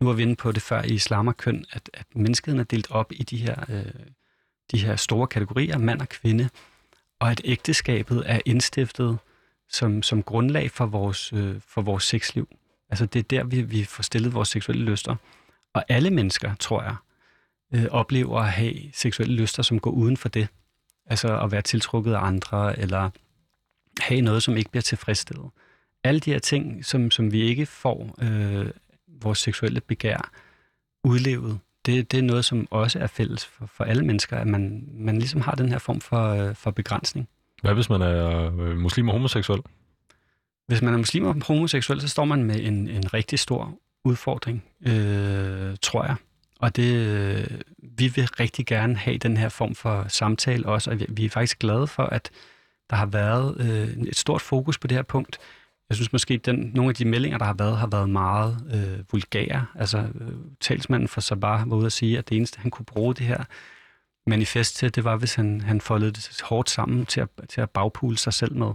nu 0.00 0.06
var 0.06 0.14
vi 0.14 0.22
inde 0.22 0.36
på 0.36 0.52
det 0.52 0.62
før 0.62 0.82
i 0.82 0.92
islam 0.92 1.28
og 1.28 1.36
køn, 1.36 1.64
at, 1.72 1.90
at 1.94 2.06
menneskeheden 2.14 2.60
er 2.60 2.64
delt 2.64 2.90
op 2.90 3.12
i 3.12 3.22
de 3.22 3.36
her, 3.36 3.64
øh, 3.68 3.92
de 4.72 4.78
her 4.78 4.96
store 4.96 5.26
kategorier, 5.26 5.78
mand 5.78 6.00
og 6.00 6.08
kvinde, 6.08 6.48
og 7.20 7.30
at 7.30 7.40
ægteskabet 7.44 8.22
er 8.26 8.40
indstiftet 8.44 9.18
som, 9.68 10.02
som 10.02 10.22
grundlag 10.22 10.70
for 10.70 10.86
vores, 10.86 11.32
øh, 11.32 11.60
for 11.68 11.82
vores 11.82 12.04
sexliv. 12.04 12.48
Altså 12.90 13.06
det 13.06 13.18
er 13.18 13.22
der, 13.22 13.44
vi, 13.44 13.62
vi 13.62 13.84
får 13.84 14.02
stillet 14.02 14.34
vores 14.34 14.48
seksuelle 14.48 14.84
lyster. 14.84 15.16
Og 15.74 15.84
alle 15.88 16.10
mennesker, 16.10 16.54
tror 16.54 16.82
jeg, 16.82 16.96
øh, 17.74 17.86
oplever 17.90 18.40
at 18.40 18.50
have 18.50 18.74
seksuelle 18.92 19.34
lyster, 19.34 19.62
som 19.62 19.80
går 19.80 19.90
uden 19.90 20.16
for 20.16 20.28
det. 20.28 20.48
Altså 21.06 21.40
at 21.40 21.52
være 21.52 21.62
tiltrukket 21.62 22.14
af 22.14 22.20
andre, 22.20 22.78
eller 22.78 23.10
have 24.00 24.20
noget, 24.20 24.42
som 24.42 24.56
ikke 24.56 24.70
bliver 24.70 24.82
tilfredsstillet. 24.82 25.50
Alle 26.04 26.20
de 26.20 26.32
her 26.32 26.38
ting, 26.38 26.84
som, 26.84 27.10
som 27.10 27.32
vi 27.32 27.40
ikke 27.40 27.66
får 27.66 28.16
øh, 28.22 28.70
vores 29.22 29.38
seksuelle 29.38 29.80
begær 29.80 30.30
udlevet, 31.04 31.58
det, 31.86 32.12
det 32.12 32.18
er 32.18 32.22
noget, 32.22 32.44
som 32.44 32.68
også 32.70 32.98
er 32.98 33.06
fælles 33.06 33.46
for, 33.46 33.66
for 33.66 33.84
alle 33.84 34.04
mennesker, 34.04 34.36
at 34.36 34.46
man, 34.46 34.88
man 34.92 35.18
ligesom 35.18 35.40
har 35.40 35.52
den 35.52 35.68
her 35.68 35.78
form 35.78 36.00
for, 36.00 36.28
øh, 36.28 36.54
for 36.54 36.70
begrænsning. 36.70 37.28
Hvad 37.62 37.74
hvis 37.74 37.90
man 37.90 38.02
er 38.02 38.52
øh, 38.58 38.76
muslim 38.76 39.08
og 39.08 39.12
homoseksuel? 39.12 39.60
Hvis 40.66 40.82
man 40.82 40.94
er 40.94 40.98
muslim 40.98 41.24
og 41.24 41.36
homoseksuel, 41.46 42.00
så 42.00 42.08
står 42.08 42.24
man 42.24 42.44
med 42.44 42.60
en, 42.60 42.88
en 42.88 43.14
rigtig 43.14 43.38
stor 43.38 43.74
udfordring, 44.04 44.64
øh, 44.86 45.76
tror 45.82 46.04
jeg. 46.04 46.16
Og 46.58 46.76
det, 46.76 46.94
øh, 46.94 47.60
vi 47.98 48.08
vil 48.08 48.28
rigtig 48.40 48.66
gerne 48.66 48.96
have 48.96 49.18
den 49.18 49.36
her 49.36 49.48
form 49.48 49.74
for 49.74 50.04
samtale 50.08 50.66
også, 50.66 50.90
og 50.90 51.00
vi, 51.00 51.06
vi 51.08 51.24
er 51.24 51.30
faktisk 51.30 51.58
glade 51.58 51.86
for, 51.86 52.02
at 52.02 52.30
der 52.90 52.96
har 52.96 53.06
været 53.06 53.60
øh, 53.60 54.08
et 54.08 54.16
stort 54.16 54.42
fokus 54.42 54.78
på 54.78 54.86
det 54.86 54.96
her 54.96 55.02
punkt. 55.02 55.38
Jeg 55.88 55.96
synes 55.96 56.12
måske, 56.12 56.34
at 56.34 56.46
den, 56.46 56.70
nogle 56.74 56.88
af 56.88 56.94
de 56.94 57.04
meldinger, 57.04 57.38
der 57.38 57.44
har 57.44 57.54
været, 57.54 57.76
har 57.78 57.86
været 57.86 58.10
meget 58.10 58.70
øh, 58.74 59.04
vulgære. 59.12 59.66
Altså, 59.74 59.98
øh, 59.98 60.32
talsmanden 60.60 61.08
for 61.08 61.20
Sabah 61.20 61.70
var 61.70 61.76
ude 61.76 61.86
at 61.86 61.92
sige, 61.92 62.18
at 62.18 62.28
det 62.28 62.36
eneste, 62.36 62.60
han 62.60 62.70
kunne 62.70 62.86
bruge 62.86 63.14
det 63.14 63.26
her 63.26 63.44
manifest 64.26 64.76
til, 64.76 64.94
det 64.94 65.04
var, 65.04 65.16
hvis 65.16 65.34
han, 65.34 65.60
han 65.60 65.80
foldede 65.80 66.12
det 66.12 66.40
hårdt 66.44 66.70
sammen 66.70 67.06
til 67.06 67.20
at, 67.20 67.28
til 67.48 67.60
at 67.60 67.70
bagpule 67.70 68.18
sig 68.18 68.32
selv 68.32 68.54
med. 68.54 68.72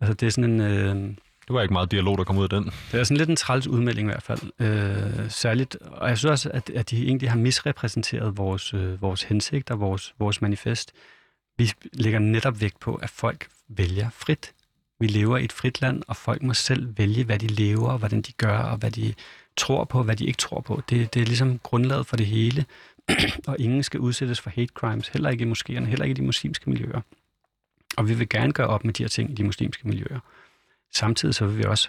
Altså, 0.00 0.14
det 0.14 0.26
er 0.26 0.30
sådan 0.30 0.50
en... 0.50 0.60
Øh, 0.60 1.14
det 1.48 1.54
var 1.54 1.62
ikke 1.62 1.72
meget 1.72 1.90
dialog, 1.90 2.18
der 2.18 2.24
kom 2.24 2.38
ud 2.38 2.42
af 2.42 2.48
den. 2.48 2.64
Det 2.64 3.00
er 3.00 3.04
sådan 3.04 3.16
lidt 3.16 3.28
en 3.28 3.36
træls 3.36 3.66
udmelding 3.66 4.08
i 4.08 4.10
hvert 4.10 4.22
fald. 4.22 4.40
Øh, 4.58 5.30
særligt, 5.30 5.76
og 5.76 6.08
jeg 6.08 6.18
synes 6.18 6.30
også, 6.30 6.50
at, 6.54 6.70
at 6.70 6.90
de 6.90 7.06
egentlig 7.06 7.30
har 7.30 7.36
misrepræsenteret 7.36 8.36
vores, 8.36 8.74
øh, 8.74 9.02
vores 9.02 9.22
hensigt 9.22 9.70
og 9.70 9.80
vores, 9.80 10.14
vores 10.18 10.42
manifest. 10.42 10.92
Vi 11.58 11.72
lægger 11.92 12.18
netop 12.18 12.60
vægt 12.60 12.80
på, 12.80 12.94
at 12.94 13.10
folk 13.10 13.48
vælger 13.68 14.10
frit. 14.10 14.52
Vi 15.00 15.06
lever 15.06 15.36
i 15.36 15.44
et 15.44 15.52
frit 15.52 15.80
land, 15.80 16.02
og 16.08 16.16
folk 16.16 16.42
må 16.42 16.54
selv 16.54 16.98
vælge, 16.98 17.24
hvad 17.24 17.38
de 17.38 17.46
lever, 17.46 17.88
og 17.88 17.98
hvordan 17.98 18.22
de 18.22 18.32
gør, 18.32 18.58
og 18.58 18.76
hvad 18.76 18.90
de 18.90 19.14
tror 19.56 19.84
på, 19.84 19.98
og 19.98 20.04
hvad 20.04 20.16
de 20.16 20.26
ikke 20.26 20.38
tror 20.38 20.60
på. 20.60 20.82
Det, 20.90 21.14
det 21.14 21.22
er 21.22 21.26
ligesom 21.26 21.58
grundlaget 21.58 22.06
for 22.06 22.16
det 22.16 22.26
hele, 22.26 22.64
og 23.48 23.56
ingen 23.58 23.82
skal 23.82 24.00
udsættes 24.00 24.40
for 24.40 24.50
hate 24.50 24.72
crimes, 24.74 25.08
heller 25.08 25.30
ikke 25.30 25.44
i 25.44 25.50
moskéerne, 25.50 25.84
heller 25.84 26.04
ikke 26.04 26.14
i 26.14 26.20
de 26.20 26.26
muslimske 26.26 26.70
miljøer. 26.70 27.00
Og 27.96 28.08
vi 28.08 28.14
vil 28.14 28.28
gerne 28.28 28.52
gøre 28.52 28.66
op 28.66 28.84
med 28.84 28.94
de 28.94 29.02
her 29.02 29.08
ting 29.08 29.30
i 29.30 29.34
de 29.34 29.44
muslimske 29.44 29.88
miljøer. 29.88 30.20
Samtidig 30.94 31.34
så 31.34 31.46
vil 31.46 31.58
vi 31.58 31.64
også 31.64 31.88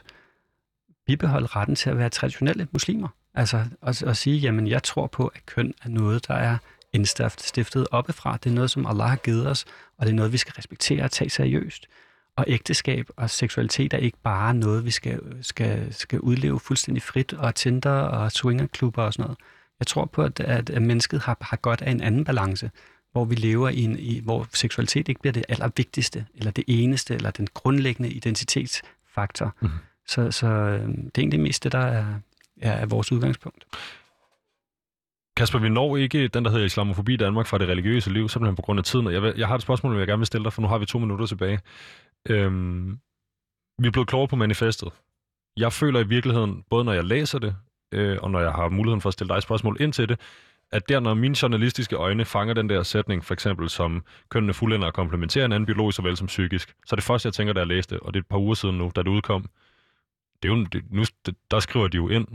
bibeholde 1.05 1.47
retten 1.47 1.75
til 1.75 1.89
at 1.89 1.97
være 1.97 2.09
traditionelle 2.09 2.67
muslimer. 2.71 3.07
Altså 3.33 3.65
at, 3.81 4.03
at 4.03 4.17
sige, 4.17 4.37
jamen 4.37 4.67
jeg 4.67 4.83
tror 4.83 5.07
på, 5.07 5.27
at 5.27 5.45
køn 5.45 5.73
er 5.83 5.89
noget, 5.89 6.27
der 6.27 6.33
er 6.33 6.57
indstiftet 6.93 7.87
oppefra. 7.91 8.37
Det 8.43 8.49
er 8.49 8.53
noget, 8.53 8.71
som 8.71 8.85
Allah 8.85 9.09
har 9.09 9.15
givet 9.15 9.47
os, 9.47 9.65
og 9.97 10.05
det 10.05 10.11
er 10.11 10.15
noget, 10.15 10.31
vi 10.31 10.37
skal 10.37 10.53
respektere 10.57 11.03
og 11.03 11.11
tage 11.11 11.29
seriøst. 11.29 11.87
Og 12.35 12.45
ægteskab 12.47 13.09
og 13.17 13.29
seksualitet 13.29 13.93
er 13.93 13.97
ikke 13.97 14.17
bare 14.23 14.53
noget, 14.53 14.85
vi 14.85 14.91
skal, 14.91 15.21
skal, 15.41 15.93
skal 15.93 16.19
udleve 16.19 16.59
fuldstændig 16.59 17.03
frit, 17.03 17.33
og 17.33 17.55
Tinder 17.55 17.91
og 17.91 18.31
swingerklubber 18.31 19.03
og 19.03 19.13
sådan 19.13 19.23
noget. 19.23 19.37
Jeg 19.79 19.87
tror 19.87 20.05
på, 20.05 20.23
at, 20.23 20.39
at, 20.39 20.69
at 20.69 20.81
mennesket 20.81 21.21
har, 21.21 21.37
har 21.41 21.57
godt 21.57 21.81
af 21.81 21.91
en 21.91 22.01
anden 22.01 22.23
balance, 22.23 22.71
hvor 23.11 23.25
vi 23.25 23.35
lever 23.35 23.69
i, 23.69 23.81
en, 23.81 23.99
i, 23.99 24.19
hvor 24.19 24.47
seksualitet 24.53 25.07
ikke 25.07 25.21
bliver 25.21 25.33
det 25.33 25.45
allervigtigste, 25.49 26.25
eller 26.35 26.51
det 26.51 26.63
eneste, 26.67 27.15
eller 27.15 27.31
den 27.31 27.47
grundlæggende 27.53 28.09
identitetsfaktor. 28.09 29.55
Mm. 29.59 29.69
Så, 30.07 30.31
så 30.31 30.47
øh, 30.47 30.87
det 30.87 31.17
er 31.17 31.19
egentlig 31.19 31.39
mest 31.39 31.63
det, 31.63 31.71
der 31.71 31.79
er, 31.79 32.05
er 32.61 32.85
vores 32.85 33.11
udgangspunkt. 33.11 33.65
Kasper, 35.37 35.59
vi 35.59 35.69
når 35.69 35.97
ikke 35.97 36.27
den, 36.27 36.45
der 36.45 36.51
hedder 36.51 36.65
islamofobi 36.65 37.13
i 37.13 37.17
Danmark 37.17 37.47
fra 37.47 37.57
det 37.57 37.67
religiøse 37.67 38.13
liv, 38.13 38.29
simpelthen 38.29 38.55
på 38.55 38.61
grund 38.61 38.79
af 38.79 38.83
tiden. 38.83 39.11
Jeg, 39.11 39.21
vil, 39.21 39.33
jeg 39.37 39.47
har 39.47 39.55
et 39.55 39.61
spørgsmål, 39.61 39.97
jeg 39.97 40.07
gerne 40.07 40.19
vil 40.19 40.27
stille 40.27 40.43
dig, 40.43 40.53
for 40.53 40.61
nu 40.61 40.67
har 40.67 40.77
vi 40.77 40.85
to 40.85 40.99
minutter 40.99 41.25
tilbage. 41.25 41.59
Øhm, 42.29 42.99
vi 43.79 43.87
er 43.87 43.91
blevet 43.91 44.07
klogere 44.07 44.27
på 44.27 44.35
manifestet. 44.35 44.89
Jeg 45.57 45.73
føler 45.73 45.99
i 45.99 46.07
virkeligheden, 46.07 46.63
både 46.69 46.85
når 46.85 46.93
jeg 46.93 47.03
læser 47.03 47.39
det, 47.39 47.55
øh, 47.91 48.17
og 48.21 48.31
når 48.31 48.39
jeg 48.39 48.51
har 48.51 48.69
muligheden 48.69 49.01
for 49.01 49.09
at 49.09 49.13
stille 49.13 49.33
dig 49.33 49.41
spørgsmål 49.41 49.77
ind 49.79 49.93
til 49.93 50.09
det, 50.09 50.19
at 50.71 50.89
der, 50.89 50.99
når 50.99 51.13
mine 51.13 51.35
journalistiske 51.41 51.95
øjne 51.95 52.25
fanger 52.25 52.53
den 52.53 52.69
der 52.69 52.83
sætning, 52.83 53.25
for 53.25 53.33
eksempel 53.33 53.69
som 53.69 54.03
kønnene 54.29 54.53
fuldender 54.53 54.87
og 54.87 54.93
komplementerer 54.93 55.45
en 55.45 55.51
anden 55.51 55.65
biologisk 55.65 55.95
såvel 55.95 56.17
som 56.17 56.27
psykisk, 56.27 56.75
så 56.85 56.95
er 56.95 56.95
det 56.95 57.03
første, 57.03 57.27
jeg 57.27 57.33
tænker, 57.33 57.53
da 57.53 57.59
jeg 57.59 57.67
læste, 57.67 58.03
og 58.03 58.13
det 58.13 58.19
er 58.19 58.23
et 58.23 58.27
par 58.27 58.37
uger 58.37 58.53
siden 58.53 58.77
nu, 58.77 58.91
da 58.95 59.01
det 59.01 59.07
udkom, 59.07 59.49
det 60.43 60.51
er 60.51 60.55
jo, 60.55 60.63
det, 60.63 60.83
nu, 60.91 61.03
der 61.51 61.59
skriver 61.59 61.87
de 61.87 61.97
jo 61.97 62.09
ind 62.09 62.27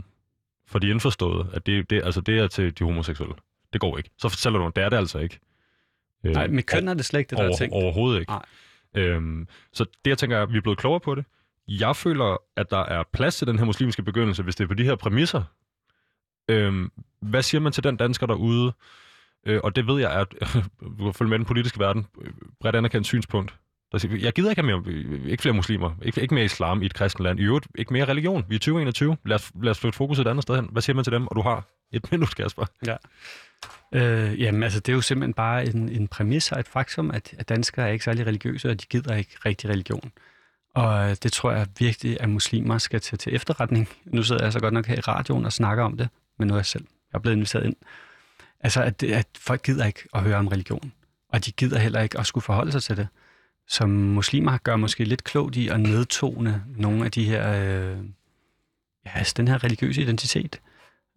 for 0.67 0.79
de 0.79 0.89
indforståede, 0.89 1.49
at 1.53 1.65
det, 1.65 1.89
det, 1.89 2.03
altså 2.03 2.21
det 2.21 2.39
er 2.39 2.47
til 2.47 2.79
de 2.79 2.83
homoseksuelle. 2.83 3.35
Det 3.73 3.81
går 3.81 3.97
ikke. 3.97 4.09
Så 4.17 4.29
fortæller 4.29 4.59
du, 4.59 4.71
det 4.75 4.83
er 4.83 4.89
det 4.89 4.97
altså 4.97 5.19
ikke. 5.19 5.39
Nej, 6.23 6.47
med 6.47 6.63
køn 6.63 6.87
er 6.87 6.93
det 6.93 7.05
slet 7.05 7.19
ikke 7.19 7.29
det, 7.29 7.37
der 7.37 7.43
over, 7.43 7.53
er 7.53 7.57
tænkt. 7.57 7.73
Overhovedet 7.73 8.19
ikke. 8.19 8.31
Nej. 8.31 8.45
Øhm, 8.95 9.47
så 9.73 9.83
det, 9.83 10.09
jeg 10.09 10.17
tænker, 10.17 10.37
er, 10.37 10.43
at 10.43 10.53
vi 10.53 10.57
er 10.57 10.61
blevet 10.61 10.77
klogere 10.77 10.99
på 10.99 11.15
det. 11.15 11.25
Jeg 11.67 11.95
føler, 11.95 12.37
at 12.55 12.71
der 12.71 12.83
er 12.83 13.03
plads 13.13 13.35
til 13.35 13.47
den 13.47 13.59
her 13.59 13.65
muslimske 13.65 14.03
begyndelse, 14.03 14.43
hvis 14.43 14.55
det 14.55 14.63
er 14.63 14.67
på 14.67 14.73
de 14.73 14.83
her 14.83 14.95
præmisser. 14.95 15.43
Øhm, 16.49 16.91
hvad 17.19 17.43
siger 17.43 17.61
man 17.61 17.71
til 17.71 17.83
den 17.83 17.97
dansker 17.97 18.27
derude? 18.27 18.73
Øh, 19.45 19.59
og 19.63 19.75
det 19.75 19.87
ved 19.87 19.99
jeg, 19.99 20.11
at 20.11 20.27
du 20.99 21.03
kan 21.03 21.13
følge 21.13 21.29
med 21.29 21.37
den 21.39 21.45
politiske 21.45 21.79
verden, 21.79 22.05
bredt 22.59 22.75
anerkendt 22.75 23.07
synspunkt. 23.07 23.55
Der 23.91 23.97
siger, 23.97 24.17
jeg 24.17 24.33
gider 24.33 24.49
ikke 24.49 24.61
have 24.61 24.79
mere, 24.79 24.93
øh, 24.93 25.25
ikke 25.25 25.41
flere 25.41 25.55
muslimer, 25.55 25.91
ikke, 26.01 26.21
ikke 26.21 26.33
mere 26.33 26.45
islam 26.45 26.81
i 26.81 26.85
et 26.85 26.93
kristent 26.93 27.23
land. 27.23 27.39
I 27.39 27.43
øvrigt, 27.43 27.67
ikke 27.75 27.93
mere 27.93 28.05
religion. 28.05 28.45
Vi 28.49 28.55
er 28.55 28.59
2021. 28.59 29.17
Lad 29.25 29.35
os, 29.35 29.51
lad 29.61 29.71
os 29.71 29.79
flytte 29.79 29.97
fokus 29.97 30.19
et 30.19 30.27
andet 30.27 30.43
sted 30.43 30.55
hen. 30.55 30.69
Hvad 30.71 30.81
siger 30.81 30.95
man 30.95 31.03
til 31.03 31.13
dem? 31.13 31.27
Og 31.27 31.35
du 31.35 31.41
har 31.41 31.63
et 31.91 32.07
minut, 32.11 32.35
Kasper. 32.35 32.65
Ja. 32.85 32.95
Øh, 33.93 34.41
jamen, 34.41 34.63
altså, 34.63 34.79
det 34.79 34.91
er 34.91 34.95
jo 34.95 35.01
simpelthen 35.01 35.33
bare 35.33 35.65
en, 35.65 35.89
en 35.89 36.07
præmis 36.07 36.51
og 36.51 36.59
et 36.59 36.67
faktum, 36.67 37.11
at, 37.11 37.33
at 37.37 37.49
danskere 37.49 37.87
er 37.87 37.91
ikke 37.91 38.05
særlig 38.05 38.27
religiøse, 38.27 38.69
og 38.69 38.81
de 38.81 38.85
gider 38.85 39.15
ikke 39.15 39.35
rigtig 39.45 39.69
religion. 39.69 40.11
Og 40.75 41.09
øh, 41.09 41.15
det 41.23 41.31
tror 41.31 41.51
jeg 41.51 41.67
virkelig, 41.79 42.17
at 42.19 42.29
muslimer 42.29 42.77
skal 42.77 43.01
tage 43.01 43.17
til 43.17 43.35
efterretning. 43.35 43.89
Nu 44.05 44.23
sidder 44.23 44.43
jeg 44.43 44.53
så 44.53 44.59
godt 44.59 44.73
nok 44.73 44.85
her 44.85 44.95
i 44.95 44.99
radioen 44.99 45.45
og 45.45 45.53
snakker 45.53 45.83
om 45.83 45.97
det, 45.97 46.09
men 46.39 46.47
noget 46.47 46.59
af 46.59 46.65
selv. 46.65 46.85
Jeg 47.13 47.17
er 47.17 47.21
blevet 47.21 47.35
inviteret 47.35 47.65
ind. 47.65 47.75
Altså, 48.59 48.81
at, 48.81 49.03
at 49.03 49.27
folk 49.37 49.63
gider 49.63 49.85
ikke 49.85 50.07
at 50.13 50.21
høre 50.21 50.35
om 50.35 50.47
religion. 50.47 50.91
Og 51.29 51.45
de 51.45 51.51
gider 51.51 51.79
heller 51.79 52.01
ikke 52.01 52.19
at 52.19 52.25
skulle 52.25 52.43
forholde 52.43 52.71
sig 52.71 52.83
til 52.83 52.97
det. 52.97 53.07
Som 53.67 53.89
muslimer 53.89 54.57
gør 54.57 54.75
måske 54.75 55.03
lidt 55.03 55.23
klogt 55.23 55.55
i 55.55 55.67
at 55.67 55.79
nedtone 55.79 56.63
nogle 56.77 57.05
af 57.05 57.11
de 57.11 57.23
her, 57.23 57.51
øh, 57.51 57.97
ja, 59.05 59.11
altså 59.13 59.33
den 59.37 59.47
her 59.47 59.63
religiøse 59.63 60.01
identitet. 60.01 60.61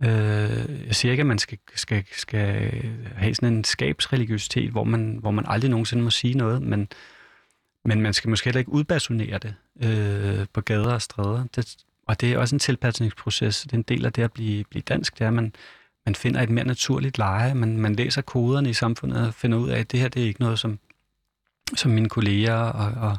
Øh, 0.02 0.86
jeg 0.86 0.94
siger 0.94 1.12
ikke, 1.12 1.20
at 1.20 1.26
man 1.26 1.38
skal, 1.38 1.58
skal, 1.74 2.04
skal 2.12 2.82
have 3.16 3.34
sådan 3.34 3.52
en 3.54 3.64
skabsreligiøsitet, 3.64 4.70
hvor 4.70 4.84
man, 4.84 5.16
hvor 5.20 5.30
man 5.30 5.44
aldrig 5.48 5.70
nogensinde 5.70 6.04
må 6.04 6.10
sige 6.10 6.34
noget, 6.34 6.62
men, 6.62 6.88
men 7.84 8.00
man 8.00 8.14
skal 8.14 8.30
måske 8.30 8.44
heller 8.44 8.58
ikke 8.58 8.72
udbasonere 8.72 9.38
det 9.38 9.54
øh, 9.82 10.46
på 10.52 10.60
gader 10.60 10.92
og 10.92 11.02
stræder. 11.02 11.44
Det, 11.56 11.76
og 12.08 12.20
det 12.20 12.32
er 12.32 12.38
også 12.38 12.54
en 12.54 12.58
tilpasningsproces. 12.58 13.62
Det 13.62 13.72
er 13.72 13.76
en 13.76 13.82
del 13.82 14.06
af 14.06 14.12
det 14.12 14.22
at 14.22 14.32
blive, 14.32 14.64
blive 14.64 14.82
dansk, 14.82 15.18
det 15.18 15.24
er, 15.24 15.28
at 15.28 15.34
man, 15.34 15.54
man 16.06 16.14
finder 16.14 16.42
et 16.42 16.50
mere 16.50 16.64
naturligt 16.64 17.18
leje. 17.18 17.54
Man, 17.54 17.76
man 17.76 17.94
læser 17.94 18.22
koderne 18.22 18.70
i 18.70 18.72
samfundet 18.72 19.26
og 19.26 19.34
finder 19.34 19.58
ud 19.58 19.68
af, 19.68 19.78
at 19.78 19.92
det 19.92 20.00
her 20.00 20.08
det 20.08 20.22
er 20.22 20.26
ikke 20.26 20.40
noget, 20.40 20.58
som, 20.58 20.78
som 21.76 21.90
mine 21.90 22.08
kolleger 22.08 22.54
og, 22.54 23.08
og, 23.08 23.16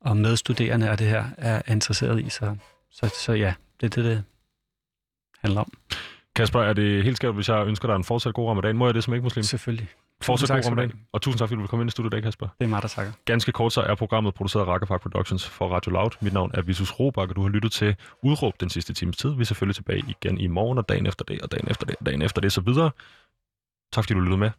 og 0.00 0.16
medstuderende 0.16 0.88
af 0.88 0.98
det 0.98 1.06
her 1.06 1.24
er 1.38 1.62
interesseret 1.72 2.24
i. 2.24 2.28
Så, 2.28 2.56
så, 2.90 3.14
så 3.24 3.32
ja, 3.32 3.54
det 3.80 3.86
er 3.86 4.02
det, 4.02 4.04
det 4.04 4.24
handler 5.40 5.60
om. 5.60 5.72
Kasper, 6.34 6.62
er 6.62 6.72
det 6.72 7.04
helt 7.04 7.16
skævt, 7.16 7.34
hvis 7.34 7.48
jeg 7.48 7.66
ønsker 7.66 7.88
dig 7.88 7.96
en 7.96 8.04
fortsat 8.04 8.34
god 8.34 8.48
ramadan? 8.48 8.76
Må 8.76 8.86
jeg 8.86 8.94
det 8.94 9.04
som 9.04 9.14
ikke 9.14 9.24
muslim? 9.24 9.42
Selvfølgelig. 9.42 9.88
Fortsat 10.26 10.48
tak 10.48 10.62
god 10.62 10.70
ramadan. 10.70 10.92
Og 11.12 11.22
tusind 11.22 11.38
tak, 11.38 11.48
fordi 11.48 11.54
du 11.54 11.60
vil 11.60 11.68
komme 11.68 11.82
ind 11.82 11.88
i 11.88 11.90
studiet 11.90 12.10
i 12.10 12.14
dag, 12.14 12.22
Kasper. 12.22 12.48
Det 12.58 12.64
er 12.64 12.68
mig, 12.68 12.82
der 12.82 12.88
takker. 12.88 13.12
Ganske 13.24 13.52
kort 13.52 13.72
så 13.72 13.80
er 13.80 13.94
programmet 13.94 14.34
produceret 14.34 14.64
af 14.64 14.68
Rakkefak 14.68 15.00
Productions 15.00 15.48
for 15.48 15.68
Radio 15.68 15.92
Loud. 15.92 16.10
Mit 16.20 16.32
navn 16.32 16.50
er 16.54 16.62
Visus 16.62 16.92
Robak, 17.00 17.28
og 17.28 17.36
du 17.36 17.42
har 17.42 17.48
lyttet 17.48 17.72
til 17.72 17.96
Udråb 18.22 18.60
den 18.60 18.70
sidste 18.70 18.92
times 18.94 19.16
tid. 19.16 19.34
Vi 19.34 19.40
er 19.40 19.44
selvfølgelig 19.44 19.76
tilbage 19.76 20.04
igen 20.08 20.38
i 20.38 20.46
morgen, 20.46 20.78
og 20.78 20.88
dagen 20.88 21.06
efter 21.06 21.24
det, 21.24 21.42
og 21.42 21.52
dagen 21.52 21.70
efter 21.70 21.86
det, 21.86 21.96
og 22.00 22.06
dagen 22.06 22.22
efter 22.22 22.40
det, 22.40 22.52
så 22.52 22.60
videre. 22.60 22.90
Tak 23.92 24.04
fordi 24.04 24.14
du 24.14 24.20
lyttede 24.20 24.38
med. 24.38 24.50